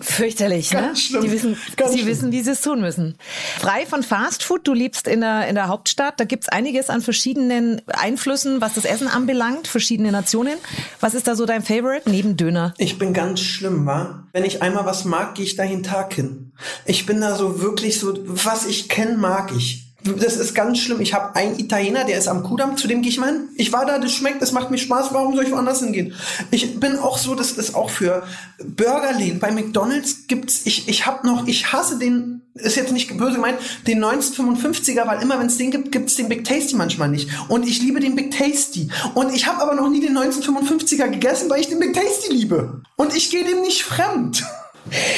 Fürchterlich, 0.00 0.72
ne? 0.72 0.80
Ganz 0.80 1.00
schlimm. 1.02 1.22
Die 1.22 1.30
wissen, 1.32 1.56
Ganz 1.76 1.92
sie 1.92 1.98
schlimm. 1.98 2.08
wissen, 2.10 2.32
wie 2.32 2.42
sie 2.42 2.50
es 2.50 2.60
tun 2.60 2.80
müssen. 2.80 3.16
Frei 3.58 3.86
von 3.86 4.02
Fastfood, 4.02 4.66
du 4.66 4.72
lebst 4.74 5.08
in 5.08 5.20
der, 5.20 5.48
in 5.48 5.54
der 5.54 5.68
Hauptstadt, 5.68 6.18
da 6.20 6.24
gibt's 6.24 6.48
einiges 6.48 6.90
an 6.90 7.00
verschiedenen 7.02 7.82
Einflüssen, 7.86 8.60
was 8.60 8.74
das 8.74 8.84
Essen 8.84 9.08
anbelangt, 9.08 9.68
verschiedene 9.68 10.12
Nationen. 10.12 10.54
Was 11.00 11.14
ist 11.14 11.26
da 11.28 11.34
so 11.34 11.46
dein 11.46 11.62
Favorite 11.62 12.08
neben 12.10 12.36
Döner? 12.36 12.74
Ich 12.78 12.98
bin 12.98 13.12
ganz 13.12 13.40
schlimm, 13.40 13.86
wa? 13.86 14.24
Wenn 14.32 14.44
ich 14.44 14.62
einmal 14.62 14.84
was 14.86 15.04
mag, 15.04 15.34
gehe 15.34 15.44
ich 15.44 15.56
da 15.56 15.64
jeden 15.64 15.82
Tag 15.82 16.14
hin. 16.14 16.52
Ich 16.84 17.06
bin 17.06 17.20
da 17.20 17.34
so 17.34 17.60
wirklich 17.60 17.98
so, 17.98 18.14
was 18.26 18.66
ich 18.66 18.88
kenne, 18.88 19.16
mag 19.16 19.52
ich. 19.56 19.87
Das 20.16 20.36
ist 20.36 20.54
ganz 20.54 20.78
schlimm. 20.78 21.00
Ich 21.00 21.14
habe 21.14 21.34
einen 21.36 21.58
Italiener, 21.58 22.04
der 22.04 22.18
ist 22.18 22.28
am 22.28 22.42
Kudamm, 22.42 22.76
zu 22.76 22.88
dem 22.88 23.02
gehe 23.02 23.10
ich 23.10 23.18
mal 23.18 23.32
hin. 23.32 23.48
Ich 23.56 23.72
war 23.72 23.86
da, 23.86 23.98
das 23.98 24.12
schmeckt, 24.12 24.42
das 24.42 24.52
macht 24.52 24.70
mir 24.70 24.78
Spaß, 24.78 25.08
warum 25.12 25.34
soll 25.34 25.44
ich 25.44 25.50
woanders 25.50 25.80
hingehen? 25.80 26.14
Ich 26.50 26.78
bin 26.78 26.98
auch 26.98 27.18
so, 27.18 27.34
das 27.34 27.52
ist 27.52 27.74
auch 27.74 27.90
für 27.90 28.22
Burgerläden. 28.64 29.40
Bei 29.40 29.50
McDonalds 29.50 30.26
gibt's, 30.26 30.62
ich, 30.64 30.88
ich 30.88 31.06
habe 31.06 31.26
noch, 31.26 31.46
ich 31.46 31.72
hasse 31.72 31.98
den, 31.98 32.42
ist 32.54 32.76
jetzt 32.76 32.92
nicht 32.92 33.16
böse 33.16 33.36
gemeint, 33.36 33.58
den 33.86 34.04
1955er, 34.04 35.06
weil 35.06 35.22
immer 35.22 35.38
wenn 35.38 35.46
es 35.46 35.58
den 35.58 35.70
gibt, 35.70 35.92
gibt's 35.92 36.16
den 36.16 36.28
Big 36.28 36.44
Tasty 36.44 36.76
manchmal 36.76 37.08
nicht. 37.08 37.28
Und 37.48 37.66
ich 37.66 37.80
liebe 37.80 38.00
den 38.00 38.16
Big 38.16 38.30
Tasty. 38.30 38.88
Und 39.14 39.34
ich 39.34 39.46
habe 39.46 39.62
aber 39.62 39.74
noch 39.74 39.88
nie 39.88 40.00
den 40.00 40.16
1955er 40.16 41.08
gegessen, 41.08 41.50
weil 41.50 41.60
ich 41.60 41.68
den 41.68 41.80
Big 41.80 41.94
Tasty 41.94 42.32
liebe. 42.32 42.82
Und 42.96 43.16
ich 43.16 43.30
gehe 43.30 43.44
dem 43.44 43.62
nicht 43.62 43.82
fremd. 43.82 44.44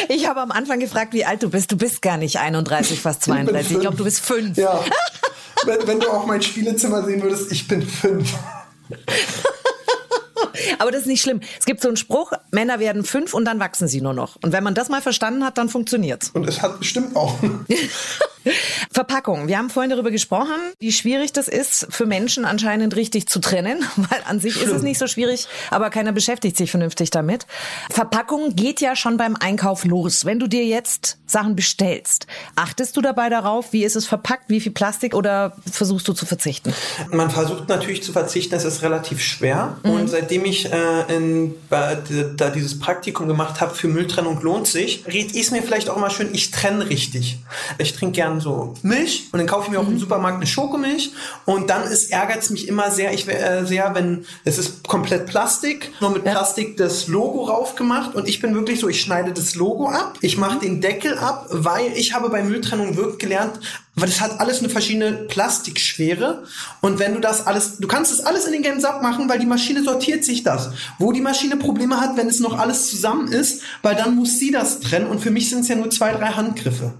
Ich 0.08 0.26
habe 0.28 0.40
am 0.40 0.50
Anfang 0.50 0.80
gefragt, 0.80 1.12
wie 1.12 1.24
alt 1.24 1.42
du 1.42 1.50
bist. 1.50 1.72
Du 1.72 1.76
bist 1.76 2.02
gar 2.02 2.16
nicht 2.16 2.38
31, 2.38 3.00
fast 3.00 3.22
32. 3.24 3.72
Ich, 3.72 3.80
glaube, 3.80 3.96
du 3.96 4.04
bist 4.04 4.20
fünf. 4.20 4.56
Ja. 4.56 4.82
wenn, 5.66 5.86
wenn 5.86 6.00
du 6.00 6.10
auch 6.10 6.26
mein 6.26 6.42
Spielezimmer 6.42 7.04
sehen 7.04 7.22
würdest, 7.22 7.52
ich 7.52 7.68
bin 7.68 7.82
fünf. 7.82 8.34
Aber 10.78 10.90
das 10.90 11.02
ist 11.02 11.06
nicht 11.06 11.22
schlimm. 11.22 11.40
Es 11.58 11.66
gibt 11.66 11.80
so 11.80 11.88
einen 11.88 11.96
Spruch, 11.96 12.32
Männer 12.50 12.78
werden 12.78 13.04
fünf 13.04 13.34
und 13.34 13.44
dann 13.44 13.60
wachsen 13.60 13.88
sie 13.88 14.00
nur 14.00 14.14
noch. 14.14 14.36
Und 14.42 14.52
wenn 14.52 14.64
man 14.64 14.74
das 14.74 14.88
mal 14.88 15.02
verstanden 15.02 15.44
hat, 15.44 15.58
dann 15.58 15.68
funktioniert's. 15.68 16.30
Und 16.30 16.48
es 16.48 16.62
hat 16.62 16.78
bestimmt 16.78 17.16
auch. 17.16 17.38
Verpackung. 18.92 19.48
Wir 19.48 19.58
haben 19.58 19.70
vorhin 19.70 19.90
darüber 19.90 20.10
gesprochen, 20.10 20.56
wie 20.78 20.92
schwierig 20.92 21.32
das 21.32 21.48
ist, 21.48 21.86
für 21.90 22.06
Menschen 22.06 22.44
anscheinend 22.44 22.96
richtig 22.96 23.28
zu 23.28 23.40
trennen, 23.40 23.84
weil 23.96 24.20
an 24.26 24.40
sich 24.40 24.60
ist 24.60 24.70
es 24.70 24.82
nicht 24.82 24.98
so 24.98 25.06
schwierig, 25.06 25.46
aber 25.70 25.90
keiner 25.90 26.12
beschäftigt 26.12 26.56
sich 26.56 26.70
vernünftig 26.70 27.10
damit. 27.10 27.46
Verpackung 27.90 28.56
geht 28.56 28.80
ja 28.80 28.96
schon 28.96 29.16
beim 29.16 29.36
Einkauf 29.36 29.84
los. 29.84 30.24
Wenn 30.24 30.38
du 30.38 30.46
dir 30.46 30.64
jetzt 30.64 31.18
Sachen 31.26 31.54
bestellst, 31.56 32.26
achtest 32.56 32.96
du 32.96 33.00
dabei 33.00 33.28
darauf, 33.28 33.72
wie 33.72 33.84
ist 33.84 33.96
es 33.96 34.06
verpackt, 34.06 34.48
wie 34.48 34.60
viel 34.60 34.72
Plastik 34.72 35.14
oder 35.14 35.56
versuchst 35.70 36.08
du 36.08 36.12
zu 36.12 36.26
verzichten? 36.26 36.74
Man 37.10 37.30
versucht 37.30 37.68
natürlich 37.68 38.02
zu 38.02 38.12
verzichten, 38.12 38.54
es 38.54 38.64
ist 38.64 38.82
relativ 38.82 39.22
schwer. 39.22 39.76
Und 39.82 40.08
seitdem 40.08 40.44
ich 40.44 40.72
äh, 40.72 41.16
in, 41.16 41.54
äh, 41.70 41.96
da 42.36 42.50
dieses 42.50 42.78
Praktikum 42.78 43.28
gemacht 43.28 43.60
habe 43.60 43.74
für 43.74 43.88
Mülltrennung 43.88 44.40
lohnt 44.40 44.66
sich, 44.66 45.04
rät 45.06 45.34
ich 45.34 45.42
es 45.42 45.50
mir 45.50 45.62
vielleicht 45.62 45.88
auch 45.88 45.96
immer 45.96 46.10
schön, 46.10 46.30
ich 46.32 46.50
trenne 46.50 46.88
richtig. 46.88 47.38
Ich 47.78 47.92
trinke 47.92 48.20
gern 48.30 48.40
so 48.40 48.74
Milch 48.82 49.28
und 49.32 49.38
dann 49.38 49.46
kaufe 49.46 49.66
ich 49.66 49.70
mir 49.70 49.80
auch 49.80 49.88
im 49.88 49.98
Supermarkt 49.98 50.36
eine 50.36 50.46
Schokomilch 50.46 51.12
und 51.44 51.70
dann 51.70 51.82
ärgert 52.10 52.42
es 52.42 52.50
mich 52.50 52.68
immer 52.68 52.90
sehr, 52.90 53.12
ich 53.12 53.28
äh, 53.28 53.64
sehr, 53.64 53.94
wenn 53.94 54.24
es 54.44 54.58
ist 54.58 54.86
komplett 54.86 55.26
Plastik, 55.26 55.90
nur 56.00 56.10
mit 56.10 56.24
Plastik 56.24 56.76
das 56.76 57.08
Logo 57.08 57.44
rauf 57.44 57.74
gemacht 57.74 58.14
und 58.14 58.28
ich 58.28 58.40
bin 58.40 58.54
wirklich 58.54 58.80
so, 58.80 58.88
ich 58.88 59.00
schneide 59.00 59.32
das 59.32 59.54
Logo 59.54 59.88
ab, 59.88 60.18
ich 60.20 60.36
mache 60.36 60.60
den 60.60 60.80
Deckel 60.80 61.18
ab, 61.18 61.46
weil 61.50 61.92
ich 61.94 62.14
habe 62.14 62.28
bei 62.30 62.42
Mülltrennung 62.42 62.96
wirklich 62.96 63.18
gelernt, 63.18 63.60
weil 63.96 64.08
das 64.08 64.20
hat 64.20 64.40
alles 64.40 64.60
eine 64.60 64.68
verschiedene 64.68 65.12
Plastikschwere 65.12 66.44
und 66.80 66.98
wenn 66.98 67.14
du 67.14 67.20
das 67.20 67.46
alles, 67.46 67.78
du 67.78 67.88
kannst 67.88 68.12
das 68.12 68.24
alles 68.24 68.46
in 68.46 68.52
den 68.52 68.62
gelben 68.62 68.80
Sack 68.80 69.02
machen, 69.02 69.28
weil 69.28 69.38
die 69.38 69.46
Maschine 69.46 69.82
sortiert 69.82 70.24
sich 70.24 70.42
das. 70.42 70.70
Wo 70.98 71.12
die 71.12 71.20
Maschine 71.20 71.56
Probleme 71.56 72.00
hat, 72.00 72.16
wenn 72.16 72.28
es 72.28 72.40
noch 72.40 72.58
alles 72.58 72.88
zusammen 72.88 73.32
ist, 73.32 73.62
weil 73.82 73.96
dann 73.96 74.14
muss 74.14 74.38
sie 74.38 74.52
das 74.52 74.80
trennen 74.80 75.06
und 75.06 75.20
für 75.20 75.30
mich 75.30 75.50
sind 75.50 75.60
es 75.60 75.68
ja 75.68 75.76
nur 75.76 75.90
zwei, 75.90 76.12
drei 76.12 76.28
Handgriffe. 76.28 76.92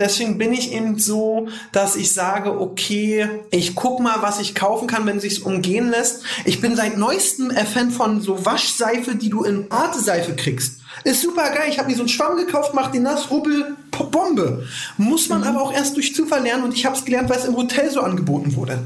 Deswegen 0.00 0.38
bin 0.38 0.52
ich 0.52 0.72
eben 0.72 0.98
so, 0.98 1.48
dass 1.72 1.96
ich 1.96 2.12
sage, 2.12 2.60
okay, 2.60 3.28
ich 3.50 3.74
guck 3.74 4.00
mal, 4.00 4.22
was 4.22 4.40
ich 4.40 4.54
kaufen 4.54 4.88
kann, 4.88 5.06
wenn 5.06 5.20
sich's 5.20 5.38
umgehen 5.38 5.90
lässt. 5.90 6.22
Ich 6.44 6.60
bin 6.60 6.76
seit 6.76 6.96
neuestem 6.96 7.50
Fan 7.50 7.90
von 7.90 8.20
so 8.20 8.44
Waschseife, 8.44 9.14
die 9.14 9.30
du 9.30 9.44
in 9.44 9.70
Arteseife 9.70 10.34
kriegst. 10.34 10.80
Ist 11.04 11.22
super 11.22 11.50
geil. 11.50 11.68
Ich 11.70 11.78
habe 11.78 11.88
mir 11.88 11.94
so 11.94 12.02
einen 12.02 12.08
Schwamm 12.08 12.36
gekauft, 12.36 12.72
mach 12.74 12.90
den 12.90 13.02
nass, 13.02 13.30
rubbel, 13.30 13.76
Bombe. 13.90 14.66
Muss 14.96 15.28
man 15.28 15.44
aber 15.44 15.62
auch 15.62 15.72
erst 15.72 15.96
durch 15.96 16.14
Zufall 16.14 16.42
lernen 16.42 16.64
und 16.64 16.74
ich 16.74 16.86
habe 16.86 16.96
es 16.96 17.04
gelernt, 17.04 17.28
weil 17.30 17.38
es 17.38 17.44
im 17.44 17.56
Hotel 17.56 17.90
so 17.90 18.00
angeboten 18.00 18.54
wurde. 18.56 18.78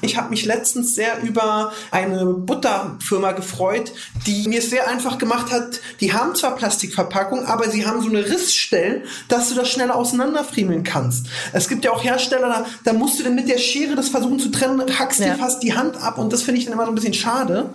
Ich 0.00 0.16
habe 0.16 0.30
mich 0.30 0.44
letztens 0.44 0.94
sehr 0.94 1.22
über 1.22 1.72
eine 1.90 2.24
Butterfirma 2.26 3.32
gefreut, 3.32 3.92
die 4.26 4.48
mir 4.48 4.58
es 4.60 4.70
sehr 4.70 4.88
einfach 4.88 5.18
gemacht 5.18 5.50
hat. 5.50 5.80
Die 6.00 6.12
haben 6.12 6.34
zwar 6.34 6.54
Plastikverpackung, 6.56 7.44
aber 7.46 7.68
sie 7.70 7.86
haben 7.86 8.00
so 8.00 8.08
eine 8.08 8.24
Rissstellen, 8.24 9.02
dass 9.28 9.48
du 9.48 9.54
das 9.54 9.68
schneller 9.70 9.96
auseinanderfriemeln 9.96 10.82
kannst. 10.84 11.26
Es 11.52 11.68
gibt 11.68 11.84
ja 11.84 11.90
auch 11.92 12.02
Hersteller, 12.04 12.48
da, 12.48 12.66
da 12.84 12.92
musst 12.92 13.18
du 13.18 13.24
dann 13.24 13.34
mit 13.34 13.48
der 13.48 13.58
Schere 13.58 13.94
das 13.96 14.08
versuchen 14.08 14.38
zu 14.38 14.50
trennen, 14.50 14.80
hackst 14.98 15.20
Ja. 15.20 15.26
dir 15.34 15.38
fast 15.38 15.62
die 15.62 15.74
Hand 15.74 15.96
ab 16.02 16.18
und 16.18 16.32
das 16.32 16.42
finde 16.42 16.58
ich 16.60 16.64
dann 16.66 16.74
immer 16.74 16.84
so 16.84 16.92
ein 16.92 16.94
bisschen 16.94 17.14
schade. 17.14 17.70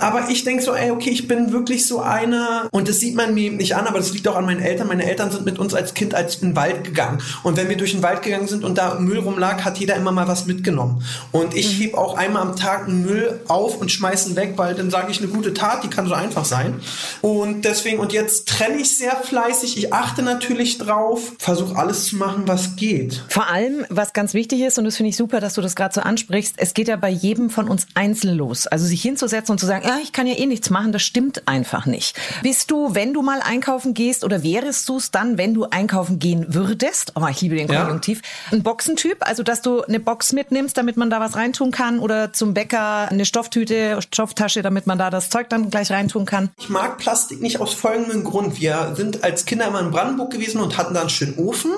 Aber 0.00 0.28
ich 0.30 0.44
denke 0.44 0.62
so, 0.62 0.72
ey, 0.74 0.90
okay, 0.90 1.10
ich 1.10 1.28
bin 1.28 1.52
wirklich 1.52 1.86
so 1.86 2.00
eine 2.00 2.68
und 2.72 2.88
das 2.88 3.00
sieht 3.00 3.14
man 3.14 3.34
mir 3.34 3.50
nicht 3.52 3.76
an, 3.76 3.86
aber 3.86 3.98
das 3.98 4.12
liegt 4.12 4.26
auch 4.28 4.36
an 4.36 4.44
meinen 4.46 4.60
Eltern. 4.60 4.88
Meine 4.88 5.04
Eltern 5.08 5.30
sind 5.30 5.44
mit 5.44 5.58
uns 5.58 5.74
als 5.74 5.94
Kind 5.94 6.14
als 6.14 6.29
in 6.36 6.50
den 6.50 6.56
Wald 6.56 6.84
gegangen 6.84 7.20
und 7.42 7.56
wenn 7.56 7.68
wir 7.68 7.76
durch 7.76 7.92
den 7.92 8.02
Wald 8.02 8.22
gegangen 8.22 8.48
sind 8.48 8.64
und 8.64 8.78
da 8.78 8.94
Müll 8.94 9.18
rumlag, 9.18 9.64
hat 9.64 9.78
jeder 9.78 9.96
immer 9.96 10.12
mal 10.12 10.28
was 10.28 10.46
mitgenommen. 10.46 11.02
Und 11.32 11.54
ich 11.54 11.80
heb 11.80 11.94
auch 11.94 12.16
einmal 12.16 12.42
am 12.42 12.56
Tag 12.56 12.86
einen 12.86 13.02
Müll 13.02 13.40
auf 13.48 13.78
und 13.78 13.90
schmeiß 13.90 14.28
ihn 14.28 14.36
weg, 14.36 14.54
weil 14.56 14.74
dann 14.74 14.90
sage 14.90 15.10
ich 15.10 15.18
eine 15.18 15.28
gute 15.28 15.54
Tat, 15.54 15.84
die 15.84 15.88
kann 15.88 16.06
so 16.06 16.14
einfach 16.14 16.44
sein. 16.44 16.80
Und 17.20 17.64
deswegen 17.64 17.98
und 17.98 18.12
jetzt 18.12 18.48
trenne 18.48 18.76
ich 18.76 18.96
sehr 18.96 19.16
fleißig. 19.16 19.76
Ich 19.76 19.92
achte 19.92 20.22
natürlich 20.22 20.78
drauf, 20.78 21.32
versuche 21.38 21.76
alles 21.76 22.06
zu 22.06 22.16
machen, 22.16 22.44
was 22.46 22.76
geht. 22.76 23.24
Vor 23.28 23.48
allem, 23.48 23.84
was 23.88 24.12
ganz 24.12 24.34
wichtig 24.34 24.60
ist, 24.60 24.78
und 24.78 24.84
das 24.84 24.96
finde 24.96 25.10
ich 25.10 25.16
super, 25.16 25.40
dass 25.40 25.54
du 25.54 25.60
das 25.60 25.76
gerade 25.76 25.94
so 25.94 26.00
ansprichst, 26.00 26.54
es 26.58 26.74
geht 26.74 26.88
ja 26.88 26.96
bei 26.96 27.10
jedem 27.10 27.50
von 27.50 27.68
uns 27.68 27.86
einzeln 27.94 28.36
los. 28.36 28.66
Also 28.66 28.86
sich 28.86 29.02
hinzusetzen 29.02 29.52
und 29.52 29.58
zu 29.58 29.66
sagen, 29.66 29.86
ja, 29.86 29.98
ich 30.02 30.12
kann 30.12 30.26
ja 30.26 30.34
eh 30.34 30.46
nichts 30.46 30.70
machen, 30.70 30.92
das 30.92 31.02
stimmt 31.02 31.48
einfach 31.48 31.86
nicht. 31.86 32.16
Bist 32.42 32.70
du, 32.70 32.94
wenn 32.94 33.12
du 33.12 33.22
mal 33.22 33.40
einkaufen 33.40 33.94
gehst 33.94 34.24
oder 34.24 34.42
wärest 34.42 34.88
du 34.88 34.96
es 34.96 35.10
dann, 35.10 35.38
wenn 35.38 35.54
du 35.54 35.64
einkaufen 35.64 36.18
gehen 36.20 36.46
würdest, 36.54 37.12
oh, 37.16 37.26
ich 37.28 37.40
liebe 37.40 37.56
den 37.56 37.68
Ja. 37.68 37.82
Konjunktiv, 37.82 38.22
ein 38.52 38.62
Boxentyp, 38.62 39.16
also 39.20 39.42
dass 39.42 39.62
du 39.62 39.82
eine 39.82 39.98
Box 39.98 40.32
mitnimmst, 40.32 40.76
damit 40.76 40.96
man 40.96 41.10
da 41.10 41.18
was 41.20 41.34
reintun 41.34 41.70
kann 41.72 41.98
oder 41.98 42.32
zum 42.32 42.54
Bäcker 42.54 43.08
eine 43.10 43.24
Stofftüte, 43.24 44.00
Stofftasche, 44.00 44.62
damit 44.62 44.86
man 44.86 44.98
da 44.98 45.10
das 45.10 45.30
Zeug 45.30 45.48
dann 45.48 45.70
gleich 45.70 45.90
reintun 45.90 46.26
kann. 46.26 46.50
Ich 46.58 46.68
mag 46.68 46.98
Plastik 46.98 47.40
nicht 47.40 47.60
aus 47.60 47.74
folgendem 47.74 48.22
Grund. 48.24 48.60
Wir 48.60 48.92
sind 48.96 49.24
als 49.24 49.44
Kinder 49.46 49.66
immer 49.66 49.80
in 49.80 49.90
Brandenburg 49.90 50.30
gewesen 50.30 50.60
und 50.60 50.76
hatten 50.76 50.94
da 50.94 51.00
einen 51.00 51.10
schönen 51.10 51.38
Ofen. 51.38 51.72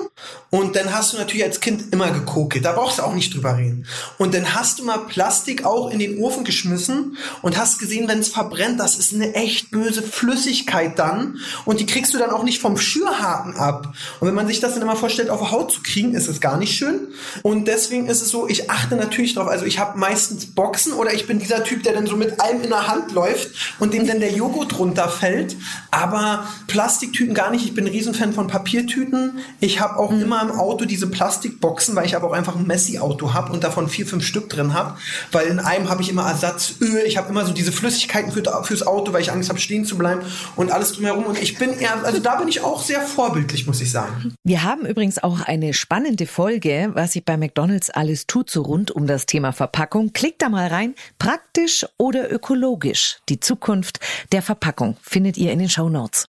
Und 0.49 0.75
dann 0.75 0.93
hast 0.93 1.13
du 1.13 1.17
natürlich 1.17 1.43
als 1.43 1.59
Kind 1.59 1.91
immer 1.91 2.11
gekokelt. 2.11 2.65
Da 2.65 2.73
brauchst 2.73 2.99
du 2.99 3.03
auch 3.03 3.13
nicht 3.15 3.33
drüber 3.33 3.57
reden. 3.57 3.87
Und 4.17 4.33
dann 4.33 4.53
hast 4.53 4.79
du 4.79 4.83
mal 4.83 4.99
Plastik 4.99 5.65
auch 5.65 5.89
in 5.89 5.99
den 5.99 6.19
Ofen 6.19 6.43
geschmissen 6.43 7.17
und 7.41 7.57
hast 7.57 7.79
gesehen, 7.79 8.07
wenn 8.07 8.19
es 8.19 8.29
verbrennt, 8.29 8.79
das 8.79 8.95
ist 8.95 9.13
eine 9.13 9.33
echt 9.33 9.71
böse 9.71 10.01
Flüssigkeit 10.01 10.99
dann. 10.99 11.37
Und 11.65 11.79
die 11.79 11.85
kriegst 11.85 12.13
du 12.13 12.17
dann 12.17 12.29
auch 12.29 12.43
nicht 12.43 12.61
vom 12.61 12.77
Schürhaken 12.77 13.55
ab. 13.55 13.93
Und 14.19 14.27
wenn 14.33 14.37
man 14.37 14.47
sich 14.47 14.59
das 14.59 14.73
dann 14.73 14.81
immer 14.81 14.95
vorstellt, 14.95 15.29
auf 15.29 15.41
die 15.41 15.51
Haut 15.51 15.71
zu 15.71 15.81
kriegen, 15.83 16.15
ist 16.15 16.27
es 16.27 16.41
gar 16.41 16.57
nicht 16.57 16.75
schön. 16.75 17.01
Und 17.43 17.67
deswegen 17.67 18.07
ist 18.07 18.23
es 18.23 18.29
so, 18.29 18.47
ich 18.47 18.71
achte 18.71 18.95
natürlich 18.95 19.35
drauf. 19.35 19.47
Also 19.47 19.65
ich 19.65 19.77
habe 19.77 19.99
meistens 19.99 20.47
Boxen 20.47 20.93
oder 20.93 21.13
ich 21.13 21.27
bin 21.27 21.37
dieser 21.37 21.63
Typ, 21.63 21.83
der 21.83 21.93
dann 21.93 22.07
so 22.07 22.17
mit 22.17 22.41
allem 22.41 22.63
in 22.63 22.69
der 22.69 22.87
Hand 22.87 23.11
läuft 23.11 23.49
und 23.77 23.93
dem 23.93 24.07
dann 24.07 24.19
der 24.19 24.31
Joghurt 24.31 24.79
runterfällt. 24.79 25.55
Aber 25.91 26.47
Plastiktüten 26.65 27.35
gar 27.35 27.51
nicht. 27.51 27.63
Ich 27.63 27.75
bin 27.75 27.85
ein 27.85 27.91
Riesenfan 27.91 28.33
von 28.33 28.47
Papiertüten. 28.47 29.37
Ich 29.59 29.79
habe 29.79 29.97
auch 29.99 30.11
immer 30.11 30.41
im 30.41 30.49
Auto 30.51 30.85
diese 30.85 31.05
Plastikboxen, 31.05 31.95
weil 31.95 32.07
ich 32.07 32.15
aber 32.15 32.29
auch 32.29 32.33
einfach 32.33 32.55
ein 32.55 32.65
Messi-Auto 32.65 33.35
habe 33.35 33.53
und 33.53 33.63
davon 33.63 33.87
vier, 33.87 34.07
fünf 34.07 34.25
Stück 34.25 34.49
drin 34.49 34.73
habe. 34.73 34.97
Weil 35.31 35.45
in 35.45 35.59
einem 35.59 35.91
habe 35.91 36.01
ich 36.01 36.09
immer 36.09 36.27
Ersatzöl. 36.27 37.03
Ich 37.05 37.17
habe 37.17 37.29
immer 37.29 37.45
so 37.45 37.53
diese 37.53 37.71
Flüssigkeiten 37.71 38.31
für, 38.31 38.41
fürs 38.63 38.87
Auto, 38.87 39.13
weil 39.13 39.21
ich 39.21 39.31
Angst 39.31 39.49
habe, 39.49 39.59
stehen 39.59 39.85
zu 39.85 39.95
bleiben 39.95 40.21
und 40.55 40.71
alles 40.71 40.93
drumherum. 40.93 41.25
Und 41.25 41.39
ich 41.39 41.59
bin 41.59 41.77
eher, 41.77 42.03
also 42.03 42.19
da 42.19 42.37
bin 42.37 42.47
ich 42.47 42.61
auch 42.61 42.81
sehr 42.81 43.01
vorbildlich, 43.01 43.67
muss 43.67 43.79
ich 43.79 43.91
sagen. 43.91 44.22
Wir 44.43 44.63
haben 44.63 44.85
übrigens 44.85 45.21
auch 45.21 45.41
eine 45.41 45.73
spannende 45.73 46.25
Folge, 46.25 46.91
was 46.93 47.13
sich 47.13 47.25
bei 47.25 47.37
McDonald's 47.37 47.89
alles 47.89 48.27
tut, 48.27 48.49
so 48.49 48.61
rund 48.61 48.91
um 48.91 49.07
das 49.07 49.25
Thema 49.25 49.51
Verpackung. 49.51 50.13
Klickt 50.13 50.41
da 50.41 50.49
mal 50.49 50.67
rein. 50.67 50.95
Praktisch 51.19 51.85
oder 51.97 52.31
ökologisch? 52.31 53.19
Die 53.29 53.39
Zukunft 53.39 53.99
der 54.31 54.41
Verpackung 54.41 54.97
findet 55.01 55.37
ihr 55.37 55.51
in 55.51 55.59
den 55.59 55.69
Show 55.69 55.89
Notes. 55.89 56.25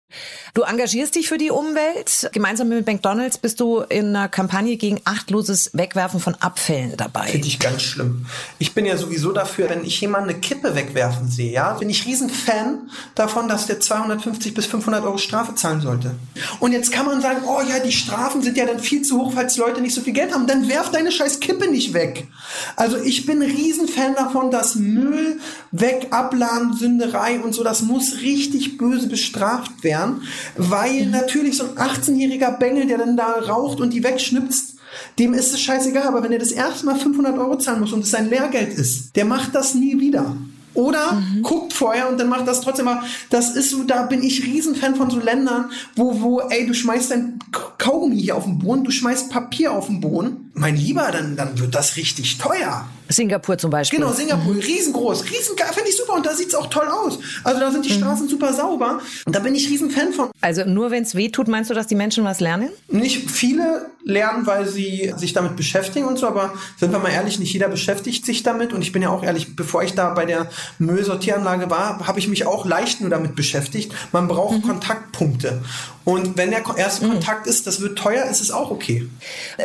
Du 0.53 0.63
engagierst 0.63 1.15
dich 1.15 1.29
für 1.29 1.37
die 1.37 1.51
Umwelt. 1.51 2.29
Gemeinsam 2.33 2.69
mit 2.69 2.85
McDonald's 2.85 3.37
bist 3.37 3.59
du 3.59 3.81
in 3.81 4.15
einer 4.15 4.27
Kampagne 4.27 4.77
gegen 4.77 4.99
achtloses 5.05 5.69
Wegwerfen 5.73 6.19
von 6.19 6.35
Abfällen 6.35 6.97
dabei. 6.97 7.27
Finde 7.27 7.47
ich 7.47 7.59
ganz 7.59 7.81
schlimm. 7.83 8.25
Ich 8.57 8.73
bin 8.73 8.85
ja 8.85 8.97
sowieso 8.97 9.31
dafür, 9.31 9.69
wenn 9.69 9.85
ich 9.85 10.01
jemanden 10.01 10.29
eine 10.29 10.39
Kippe 10.39 10.75
wegwerfen 10.75 11.29
sehe, 11.29 11.51
ja, 11.51 11.73
bin 11.73 11.89
ich 11.89 12.05
riesen 12.05 12.29
Fan 12.29 12.89
davon, 13.15 13.47
dass 13.47 13.67
der 13.67 13.79
250 13.79 14.53
bis 14.53 14.65
500 14.65 15.03
Euro 15.03 15.17
Strafe 15.17 15.55
zahlen 15.55 15.81
sollte. 15.81 16.15
Und 16.59 16.71
jetzt 16.71 16.91
kann 16.91 17.05
man 17.05 17.21
sagen, 17.21 17.41
oh 17.45 17.61
ja, 17.69 17.79
die 17.79 17.91
Strafen 17.91 18.41
sind 18.41 18.57
ja 18.57 18.65
dann 18.65 18.79
viel 18.79 19.03
zu 19.03 19.19
hoch, 19.19 19.33
falls 19.35 19.57
Leute 19.57 19.81
nicht 19.81 19.93
so 19.93 20.01
viel 20.01 20.13
Geld 20.13 20.33
haben. 20.33 20.47
Dann 20.47 20.67
werf 20.67 20.89
deine 20.91 21.11
scheiß 21.11 21.39
Kippe 21.39 21.69
nicht 21.69 21.93
weg. 21.93 22.27
Also 22.75 22.97
ich 22.97 23.25
bin 23.25 23.41
ein 23.41 23.49
riesen 23.49 23.87
Fan 23.87 24.15
davon, 24.15 24.49
dass 24.51 24.75
Müll 24.75 25.39
weg, 25.71 26.07
Abladen, 26.09 26.73
Sünderei 26.73 27.39
und 27.39 27.53
so, 27.53 27.63
das 27.63 27.81
muss 27.83 28.21
richtig 28.21 28.77
böse 28.77 29.07
bestraft 29.07 29.83
werden. 29.83 29.98
Kennenlernen, 29.99 30.21
weil 30.57 31.05
natürlich 31.07 31.57
so 31.57 31.65
ein 31.65 31.75
18-jähriger 31.77 32.57
Bengel, 32.57 32.87
der 32.87 32.97
dann 32.99 33.17
da 33.17 33.27
raucht 33.27 33.79
und 33.79 33.93
die 33.93 34.03
wegschnipst, 34.03 34.75
dem 35.17 35.33
ist 35.33 35.53
es 35.53 35.61
scheißegal. 35.61 36.03
Aber 36.03 36.23
wenn 36.23 36.31
er 36.31 36.39
das 36.39 36.51
erste 36.51 36.85
Mal 36.85 36.95
500 36.95 37.37
Euro 37.37 37.57
zahlen 37.57 37.81
muss 37.81 37.93
und 37.93 38.03
es 38.03 38.11
sein 38.11 38.29
Lehrgeld 38.29 38.73
ist, 38.73 39.15
der 39.15 39.25
macht 39.25 39.55
das 39.55 39.75
nie 39.75 39.99
wieder. 39.99 40.35
Oder 40.73 41.13
mhm. 41.13 41.41
guckt 41.41 41.73
vorher 41.73 42.09
und 42.09 42.19
dann 42.19 42.29
macht 42.29 42.47
das 42.47 42.61
trotzdem 42.61 42.85
mal. 42.85 43.01
Das 43.29 43.55
ist 43.55 43.71
so, 43.71 43.83
da 43.83 44.03
bin 44.03 44.23
ich 44.23 44.43
Riesenfan 44.43 44.95
von 44.95 45.09
so 45.09 45.19
Ländern, 45.19 45.71
wo, 45.95 46.21
wo, 46.21 46.39
ey, 46.41 46.65
du 46.67 46.73
schmeißt 46.73 47.11
dein 47.11 47.39
Kaugummi 47.77 48.19
hier 48.19 48.35
auf 48.35 48.43
den 48.43 48.59
Boden, 48.59 48.83
du 48.83 48.91
schmeißt 48.91 49.29
Papier 49.29 49.71
auf 49.71 49.87
den 49.87 50.01
Boden. 50.01 50.51
Mein 50.53 50.75
Lieber, 50.75 51.09
dann, 51.11 51.35
dann 51.35 51.57
wird 51.57 51.73
das 51.73 51.95
richtig 51.95 52.37
teuer. 52.37 52.85
Singapur 53.07 53.57
zum 53.57 53.71
Beispiel. 53.71 53.99
Genau, 53.99 54.11
Singapur, 54.11 54.53
mhm. 54.53 54.59
riesengroß, 54.59 55.23
riesengeil, 55.25 55.73
finde 55.73 55.89
ich 55.89 55.97
super 55.97 56.13
und 56.13 56.25
da 56.25 56.35
sieht's 56.35 56.53
auch 56.53 56.67
toll 56.67 56.87
aus. 56.87 57.19
Also 57.43 57.59
da 57.59 57.71
sind 57.71 57.85
die 57.85 57.93
mhm. 57.93 57.99
Straßen 57.99 58.29
super 58.29 58.53
sauber 58.53 58.99
und 59.25 59.35
da 59.35 59.39
bin 59.39 59.55
ich 59.55 59.69
Riesenfan 59.69 60.13
von. 60.13 60.29
Also 60.41 60.65
nur 60.65 60.91
wenn 60.91 61.03
es 61.03 61.15
weh 61.15 61.29
tut, 61.29 61.47
meinst 61.47 61.69
du, 61.69 61.73
dass 61.73 61.87
die 61.87 61.95
Menschen 61.95 62.23
was 62.23 62.39
lernen? 62.39 62.69
Nicht 62.87 63.29
viele 63.31 63.89
lernen, 64.09 64.45
weil 64.45 64.67
sie 64.67 65.13
sich 65.15 65.33
damit 65.33 65.55
beschäftigen 65.55 66.05
und 66.05 66.19
so, 66.19 66.27
aber 66.27 66.53
sind 66.77 66.91
wir 66.91 66.99
mal 66.99 67.11
ehrlich, 67.11 67.39
nicht 67.39 67.53
jeder 67.53 67.69
beschäftigt 67.69 68.25
sich 68.25 68.43
damit 68.43 68.73
und 68.73 68.81
ich 68.81 68.91
bin 68.91 69.01
ja 69.01 69.09
auch 69.09 69.23
ehrlich, 69.23 69.55
bevor 69.55 69.83
ich 69.83 69.93
da 69.93 70.09
bei 70.13 70.25
der 70.25 70.49
Müllsortieranlage 70.79 71.69
war, 71.69 72.05
habe 72.05 72.19
ich 72.19 72.27
mich 72.27 72.45
auch 72.45 72.65
leicht 72.65 73.01
nur 73.01 73.09
damit 73.09 73.35
beschäftigt. 73.35 73.93
Man 74.11 74.27
braucht 74.27 74.57
mhm. 74.57 74.67
Kontaktpunkte 74.67 75.61
und 76.05 76.37
wenn 76.37 76.49
der 76.49 76.63
erste 76.75 77.05
mhm. 77.05 77.11
Kontakt 77.11 77.47
ist, 77.47 77.67
das 77.67 77.81
wird 77.81 77.97
teuer, 77.97 78.25
ist 78.25 78.41
es 78.41 78.51
auch 78.51 78.71
okay. 78.71 79.07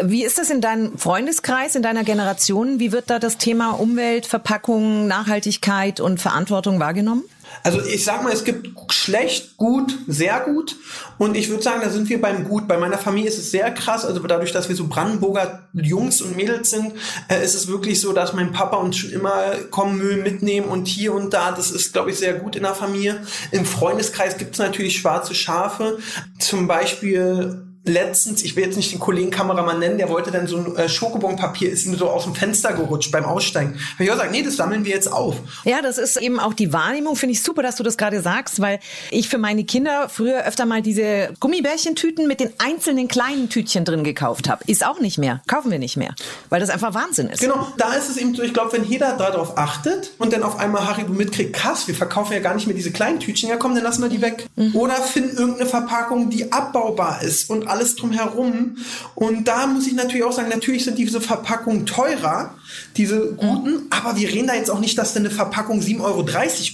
Wie 0.02 0.24
ist 0.24 0.38
das 0.38 0.50
in 0.50 0.60
deinem 0.60 0.98
Freundeskreis, 0.98 1.74
in 1.74 1.82
deiner 1.82 2.04
Generation? 2.04 2.78
Wie 2.78 2.92
wird 2.92 3.08
da 3.08 3.18
das 3.18 3.38
Thema 3.38 3.70
Umwelt, 3.70 4.26
Verpackung, 4.26 5.06
Nachhaltigkeit 5.06 6.00
und 6.00 6.20
Verantwortung 6.20 6.80
wahrgenommen? 6.80 7.24
Also 7.62 7.80
ich 7.80 8.04
sag 8.04 8.22
mal, 8.22 8.32
es 8.32 8.44
gibt 8.44 8.68
schlecht, 8.92 9.56
gut, 9.56 9.94
sehr 10.06 10.40
gut. 10.40 10.76
Und 11.18 11.36
ich 11.36 11.48
würde 11.48 11.62
sagen, 11.62 11.80
da 11.82 11.90
sind 11.90 12.08
wir 12.08 12.20
beim 12.20 12.44
Gut. 12.44 12.68
Bei 12.68 12.76
meiner 12.78 12.98
Familie 12.98 13.28
ist 13.28 13.38
es 13.38 13.50
sehr 13.50 13.70
krass. 13.70 14.04
Also 14.04 14.20
dadurch, 14.20 14.52
dass 14.52 14.68
wir 14.68 14.76
so 14.76 14.86
Brandenburger 14.86 15.68
Jungs 15.72 16.20
und 16.20 16.36
Mädels 16.36 16.70
sind, 16.70 16.92
äh, 17.28 17.42
ist 17.44 17.54
es 17.54 17.68
wirklich 17.68 18.00
so, 18.00 18.12
dass 18.12 18.32
mein 18.32 18.52
Papa 18.52 18.76
uns 18.76 18.96
schon 18.96 19.10
immer 19.10 19.52
kommen 19.70 19.98
Müll 19.98 20.16
mitnehmen 20.16 20.68
und 20.68 20.88
hier 20.88 21.14
und 21.14 21.32
da. 21.32 21.52
Das 21.52 21.70
ist, 21.70 21.92
glaube 21.92 22.10
ich, 22.10 22.18
sehr 22.18 22.34
gut 22.34 22.56
in 22.56 22.62
der 22.62 22.74
Familie. 22.74 23.22
Im 23.50 23.64
Freundeskreis 23.64 24.36
gibt 24.36 24.54
es 24.54 24.58
natürlich 24.58 24.98
schwarze 24.98 25.34
Schafe. 25.34 25.98
Zum 26.38 26.66
Beispiel 26.66 27.63
letztens, 27.84 28.42
ich 28.42 28.56
will 28.56 28.64
jetzt 28.64 28.76
nicht 28.76 28.92
den 28.92 28.98
Kollegen 28.98 29.30
Kameramann 29.30 29.78
nennen, 29.78 29.98
der 29.98 30.08
wollte 30.08 30.30
dann 30.30 30.46
so 30.46 30.56
ein 30.56 30.76
äh, 30.76 30.88
Schokobonpapier, 30.88 31.70
ist 31.70 31.84
ihm 31.84 31.96
so 31.96 32.08
aus 32.08 32.24
dem 32.24 32.34
Fenster 32.34 32.72
gerutscht 32.72 33.12
beim 33.12 33.24
Aussteigen. 33.24 33.78
Habe 33.94 34.04
ich 34.04 34.10
auch 34.10 34.14
gesagt, 34.14 34.32
nee, 34.32 34.42
das 34.42 34.56
sammeln 34.56 34.84
wir 34.84 34.94
jetzt 34.94 35.12
auf. 35.12 35.36
Ja, 35.64 35.82
das 35.82 35.98
ist 35.98 36.16
eben 36.16 36.40
auch 36.40 36.54
die 36.54 36.72
Wahrnehmung, 36.72 37.14
finde 37.16 37.34
ich 37.34 37.42
super, 37.42 37.62
dass 37.62 37.76
du 37.76 37.82
das 37.82 37.98
gerade 37.98 38.22
sagst, 38.22 38.60
weil 38.60 38.80
ich 39.10 39.28
für 39.28 39.38
meine 39.38 39.64
Kinder 39.64 40.08
früher 40.08 40.44
öfter 40.44 40.64
mal 40.64 40.80
diese 40.80 41.34
Gummibärchentüten 41.40 42.26
mit 42.26 42.40
den 42.40 42.52
einzelnen 42.58 43.06
kleinen 43.08 43.50
Tütchen 43.50 43.84
drin 43.84 44.02
gekauft 44.02 44.48
habe. 44.48 44.64
Ist 44.66 44.86
auch 44.86 45.00
nicht 45.00 45.18
mehr. 45.18 45.42
Kaufen 45.46 45.70
wir 45.70 45.78
nicht 45.78 45.96
mehr. 45.96 46.14
Weil 46.48 46.60
das 46.60 46.70
einfach 46.70 46.94
Wahnsinn 46.94 47.28
ist. 47.28 47.40
Genau, 47.40 47.68
da 47.76 47.92
ist 47.94 48.08
es 48.08 48.16
eben 48.16 48.34
so, 48.34 48.42
ich 48.42 48.54
glaube, 48.54 48.72
wenn 48.72 48.84
jeder 48.84 49.16
darauf 49.16 49.58
achtet 49.58 50.12
und 50.18 50.32
dann 50.32 50.42
auf 50.42 50.58
einmal 50.58 50.86
Haribo 50.86 51.12
mitkriegt, 51.12 51.52
krass, 51.52 51.86
wir 51.86 51.94
verkaufen 51.94 52.32
ja 52.32 52.40
gar 52.40 52.54
nicht 52.54 52.66
mehr 52.66 52.76
diese 52.76 52.92
kleinen 52.92 53.20
Tütchen, 53.20 53.50
ja 53.50 53.56
komm, 53.56 53.74
dann 53.74 53.84
lassen 53.84 54.02
wir 54.02 54.08
die 54.08 54.22
weg. 54.22 54.46
Mhm. 54.56 54.74
Oder 54.74 54.94
finden 54.94 55.36
irgendeine 55.36 55.68
Verpackung, 55.68 56.30
die 56.30 56.50
abbaubar 56.50 57.22
ist 57.22 57.50
und 57.50 57.73
alles 57.74 57.96
drumherum. 57.96 58.76
Und 59.14 59.48
da 59.48 59.66
muss 59.66 59.86
ich 59.86 59.94
natürlich 59.94 60.24
auch 60.24 60.32
sagen, 60.32 60.48
natürlich 60.48 60.84
sind 60.84 60.98
diese 60.98 61.20
Verpackungen 61.20 61.86
teurer, 61.86 62.54
diese 62.96 63.32
guten, 63.34 63.86
aber 63.90 64.16
wir 64.16 64.28
reden 64.28 64.46
da 64.46 64.54
jetzt 64.54 64.70
auch 64.70 64.80
nicht, 64.80 64.96
dass 64.96 65.12
denn 65.12 65.26
eine 65.26 65.34
Verpackung 65.34 65.80
7,30 65.80 66.00
Euro 66.02 66.24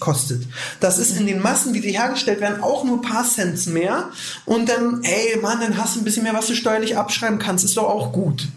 kostet. 0.00 0.42
Das 0.80 0.98
ist 0.98 1.18
in 1.18 1.26
den 1.26 1.40
Massen, 1.40 1.74
wie 1.74 1.80
sie 1.80 1.92
hergestellt 1.92 2.40
werden, 2.40 2.62
auch 2.62 2.84
nur 2.84 2.98
ein 2.98 3.02
paar 3.02 3.24
Cents 3.24 3.66
mehr. 3.66 4.10
Und 4.44 4.68
dann, 4.68 5.02
ey 5.02 5.38
Mann, 5.40 5.60
dann 5.60 5.76
hast 5.76 5.96
du 5.96 6.00
ein 6.00 6.04
bisschen 6.04 6.22
mehr, 6.22 6.34
was 6.34 6.46
du 6.46 6.54
steuerlich 6.54 6.96
abschreiben 6.96 7.38
kannst. 7.38 7.64
Ist 7.64 7.76
doch 7.76 7.88
auch 7.88 8.12
gut. 8.12 8.48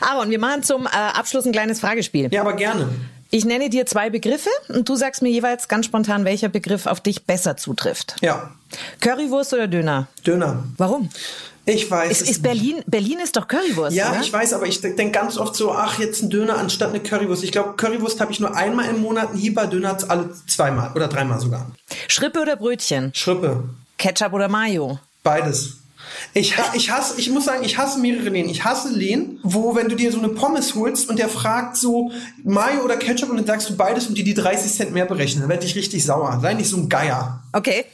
Aaron, 0.00 0.30
wir 0.30 0.38
machen 0.38 0.62
zum 0.62 0.86
äh, 0.86 0.90
Abschluss 0.90 1.44
ein 1.44 1.52
kleines 1.52 1.80
Fragespiel. 1.80 2.28
Ja, 2.32 2.42
aber 2.42 2.54
gerne. 2.54 2.88
Ich 3.32 3.44
nenne 3.44 3.70
dir 3.70 3.86
zwei 3.86 4.10
Begriffe 4.10 4.50
und 4.68 4.88
du 4.88 4.96
sagst 4.96 5.22
mir 5.22 5.28
jeweils 5.28 5.68
ganz 5.68 5.86
spontan, 5.86 6.24
welcher 6.24 6.48
Begriff 6.48 6.86
auf 6.86 7.00
dich 7.00 7.26
besser 7.26 7.56
zutrifft. 7.56 8.16
Ja. 8.22 8.50
Currywurst 9.00 9.54
oder 9.54 9.68
Döner? 9.68 10.08
Döner. 10.26 10.64
Warum? 10.76 11.10
Ich 11.70 11.90
weiß. 11.90 12.22
Ist, 12.22 12.30
ist 12.30 12.42
Berlin, 12.42 12.82
Berlin 12.86 13.18
ist 13.22 13.36
doch 13.36 13.46
Currywurst. 13.46 13.96
Ja, 13.96 14.10
oder? 14.10 14.20
ich 14.20 14.32
weiß, 14.32 14.52
aber 14.54 14.66
ich 14.66 14.80
denke 14.80 15.10
ganz 15.10 15.38
oft 15.38 15.54
so, 15.54 15.72
ach, 15.72 15.98
jetzt 15.98 16.22
ein 16.22 16.30
Döner 16.30 16.58
anstatt 16.58 16.90
eine 16.90 17.00
Currywurst. 17.00 17.44
Ich 17.44 17.52
glaube, 17.52 17.74
Currywurst 17.76 18.20
habe 18.20 18.32
ich 18.32 18.40
nur 18.40 18.56
einmal 18.56 18.88
im 18.88 19.00
Monat, 19.00 19.32
ein 19.32 19.38
Hieber-Döner 19.38 19.98
alle 20.08 20.30
zweimal 20.46 20.90
oder 20.94 21.08
dreimal 21.08 21.40
sogar. 21.40 21.70
Schrippe 22.08 22.40
oder 22.40 22.56
Brötchen? 22.56 23.12
Schrippe. 23.14 23.64
Ketchup 23.98 24.32
oder 24.32 24.48
Mayo? 24.48 24.98
Beides. 25.22 25.76
Ich, 26.34 26.54
ich 26.74 26.90
hasse, 26.90 27.14
ich 27.18 27.30
muss 27.30 27.44
sagen, 27.44 27.64
ich 27.64 27.78
hasse 27.78 27.98
mehrere 27.98 28.28
Läden. 28.30 28.50
Ich 28.50 28.64
hasse 28.64 28.88
Läden, 28.88 29.38
wo, 29.42 29.74
wenn 29.74 29.88
du 29.88 29.96
dir 29.96 30.12
so 30.12 30.18
eine 30.18 30.28
Pommes 30.28 30.74
holst 30.74 31.08
und 31.08 31.18
der 31.18 31.28
fragt 31.28 31.76
so 31.76 32.10
Mayo 32.42 32.82
oder 32.84 32.96
Ketchup 32.96 33.30
und 33.30 33.36
dann 33.36 33.46
sagst 33.46 33.70
du 33.70 33.76
beides 33.76 34.06
und 34.06 34.16
die 34.16 34.24
die 34.24 34.34
30 34.34 34.72
Cent 34.72 34.92
mehr 34.92 35.06
berechnen, 35.06 35.42
dann 35.42 35.50
werde 35.50 35.66
ich 35.66 35.74
richtig 35.74 36.04
sauer. 36.04 36.38
Sei 36.42 36.54
nicht 36.54 36.68
so 36.68 36.76
ein 36.76 36.88
Geier. 36.88 37.42
Okay. 37.52 37.84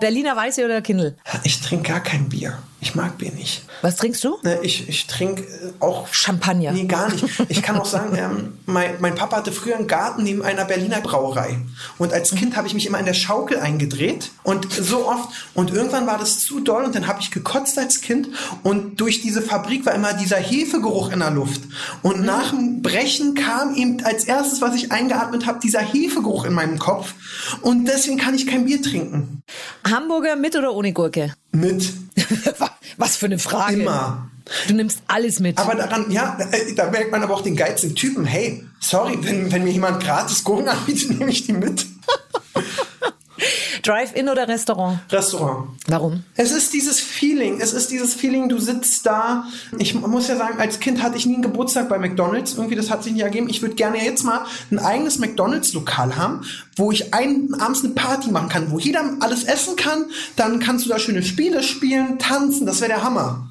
Berliner 0.00 0.36
Weiße 0.36 0.64
oder 0.64 0.82
Kindle? 0.82 1.16
Ich 1.44 1.60
trinke 1.60 1.90
gar 1.90 2.00
kein 2.00 2.28
Bier. 2.28 2.58
Ich 2.86 2.94
mag 2.94 3.18
Bier 3.18 3.32
nicht. 3.32 3.64
Was 3.82 3.96
trinkst 3.96 4.22
du? 4.22 4.38
Ne, 4.44 4.60
ich, 4.62 4.88
ich 4.88 5.08
trinke 5.08 5.42
äh, 5.42 5.72
auch 5.80 6.06
Champagner. 6.12 6.70
Nee, 6.70 6.84
gar 6.84 7.10
nicht. 7.10 7.24
Ich 7.48 7.60
kann 7.60 7.76
auch 7.76 7.84
sagen, 7.84 8.16
ähm, 8.16 8.58
mein, 8.64 8.94
mein 9.00 9.16
Papa 9.16 9.38
hatte 9.38 9.50
früher 9.50 9.74
einen 9.74 9.88
Garten 9.88 10.22
neben 10.22 10.42
einer 10.42 10.64
Berliner 10.64 11.00
Brauerei. 11.00 11.58
Und 11.98 12.12
als 12.12 12.30
Kind 12.30 12.56
habe 12.56 12.68
ich 12.68 12.74
mich 12.74 12.86
immer 12.86 13.00
in 13.00 13.04
der 13.04 13.14
Schaukel 13.14 13.58
eingedreht. 13.58 14.30
Und 14.44 14.72
so 14.72 15.08
oft. 15.08 15.30
Und 15.52 15.72
irgendwann 15.72 16.06
war 16.06 16.16
das 16.16 16.38
zu 16.38 16.60
doll 16.60 16.84
und 16.84 16.94
dann 16.94 17.08
habe 17.08 17.18
ich 17.20 17.32
gekotzt 17.32 17.76
als 17.76 18.02
Kind. 18.02 18.28
Und 18.62 19.00
durch 19.00 19.20
diese 19.20 19.42
Fabrik 19.42 19.84
war 19.84 19.92
immer 19.92 20.12
dieser 20.12 20.36
Hefegeruch 20.36 21.10
in 21.10 21.18
der 21.18 21.32
Luft. 21.32 21.62
Und 22.02 22.20
mhm. 22.20 22.24
nach 22.24 22.50
dem 22.50 22.82
Brechen 22.82 23.34
kam 23.34 23.74
eben 23.74 24.04
als 24.04 24.22
erstes, 24.22 24.60
was 24.60 24.76
ich 24.76 24.92
eingeatmet 24.92 25.44
habe, 25.44 25.58
dieser 25.58 25.80
Hefegeruch 25.80 26.44
in 26.44 26.52
meinem 26.52 26.78
Kopf. 26.78 27.14
Und 27.62 27.86
deswegen 27.86 28.16
kann 28.16 28.36
ich 28.36 28.46
kein 28.46 28.64
Bier 28.64 28.80
trinken. 28.80 29.42
Hamburger 29.84 30.36
mit 30.36 30.54
oder 30.54 30.72
ohne 30.72 30.92
Gurke? 30.92 31.34
Mit. 31.56 31.92
Was 32.96 33.16
für 33.16 33.26
eine 33.26 33.38
Frage. 33.38 33.80
Immer. 33.80 34.30
Du 34.68 34.74
nimmst 34.74 35.00
alles 35.08 35.40
mit. 35.40 35.58
Aber 35.58 35.74
daran, 35.74 36.10
ja, 36.10 36.38
da 36.76 36.90
merkt 36.90 37.10
man 37.10 37.22
aber 37.22 37.34
auch 37.34 37.42
den 37.42 37.56
geizigen 37.56 37.94
Typen. 37.94 38.24
Hey, 38.24 38.64
sorry, 38.80 39.18
wenn, 39.22 39.50
wenn 39.50 39.64
mir 39.64 39.72
jemand 39.72 40.02
gratis 40.02 40.44
Gurken 40.44 40.68
anbietet, 40.68 41.10
nehme 41.18 41.30
ich 41.30 41.46
die 41.46 41.52
mit. 41.52 41.86
Drive-In 43.86 44.28
oder 44.28 44.48
Restaurant? 44.48 44.98
Restaurant. 45.10 45.68
Warum? 45.86 46.24
Es 46.34 46.50
ist 46.50 46.72
dieses 46.72 47.00
Feeling. 47.00 47.60
Es 47.60 47.72
ist 47.72 47.90
dieses 47.90 48.14
Feeling, 48.14 48.48
du 48.48 48.58
sitzt 48.58 49.06
da. 49.06 49.44
Ich 49.78 49.94
muss 49.94 50.26
ja 50.26 50.36
sagen, 50.36 50.58
als 50.58 50.80
Kind 50.80 51.02
hatte 51.02 51.16
ich 51.16 51.26
nie 51.26 51.34
einen 51.34 51.42
Geburtstag 51.42 51.88
bei 51.88 51.98
McDonalds. 51.98 52.54
Irgendwie, 52.54 52.74
das 52.74 52.90
hat 52.90 53.04
sich 53.04 53.12
nicht 53.12 53.22
ergeben. 53.22 53.48
Ich 53.48 53.62
würde 53.62 53.76
gerne 53.76 54.04
jetzt 54.04 54.24
mal 54.24 54.44
ein 54.70 54.78
eigenes 54.78 55.18
McDonalds-Lokal 55.18 56.16
haben, 56.16 56.42
wo 56.76 56.90
ich 56.90 57.14
ein, 57.14 57.54
abends 57.60 57.84
eine 57.84 57.94
Party 57.94 58.30
machen 58.30 58.48
kann, 58.48 58.70
wo 58.72 58.78
jeder 58.78 59.04
alles 59.20 59.44
essen 59.44 59.76
kann. 59.76 60.06
Dann 60.34 60.58
kannst 60.58 60.84
du 60.84 60.90
da 60.90 60.98
schöne 60.98 61.22
Spiele 61.22 61.62
spielen, 61.62 62.18
tanzen. 62.18 62.66
Das 62.66 62.80
wäre 62.80 62.90
der 62.90 63.04
Hammer. 63.04 63.48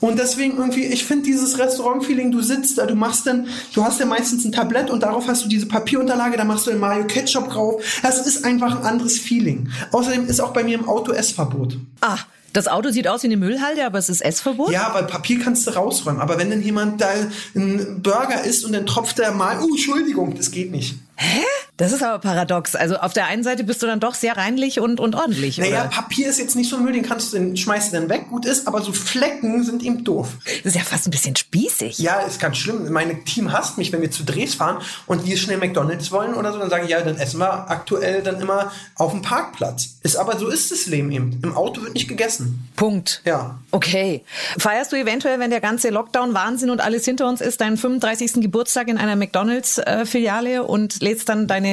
Und 0.00 0.18
deswegen 0.18 0.56
irgendwie, 0.56 0.84
ich 0.86 1.04
finde 1.04 1.24
dieses 1.24 1.58
Restaurant-Feeling, 1.58 2.32
du 2.32 2.40
sitzt 2.40 2.78
da, 2.78 2.86
du 2.86 2.94
machst 2.94 3.26
dann, 3.26 3.48
du 3.74 3.84
hast 3.84 4.00
ja 4.00 4.06
meistens 4.06 4.44
ein 4.44 4.52
Tablett 4.52 4.90
und 4.90 5.02
darauf 5.02 5.26
hast 5.28 5.44
du 5.44 5.48
diese 5.48 5.66
Papierunterlage, 5.66 6.36
da 6.36 6.44
machst 6.44 6.66
du 6.66 6.70
den 6.70 6.80
Mayo 6.80 7.04
Ketchup 7.06 7.50
drauf. 7.50 7.82
Das 8.02 8.26
ist 8.26 8.44
einfach 8.44 8.78
ein 8.78 8.86
anderes 8.86 9.18
Feeling. 9.18 9.70
Außerdem 9.92 10.26
ist 10.26 10.40
auch 10.40 10.52
bei 10.52 10.64
mir 10.64 10.78
im 10.78 10.88
Auto 10.88 11.12
Essverbot. 11.12 11.78
Ah. 12.00 12.18
Das 12.54 12.66
Auto 12.66 12.88
sieht 12.88 13.06
aus 13.06 13.22
wie 13.22 13.26
eine 13.26 13.36
Müllhalde, 13.36 13.84
aber 13.84 13.98
es 13.98 14.08
ist 14.08 14.22
Essverbot? 14.22 14.70
Ja, 14.70 14.90
weil 14.94 15.04
Papier 15.04 15.38
kannst 15.38 15.66
du 15.66 15.70
rausräumen. 15.72 16.20
Aber 16.20 16.38
wenn 16.38 16.48
dann 16.48 16.62
jemand 16.62 17.00
da 17.00 17.08
einen 17.54 18.00
Burger 18.00 18.42
isst 18.42 18.64
und 18.64 18.72
dann 18.72 18.86
tropft 18.86 19.18
der 19.18 19.32
mal, 19.32 19.58
oh, 19.60 19.68
Entschuldigung, 19.68 20.34
das 20.34 20.50
geht 20.50 20.70
nicht. 20.70 20.96
Hä? 21.16 21.44
Das 21.78 21.92
ist 21.92 22.02
aber 22.02 22.18
paradox. 22.18 22.74
Also 22.74 22.96
auf 22.96 23.12
der 23.12 23.26
einen 23.26 23.44
Seite 23.44 23.62
bist 23.62 23.80
du 23.82 23.86
dann 23.86 24.00
doch 24.00 24.14
sehr 24.14 24.36
reinlich 24.36 24.80
und, 24.80 24.98
und 24.98 25.14
ordentlich. 25.14 25.58
Naja, 25.58 25.82
oder? 25.82 25.90
Papier 25.90 26.28
ist 26.28 26.38
jetzt 26.38 26.56
nicht 26.56 26.68
so 26.68 26.76
Müll, 26.76 26.92
den 26.92 27.04
kannst 27.04 27.32
du, 27.32 27.38
den 27.38 27.56
schmeißt 27.56 27.92
du 27.92 28.00
dann 28.00 28.08
weg, 28.08 28.28
gut 28.28 28.44
ist, 28.44 28.66
aber 28.66 28.82
so 28.82 28.92
Flecken 28.92 29.62
sind 29.62 29.84
eben 29.84 30.02
doof. 30.02 30.28
Das 30.64 30.74
ist 30.74 30.74
ja 30.74 30.82
fast 30.82 31.06
ein 31.06 31.12
bisschen 31.12 31.36
spießig. 31.36 32.00
Ja, 32.00 32.18
ist 32.20 32.40
ganz 32.40 32.56
schlimm. 32.56 32.90
Mein 32.90 33.24
Team 33.24 33.52
hasst 33.52 33.78
mich, 33.78 33.92
wenn 33.92 34.02
wir 34.02 34.10
zu 34.10 34.24
Drehs 34.24 34.56
fahren 34.56 34.78
und 35.06 35.24
wir 35.24 35.36
schnell 35.36 35.58
McDonalds 35.58 36.10
wollen 36.10 36.34
oder 36.34 36.52
so, 36.52 36.58
dann 36.58 36.68
sage 36.68 36.84
ich, 36.84 36.90
ja, 36.90 37.00
dann 37.00 37.16
essen 37.16 37.38
wir 37.38 37.70
aktuell 37.70 38.22
dann 38.22 38.40
immer 38.40 38.72
auf 38.96 39.12
dem 39.12 39.22
Parkplatz. 39.22 39.98
Ist 40.02 40.16
aber 40.16 40.36
so 40.36 40.48
ist 40.48 40.72
das 40.72 40.86
Leben 40.86 41.12
eben. 41.12 41.38
Im 41.44 41.56
Auto 41.56 41.82
wird 41.82 41.94
nicht 41.94 42.08
gegessen. 42.08 42.68
Punkt. 42.74 43.22
Ja. 43.24 43.60
Okay. 43.70 44.24
Feierst 44.58 44.90
du 44.90 44.96
eventuell, 44.96 45.38
wenn 45.38 45.50
der 45.50 45.60
ganze 45.60 45.90
Lockdown-Wahnsinn 45.90 46.70
und 46.70 46.80
alles 46.80 47.04
hinter 47.04 47.28
uns 47.28 47.40
ist, 47.40 47.60
deinen 47.60 47.76
35. 47.76 48.34
Geburtstag 48.42 48.88
in 48.88 48.98
einer 48.98 49.14
McDonalds-Filiale 49.14 50.54
äh, 50.54 50.58
und 50.58 51.00
lädst 51.02 51.28
dann 51.28 51.46
deine 51.46 51.67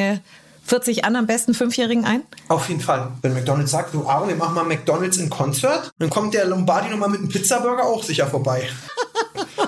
40 0.65 1.05
anderen 1.05 1.27
besten 1.27 1.53
Fünfjährigen 1.53 2.05
ein? 2.05 2.23
Auf 2.47 2.69
jeden 2.69 2.81
Fall. 2.81 3.11
Wenn 3.21 3.33
McDonalds 3.33 3.71
sagt, 3.71 3.93
du 3.93 4.07
Aaron, 4.07 4.29
wir 4.29 4.35
machen 4.35 4.55
mal 4.55 4.63
McDonalds 4.63 5.17
in 5.17 5.29
Konzert, 5.29 5.91
dann 5.99 6.09
kommt 6.09 6.33
der 6.33 6.45
Lombardi 6.45 6.89
nochmal 6.89 7.09
mit 7.09 7.19
einem 7.19 7.29
Pizzaburger 7.29 7.83
auch 7.85 8.03
sicher 8.03 8.27
vorbei. 8.27 8.67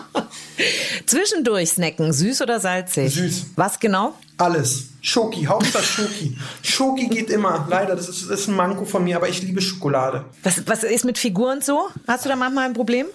Zwischendurch 1.05 1.69
snacken, 1.69 2.11
süß 2.11 2.41
oder 2.41 2.59
salzig? 2.59 3.13
Süß. 3.13 3.45
Was 3.55 3.79
genau? 3.79 4.15
Alles. 4.37 4.89
Schoki, 5.01 5.45
Hauptsache 5.45 5.83
Schoki. 5.83 6.37
Schoki 6.61 7.07
geht 7.07 7.29
immer. 7.29 7.65
Leider, 7.69 7.95
das 7.95 8.09
ist, 8.09 8.29
das 8.29 8.41
ist 8.41 8.47
ein 8.49 8.55
Manko 8.55 8.83
von 8.85 9.03
mir, 9.03 9.15
aber 9.15 9.29
ich 9.29 9.41
liebe 9.41 9.61
Schokolade. 9.61 10.25
Was, 10.43 10.67
was 10.67 10.83
ist 10.83 11.05
mit 11.05 11.17
Figuren 11.17 11.61
so? 11.61 11.87
Hast 12.07 12.25
du 12.25 12.29
da 12.29 12.35
manchmal 12.35 12.65
ein 12.65 12.73
Problem? 12.73 13.05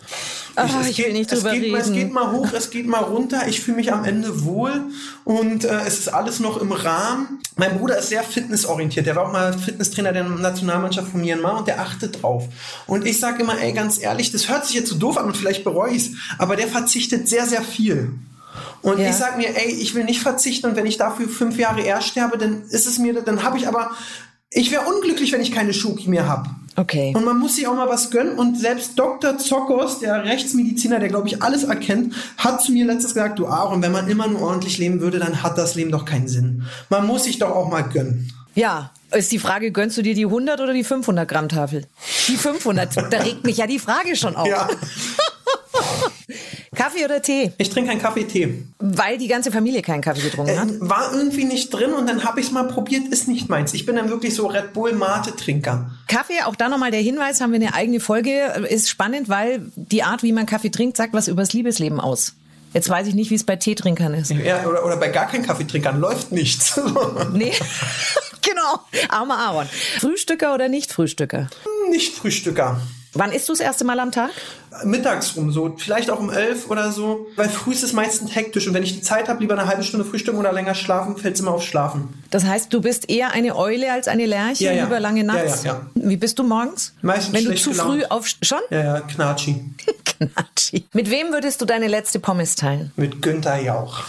Oh, 0.56 0.62
es 0.80 0.88
ich 0.88 0.98
will 0.98 1.04
geht- 1.06 1.12
nicht 1.14 1.30
es 1.32 1.40
drüber 1.40 1.52
geht, 1.52 1.62
reden. 1.64 1.76
Es 1.76 1.92
geht 1.92 2.12
mal 2.12 2.32
hoch, 2.32 2.48
es 2.52 2.70
geht 2.70 2.86
mal 2.86 3.00
runter. 3.04 3.46
Ich 3.46 3.60
fühle 3.60 3.76
mich 3.76 3.92
am 3.92 4.04
Ende 4.04 4.42
wohl 4.44 4.72
und 5.24 5.64
äh, 5.64 5.80
es 5.86 5.98
ist 5.98 6.08
alles 6.08 6.40
noch 6.40 6.60
im 6.60 6.72
Rahmen. 6.72 7.40
Mein 7.56 7.78
Bruder 7.78 7.98
ist 7.98 8.08
sehr 8.08 8.22
fitnessorientiert. 8.22 9.06
Der 9.06 9.14
war 9.16 9.28
auch 9.28 9.32
mal 9.32 9.52
Fitnesstrainer 9.56 10.12
der 10.12 10.24
Nationalmannschaft 10.24 11.08
von 11.10 11.20
Myanmar 11.20 11.58
und 11.58 11.68
der 11.68 11.80
achtet 11.80 12.22
drauf. 12.22 12.48
Und 12.86 13.06
ich 13.06 13.20
sage 13.20 13.42
immer, 13.42 13.60
ey, 13.60 13.72
ganz 13.72 14.00
ehrlich, 14.00 14.32
das 14.32 14.48
hört 14.48 14.64
sich 14.66 14.74
jetzt 14.76 14.88
so 14.88 14.96
doof 14.96 15.18
an 15.18 15.26
und 15.26 15.36
vielleicht 15.36 15.62
bereue 15.62 15.92
ich 15.92 16.06
es, 16.06 16.10
aber 16.38 16.56
der 16.56 16.68
verzichtet 16.68 17.28
sehr, 17.28 17.46
sehr 17.46 17.62
viel. 17.62 18.12
Und 18.82 18.98
Ja. 18.98 19.08
ich 19.10 19.14
sag 19.16 19.36
mir, 19.36 19.48
ey, 19.56 19.70
ich 19.72 19.94
will 19.94 20.04
nicht 20.04 20.20
verzichten 20.20 20.66
und 20.66 20.76
wenn 20.76 20.86
ich 20.86 20.96
dafür 20.96 21.28
fünf 21.28 21.58
Jahre 21.58 21.80
eher 21.82 22.00
sterbe, 22.00 22.38
dann 22.38 22.62
ist 22.70 22.86
es 22.86 22.98
mir, 22.98 23.20
dann 23.22 23.42
habe 23.42 23.58
ich 23.58 23.68
aber, 23.68 23.90
ich 24.50 24.70
wäre 24.70 24.82
unglücklich, 24.86 25.32
wenn 25.32 25.40
ich 25.40 25.52
keine 25.52 25.72
Schoki 25.72 26.08
mehr 26.08 26.28
habe. 26.28 26.48
Okay. 26.76 27.12
Und 27.14 27.24
man 27.26 27.38
muss 27.38 27.56
sich 27.56 27.66
auch 27.68 27.74
mal 27.74 27.88
was 27.88 28.10
gönnen. 28.10 28.38
Und 28.38 28.58
selbst 28.58 28.98
Dr. 28.98 29.36
Zokos, 29.36 29.98
der 29.98 30.24
Rechtsmediziner, 30.24 31.00
der 31.00 31.10
glaube 31.10 31.28
ich 31.28 31.42
alles 31.42 31.64
erkennt, 31.64 32.14
hat 32.38 32.62
zu 32.62 32.72
mir 32.72 32.86
letztes 32.86 33.12
gesagt, 33.12 33.38
du 33.38 33.46
Aaron, 33.46 33.82
wenn 33.82 33.92
man 33.92 34.08
immer 34.08 34.26
nur 34.26 34.40
ordentlich 34.40 34.78
leben 34.78 35.00
würde, 35.00 35.18
dann 35.18 35.42
hat 35.42 35.58
das 35.58 35.74
Leben 35.74 35.90
doch 35.90 36.06
keinen 36.06 36.28
Sinn. 36.28 36.64
Man 36.88 37.06
muss 37.06 37.24
sich 37.24 37.38
doch 37.38 37.50
auch 37.50 37.70
mal 37.70 37.82
gönnen. 37.82 38.32
Ja, 38.54 38.90
ist 39.10 39.32
die 39.32 39.38
Frage, 39.38 39.70
gönnst 39.70 39.98
du 39.98 40.02
dir 40.02 40.14
die 40.14 40.24
100 40.24 40.60
oder 40.60 40.72
die 40.72 40.84
500 40.84 41.28
Gramm 41.28 41.48
Tafel? 41.50 41.86
Die 42.28 42.36
500, 42.36 42.96
da 43.10 43.18
regt 43.18 43.44
mich 43.44 43.58
ja 43.58 43.66
die 43.66 43.78
Frage 43.78 44.16
schon 44.16 44.34
auf. 44.36 44.48
Ja, 44.48 44.68
Kaffee 46.74 47.04
oder 47.04 47.20
Tee? 47.20 47.52
ich 47.58 47.68
trinke 47.70 47.90
keinen 47.90 48.00
Kaffee, 48.00 48.24
Tee. 48.24 48.64
Weil 48.78 49.18
die 49.18 49.28
ganze 49.28 49.52
Familie 49.52 49.82
keinen 49.82 50.00
Kaffee 50.00 50.22
getrunken 50.22 50.58
hat. 50.58 50.68
Äh, 50.68 50.80
war 50.80 51.12
irgendwie 51.12 51.44
nicht 51.44 51.68
drin 51.70 51.92
und 51.92 52.08
dann 52.08 52.24
habe 52.24 52.40
ich 52.40 52.46
es 52.46 52.52
mal 52.52 52.64
probiert, 52.66 53.08
ist 53.08 53.28
nicht 53.28 53.48
meins. 53.50 53.74
Ich 53.74 53.84
bin 53.84 53.96
dann 53.96 54.08
wirklich 54.08 54.34
so 54.34 54.46
Red 54.46 54.72
Bull 54.72 54.92
Mate 54.94 55.36
Trinker. 55.36 55.90
Kaffee, 56.08 56.42
auch 56.44 56.56
da 56.56 56.68
nochmal 56.70 56.90
der 56.90 57.00
Hinweis, 57.00 57.40
haben 57.40 57.52
wir 57.52 57.60
eine 57.60 57.74
eigene 57.74 58.00
Folge, 58.00 58.66
ist 58.68 58.88
spannend, 58.88 59.28
weil 59.28 59.70
die 59.76 60.02
Art, 60.02 60.22
wie 60.22 60.32
man 60.32 60.46
Kaffee 60.46 60.70
trinkt, 60.70 60.96
sagt 60.96 61.12
was 61.12 61.28
übers 61.28 61.52
Liebesleben 61.52 62.00
aus. 62.00 62.34
Jetzt 62.72 62.88
weiß 62.88 63.06
ich 63.06 63.14
nicht, 63.14 63.30
wie 63.30 63.34
es 63.34 63.44
bei 63.44 63.56
Teetrinkern 63.56 64.14
ist. 64.14 64.30
Ja, 64.30 64.64
oder, 64.66 64.84
oder 64.84 64.96
bei 64.96 65.08
gar 65.08 65.26
keinen 65.26 65.44
Kaffeetrinkern 65.44 66.00
läuft 66.00 66.32
nichts. 66.32 66.80
Nee, 67.32 67.52
genau. 68.42 68.80
Armer 69.10 69.38
Aaron. 69.38 69.66
Frühstücker 69.98 70.54
oder 70.54 70.68
nicht 70.68 70.90
Frühstücker? 70.90 71.50
Wann 73.14 73.30
isst 73.32 73.48
du 73.48 73.52
das 73.52 73.60
erste 73.60 73.84
Mal 73.84 74.00
am 74.00 74.10
Tag? 74.10 74.30
Mittags 74.84 75.36
rum, 75.36 75.52
so 75.52 75.74
vielleicht 75.76 76.10
auch 76.10 76.18
um 76.18 76.30
elf 76.30 76.70
oder 76.70 76.92
so. 76.92 77.26
Weil 77.36 77.50
früh 77.50 77.72
ist 77.72 77.82
es 77.82 77.92
meistens 77.92 78.34
hektisch 78.34 78.66
und 78.66 78.72
wenn 78.72 78.82
ich 78.82 78.94
die 78.94 79.02
Zeit 79.02 79.28
habe, 79.28 79.40
lieber 79.40 79.52
eine 79.58 79.66
halbe 79.68 79.82
Stunde 79.82 80.06
frühstücken 80.06 80.38
oder 80.38 80.50
länger 80.52 80.74
schlafen, 80.74 81.18
fällt 81.18 81.34
es 81.34 81.40
immer 81.40 81.50
auf 81.52 81.62
Schlafen. 81.62 82.08
Das 82.30 82.44
heißt, 82.44 82.72
du 82.72 82.80
bist 82.80 83.10
eher 83.10 83.32
eine 83.32 83.54
Eule 83.56 83.92
als 83.92 84.08
eine 84.08 84.24
Lerche 84.24 84.64
Ja, 84.64 84.72
ja. 84.72 84.86
über 84.86 84.98
lange 84.98 85.20
Ja, 85.20 85.26
nachts? 85.26 85.64
ja, 85.64 85.72
ja. 85.74 85.80
Wie 85.94 86.16
bist 86.16 86.38
du 86.38 86.42
morgens? 86.44 86.94
Meistens 87.02 87.34
Wenn 87.34 87.44
du 87.44 87.54
zu 87.54 87.74
früh 87.74 87.96
gelaunt. 87.96 88.10
auf 88.10 88.26
schon? 88.42 88.60
Ja, 88.70 88.82
ja, 88.82 89.00
Knatschi. 89.00 89.62
Knatschi. 90.04 90.86
Mit 90.94 91.10
wem 91.10 91.32
würdest 91.32 91.60
du 91.60 91.66
deine 91.66 91.88
letzte 91.88 92.18
Pommes 92.18 92.54
teilen? 92.56 92.92
Mit 92.96 93.20
Günther 93.20 93.60
Jauch. 93.60 94.00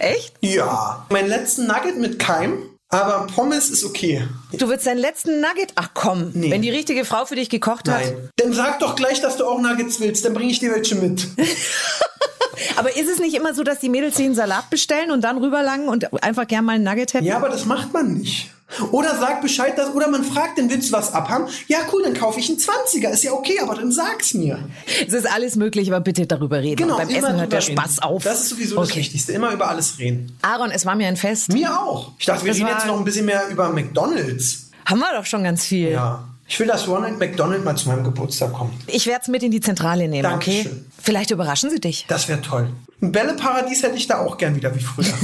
Echt? 0.00 0.34
Ja. 0.40 1.06
Meinen 1.10 1.28
letzten 1.28 1.66
Nugget 1.68 1.98
mit 1.98 2.18
Keim, 2.18 2.54
aber 2.94 3.26
Pommes 3.26 3.70
ist 3.70 3.84
okay. 3.84 4.26
Du 4.52 4.68
würdest 4.68 4.86
deinen 4.86 4.98
letzten 4.98 5.40
Nugget? 5.40 5.72
Ach 5.74 5.90
komm, 5.94 6.30
Nee. 6.34 6.50
wenn 6.50 6.62
die 6.62 6.70
richtige 6.70 7.04
Frau 7.04 7.24
für 7.26 7.34
dich 7.36 7.50
gekocht 7.50 7.88
hat. 7.88 8.02
Nein. 8.02 8.28
Dann 8.36 8.52
sag 8.52 8.78
doch 8.80 8.94
gleich, 8.96 9.20
dass 9.20 9.36
du 9.36 9.44
auch 9.46 9.60
Nuggets 9.60 10.00
willst, 10.00 10.24
dann 10.24 10.34
bringe 10.34 10.50
ich 10.50 10.58
dir 10.60 10.72
welche 10.74 10.94
mit. 10.96 11.26
Aber 12.76 12.96
ist 12.96 13.08
es 13.08 13.18
nicht 13.18 13.34
immer 13.34 13.54
so, 13.54 13.62
dass 13.62 13.80
die 13.80 13.88
Mädels 13.88 14.16
sich 14.16 14.26
einen 14.26 14.34
Salat 14.34 14.70
bestellen 14.70 15.10
und 15.10 15.22
dann 15.22 15.38
rüberlangen 15.38 15.88
und 15.88 16.22
einfach 16.22 16.46
gern 16.46 16.64
mal 16.64 16.76
ein 16.76 16.82
Nugget 16.82 17.14
hätten? 17.14 17.24
Ja, 17.24 17.36
aber 17.36 17.48
das 17.48 17.64
macht 17.66 17.92
man 17.92 18.14
nicht. 18.14 18.50
Oder 18.90 19.16
sag 19.18 19.40
Bescheid, 19.42 19.76
dass, 19.78 19.90
oder 19.94 20.08
man 20.08 20.24
fragt, 20.24 20.58
dann 20.58 20.68
willst 20.70 20.88
du 20.88 20.92
was 20.94 21.12
abhaben? 21.12 21.46
Ja, 21.68 21.78
cool, 21.92 22.02
dann 22.02 22.14
kaufe 22.14 22.40
ich 22.40 22.48
einen 22.48 22.58
20er. 22.58 23.10
Ist 23.10 23.22
ja 23.22 23.32
okay, 23.32 23.58
aber 23.62 23.74
dann 23.76 23.92
sag's 23.92 24.34
mir. 24.34 24.58
Es 25.06 25.12
ist 25.12 25.30
alles 25.30 25.54
möglich, 25.56 25.88
aber 25.92 26.00
bitte 26.00 26.26
darüber 26.26 26.60
reden. 26.60 26.76
Genau, 26.76 26.96
und 26.98 27.06
beim 27.06 27.14
Essen 27.14 27.38
hört 27.40 27.52
der 27.52 27.60
drüber 27.60 27.82
Spaß 27.82 27.90
reden. 27.98 28.02
auf. 28.02 28.24
Das 28.24 28.40
ist 28.42 28.48
sowieso 28.48 28.76
das 28.76 28.88
Okay. 28.90 29.00
Wichtigste. 29.00 29.32
Immer 29.32 29.52
über 29.52 29.68
alles 29.68 29.98
reden. 29.98 30.36
Aaron, 30.42 30.70
es 30.70 30.84
war 30.86 30.96
mir 30.96 31.06
ein 31.08 31.16
Fest. 31.16 31.52
Mir 31.52 31.78
auch. 31.78 32.12
Ich 32.18 32.26
dachte, 32.26 32.44
wir 32.44 32.52
Das 32.52 32.60
reden 32.60 32.68
jetzt 32.70 32.86
noch 32.86 32.98
ein 32.98 33.04
bisschen 33.04 33.26
mehr 33.26 33.46
über 33.48 33.68
McDonalds. 33.70 34.70
Haben 34.86 34.98
wir 35.00 35.14
doch 35.16 35.26
schon 35.26 35.44
ganz 35.44 35.64
viel. 35.64 35.90
Ja. 35.90 36.24
Ich 36.48 36.58
will, 36.60 36.66
dass 36.66 36.88
Ronald 36.88 37.18
McDonald 37.18 37.64
mal 37.64 37.76
zu 37.76 37.88
meinem 37.88 38.04
Geburtstag 38.04 38.52
kommt. 38.52 38.74
Ich 38.86 39.06
werde 39.06 39.20
es 39.22 39.28
mit 39.28 39.42
in 39.42 39.50
die 39.50 39.60
Zentrale 39.60 40.08
nehmen, 40.08 40.26
okay? 40.32 40.62
Dankeschön. 40.64 40.86
Vielleicht 41.02 41.30
überraschen 41.30 41.70
sie 41.70 41.80
dich. 41.80 42.04
Das 42.08 42.28
wäre 42.28 42.40
toll. 42.42 42.68
Ein 43.00 43.12
Bälleparadies 43.12 43.82
hätte 43.82 43.96
ich 43.96 44.06
da 44.08 44.18
auch 44.18 44.36
gern 44.36 44.54
wieder 44.56 44.74
wie 44.74 44.80
früher. 44.80 45.06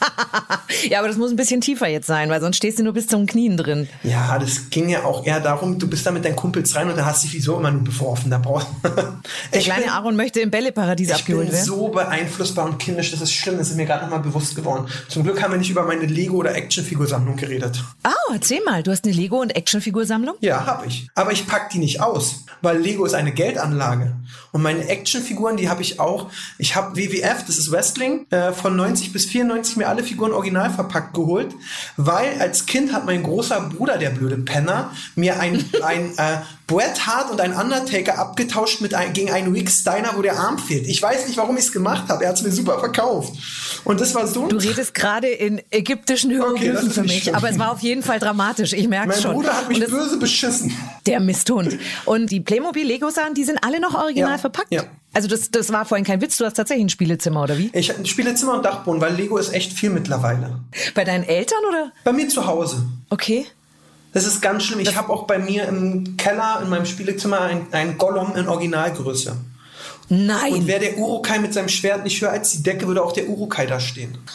ja, 0.88 0.98
aber 0.98 1.08
das 1.08 1.16
muss 1.16 1.30
ein 1.30 1.36
bisschen 1.36 1.60
tiefer 1.60 1.86
jetzt 1.88 2.06
sein, 2.06 2.28
weil 2.30 2.40
sonst 2.40 2.56
stehst 2.56 2.78
du 2.78 2.82
nur 2.82 2.92
bis 2.92 3.06
zum 3.06 3.26
Knien 3.26 3.56
drin. 3.56 3.88
ja, 4.02 4.38
das 4.38 4.70
ging 4.70 4.88
ja 4.88 5.04
auch 5.04 5.24
eher 5.26 5.40
darum, 5.40 5.78
du 5.78 5.88
bist 5.88 6.06
da 6.06 6.10
mit 6.10 6.24
deinen 6.24 6.36
Kumpels 6.36 6.74
rein 6.74 6.88
und 6.90 6.96
da 6.96 7.04
hast 7.06 7.24
dich 7.24 7.32
wieso 7.32 7.58
immer 7.58 7.70
nur 7.70 7.84
beworfen. 7.84 8.30
Da 8.30 8.38
brauchst 8.38 8.68
Der 9.52 9.60
kleine 9.60 9.92
Aaron 9.92 10.16
möchte 10.16 10.40
im 10.40 10.50
Bälleparadies 10.50 11.08
Ich 11.08 11.14
abgeholt 11.14 11.46
bin 11.46 11.52
werden. 11.54 11.64
so 11.66 11.88
beeinflussbar 11.88 12.66
und 12.66 12.78
kindisch, 12.78 13.10
das 13.10 13.20
ist 13.20 13.32
schlimm, 13.32 13.58
das 13.58 13.70
ist 13.70 13.76
mir 13.76 13.86
gerade 13.86 14.04
nochmal 14.04 14.20
bewusst 14.20 14.54
geworden. 14.56 14.86
Zum 15.08 15.22
Glück 15.22 15.42
haben 15.42 15.52
wir 15.52 15.58
nicht 15.58 15.70
über 15.70 15.84
meine 15.84 16.06
Lego- 16.06 16.36
oder 16.36 16.54
Actionfigursammlung 16.54 17.36
geredet. 17.36 17.82
Oh, 18.06 18.32
erzähl 18.32 18.62
mal, 18.64 18.82
du 18.82 18.90
hast 18.90 19.04
eine 19.04 19.14
Lego- 19.14 19.40
und 19.40 19.54
Actionfigursammlung? 19.56 20.34
Ja, 20.40 20.66
habe 20.66 20.86
ich. 20.86 21.08
Aber 21.14 21.32
ich 21.32 21.46
pack 21.46 21.70
die 21.70 21.78
nicht 21.78 22.00
aus, 22.00 22.44
weil 22.62 22.78
Lego 22.78 23.04
ist 23.04 23.14
eine 23.14 23.32
Geldanlage. 23.32 24.14
Und 24.52 24.62
meine 24.62 24.88
Actionfiguren, 24.88 25.56
die 25.56 25.68
habe 25.68 25.82
ich 25.82 26.00
auch. 26.00 26.30
Ich 26.58 26.76
habe 26.76 26.96
WWF, 26.96 27.44
das 27.46 27.58
ist 27.58 27.70
Wrestling, 27.72 28.26
äh, 28.30 28.52
von 28.52 28.74
90 28.76 29.12
bis 29.12 29.26
94 29.26 29.76
mir 29.76 29.85
alle 29.88 30.02
Figuren 30.02 30.32
original 30.32 30.70
verpackt 30.70 31.14
geholt, 31.14 31.54
weil 31.96 32.40
als 32.40 32.66
Kind 32.66 32.92
hat 32.92 33.06
mein 33.06 33.22
großer 33.22 33.60
Bruder, 33.60 33.98
der 33.98 34.10
blöde 34.10 34.38
Penner, 34.38 34.92
mir 35.14 35.38
ein, 35.40 35.64
ein 35.82 36.10
äh, 36.16 36.38
Bret 36.66 37.06
Hart 37.06 37.30
und 37.30 37.40
ein 37.40 37.52
Undertaker 37.54 38.18
abgetauscht 38.18 38.80
mit 38.80 38.92
ein, 38.92 39.12
gegen 39.12 39.30
einen 39.30 39.52
Rick 39.52 39.70
Steiner, 39.70 40.14
wo 40.16 40.22
der 40.22 40.36
Arm 40.36 40.58
fehlt. 40.58 40.86
Ich 40.88 41.00
weiß 41.00 41.28
nicht, 41.28 41.36
warum 41.36 41.56
ich 41.56 41.64
es 41.66 41.72
gemacht 41.72 42.08
habe. 42.08 42.24
Er 42.24 42.30
hat 42.30 42.36
es 42.36 42.42
mir 42.42 42.50
super 42.50 42.80
verkauft. 42.80 43.34
Und 43.84 44.00
das 44.00 44.14
war 44.16 44.26
so. 44.26 44.48
Du 44.48 44.56
redest 44.56 44.92
gerade 44.92 45.28
in 45.28 45.62
ägyptischen 45.70 46.30
Hieroglyphen 46.32 46.88
ist 46.88 46.94
für 46.94 47.02
mich, 47.02 47.22
schlimm. 47.22 47.36
aber 47.36 47.50
es 47.50 47.58
war 47.58 47.70
auf 47.70 47.80
jeden 47.80 48.02
Fall 48.02 48.18
dramatisch. 48.18 48.72
Ich 48.72 48.88
merke 48.88 49.08
mein 49.10 49.20
schon. 49.22 49.34
Bruder 49.34 49.56
hat 49.56 49.68
mich 49.68 49.78
böse 49.86 50.18
beschissen. 50.18 50.76
Der 51.06 51.20
Misthund. 51.20 51.78
Und 52.04 52.32
die 52.32 52.40
Playmobil-Lego-Sachen, 52.40 53.34
die 53.34 53.44
sind 53.44 53.62
alle 53.62 53.78
noch 53.78 53.94
original 53.94 54.32
Ja, 54.32 54.38
verpackt? 54.38 54.72
ja. 54.72 54.82
Also 55.12 55.28
das, 55.28 55.50
das 55.52 55.72
war 55.72 55.84
vorhin 55.86 56.04
kein 56.04 56.20
Witz, 56.20 56.36
du 56.36 56.44
hast 56.44 56.54
tatsächlich 56.54 56.84
ein 56.86 56.90
Spielezimmer, 56.90 57.42
oder 57.44 57.56
wie? 57.56 57.70
Ich 57.72 57.90
spiele 58.04 58.34
Zimmer 58.34 58.54
und 58.54 58.64
Dachboden, 58.64 59.00
weil 59.00 59.14
Lego 59.14 59.38
ist 59.38 59.54
echt 59.54 59.72
viel 59.72 59.88
mittlerweile. 59.90 60.60
Bei 60.94 61.04
deinen 61.04 61.24
Eltern, 61.24 61.60
oder? 61.68 61.92
Bei 62.04 62.12
mir 62.12 62.28
zu 62.28 62.44
Hause. 62.46 62.84
Okay. 63.08 63.46
Das 64.16 64.24
ist 64.24 64.40
ganz 64.40 64.62
schlimm. 64.64 64.80
Ich 64.80 64.96
habe 64.96 65.12
auch 65.12 65.24
bei 65.24 65.38
mir 65.38 65.68
im 65.68 66.16
Keller 66.16 66.60
in 66.62 66.70
meinem 66.70 66.86
Spielezimmer 66.86 67.42
ein, 67.42 67.66
ein 67.72 67.98
Gollum 67.98 68.34
in 68.34 68.48
Originalgröße. 68.48 69.36
Nein. 70.08 70.54
Und 70.54 70.66
wäre 70.66 70.80
der 70.80 70.96
Urukai 70.96 71.38
mit 71.38 71.52
seinem 71.52 71.68
Schwert 71.68 72.02
nicht 72.02 72.22
höher 72.22 72.30
als 72.30 72.52
die 72.52 72.62
Decke, 72.62 72.86
würde 72.86 73.04
auch 73.04 73.12
der 73.12 73.28
Urukai 73.28 73.66
da 73.66 73.78
stehen. 73.78 74.16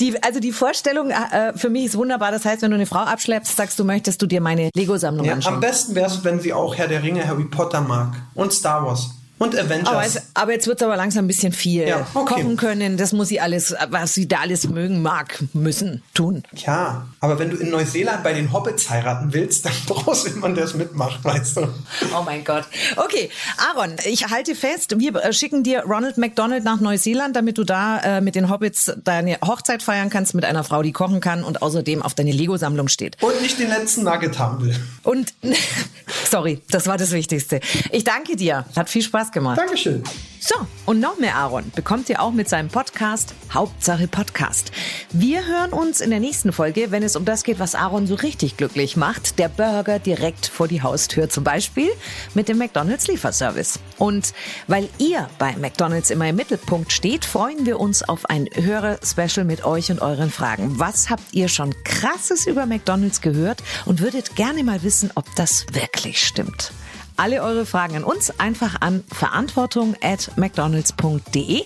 Die, 0.00 0.22
also 0.22 0.38
die 0.40 0.52
Vorstellung 0.52 1.10
äh, 1.10 1.52
für 1.56 1.68
mich 1.70 1.86
ist 1.86 1.96
wunderbar. 1.96 2.30
Das 2.30 2.44
heißt, 2.44 2.62
wenn 2.62 2.70
du 2.70 2.76
eine 2.76 2.86
Frau 2.86 3.00
abschleppst, 3.00 3.56
sagst 3.56 3.78
du, 3.78 3.84
möchtest 3.84 4.20
du 4.22 4.26
dir 4.26 4.40
meine 4.40 4.70
Lego-Sammlung 4.74 5.24
Ja, 5.26 5.32
anschauen. 5.34 5.54
am 5.54 5.60
besten 5.60 5.94
wäre 5.94 6.06
es, 6.10 6.22
wenn 6.22 6.40
sie 6.40 6.52
auch 6.52 6.76
Herr 6.76 6.86
der 6.86 7.02
Ringe, 7.02 7.26
Harry 7.26 7.44
Potter 7.44 7.80
mag. 7.80 8.14
Und 8.34 8.52
Star 8.52 8.84
Wars. 8.84 9.10
Und 9.38 9.58
Avengers. 9.58 9.88
Aber, 9.88 10.04
es, 10.04 10.22
aber 10.34 10.52
jetzt 10.52 10.66
wird 10.66 10.80
es 10.80 10.86
aber 10.86 10.96
langsam 10.96 11.24
ein 11.24 11.28
bisschen 11.28 11.52
viel. 11.52 11.86
Ja, 11.86 12.06
okay. 12.14 12.34
Kochen 12.34 12.56
können, 12.56 12.96
das 12.96 13.12
muss 13.12 13.28
sie 13.28 13.38
alles, 13.38 13.74
was 13.90 14.14
sie 14.14 14.26
da 14.26 14.38
alles 14.38 14.68
mögen, 14.68 15.02
mag, 15.02 15.42
müssen, 15.52 16.02
tun. 16.14 16.42
ja, 16.54 17.06
aber 17.20 17.38
wenn 17.38 17.50
du 17.50 17.56
in 17.56 17.70
Neuseeland 17.70 18.22
bei 18.22 18.32
den 18.32 18.52
Hobbits 18.52 18.88
heiraten 18.88 19.32
willst, 19.32 19.66
dann 19.66 19.72
brauchst 19.86 20.26
du 20.26 20.30
jemanden, 20.30 20.56
der 20.56 20.64
es 20.64 20.74
mitmacht, 20.74 21.22
weißt 21.22 21.58
du. 21.58 21.68
Oh 22.16 22.22
mein 22.24 22.44
Gott. 22.44 22.64
Okay, 22.96 23.30
Aaron, 23.58 23.96
ich 24.04 24.28
halte 24.30 24.54
fest, 24.54 24.98
wir 24.98 25.14
äh, 25.16 25.32
schicken 25.32 25.62
dir 25.62 25.82
Ronald 25.82 26.16
McDonald 26.16 26.64
nach 26.64 26.80
Neuseeland, 26.80 27.36
damit 27.36 27.58
du 27.58 27.64
da 27.64 27.98
äh, 28.00 28.20
mit 28.22 28.36
den 28.36 28.48
Hobbits 28.48 28.92
deine 29.04 29.38
Hochzeit 29.44 29.82
feiern 29.82 30.08
kannst 30.08 30.34
mit 30.34 30.44
einer 30.44 30.64
Frau, 30.64 30.82
die 30.82 30.92
kochen 30.92 31.20
kann 31.20 31.44
und 31.44 31.60
außerdem 31.60 32.02
auf 32.02 32.14
deine 32.14 32.32
Lego-Sammlung 32.32 32.88
steht. 32.88 33.22
Und 33.22 33.42
nicht 33.42 33.58
den 33.58 33.68
letzten 33.68 34.04
Nugget 34.04 34.38
haben 34.38 34.64
will. 34.64 34.76
Und, 35.02 35.34
sorry, 36.30 36.62
das 36.70 36.86
war 36.86 36.96
das 36.96 37.12
Wichtigste. 37.12 37.60
Ich 37.92 38.04
danke 38.04 38.36
dir. 38.36 38.64
Hat 38.74 38.88
viel 38.88 39.02
Spaß 39.26 39.32
gemacht. 39.32 39.58
Dankeschön. 39.58 40.02
So, 40.38 40.54
und 40.84 41.00
noch 41.00 41.18
mehr 41.18 41.34
Aaron 41.34 41.72
bekommt 41.74 42.08
ihr 42.08 42.22
auch 42.22 42.32
mit 42.32 42.48
seinem 42.48 42.68
Podcast 42.68 43.34
Hauptsache 43.52 44.06
Podcast. 44.06 44.70
Wir 45.10 45.44
hören 45.44 45.72
uns 45.72 46.00
in 46.00 46.10
der 46.10 46.20
nächsten 46.20 46.52
Folge, 46.52 46.92
wenn 46.92 47.02
es 47.02 47.16
um 47.16 47.24
das 47.24 47.42
geht, 47.42 47.58
was 47.58 47.74
Aaron 47.74 48.06
so 48.06 48.14
richtig 48.14 48.56
glücklich 48.56 48.96
macht. 48.96 49.40
Der 49.40 49.48
Burger 49.48 49.98
direkt 49.98 50.46
vor 50.46 50.68
die 50.68 50.82
Haustür 50.82 51.28
zum 51.28 51.42
Beispiel 51.42 51.88
mit 52.34 52.48
dem 52.48 52.58
McDonald's 52.58 53.08
Lieferservice. 53.08 53.80
Und 53.98 54.34
weil 54.68 54.88
ihr 54.98 55.28
bei 55.38 55.56
McDonald's 55.56 56.10
immer 56.10 56.28
im 56.28 56.36
Mittelpunkt 56.36 56.92
steht, 56.92 57.24
freuen 57.24 57.66
wir 57.66 57.80
uns 57.80 58.08
auf 58.08 58.26
ein 58.26 58.48
Hörer-Special 58.54 59.44
mit 59.44 59.64
euch 59.64 59.90
und 59.90 60.00
euren 60.00 60.30
Fragen. 60.30 60.78
Was 60.78 61.10
habt 61.10 61.32
ihr 61.32 61.48
schon 61.48 61.74
krasses 61.82 62.46
über 62.46 62.66
McDonald's 62.66 63.20
gehört 63.20 63.64
und 63.84 64.00
würdet 64.00 64.36
gerne 64.36 64.62
mal 64.62 64.82
wissen, 64.84 65.10
ob 65.16 65.24
das 65.34 65.66
wirklich 65.72 66.20
stimmt? 66.20 66.72
Alle 67.16 67.42
eure 67.42 67.64
Fragen 67.64 67.96
an 67.96 68.04
uns 68.04 68.38
einfach 68.38 68.80
an 68.80 69.02
verantwortung 69.08 69.96
at 70.02 70.36
mcdonalds.de. 70.36 71.64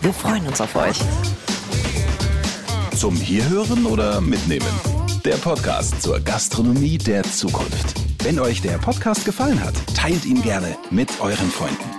Wir 0.00 0.12
freuen 0.12 0.46
uns 0.46 0.60
auf 0.60 0.74
euch. 0.74 0.98
Zum 2.96 3.14
Hierhören 3.14 3.86
oder 3.86 4.20
Mitnehmen? 4.20 4.66
Der 5.24 5.36
Podcast 5.36 6.02
zur 6.02 6.18
Gastronomie 6.20 6.98
der 6.98 7.22
Zukunft. 7.22 7.94
Wenn 8.24 8.40
euch 8.40 8.60
der 8.60 8.78
Podcast 8.78 9.24
gefallen 9.24 9.62
hat, 9.62 9.74
teilt 9.94 10.24
ihn 10.24 10.42
gerne 10.42 10.76
mit 10.90 11.20
euren 11.20 11.50
Freunden. 11.50 11.98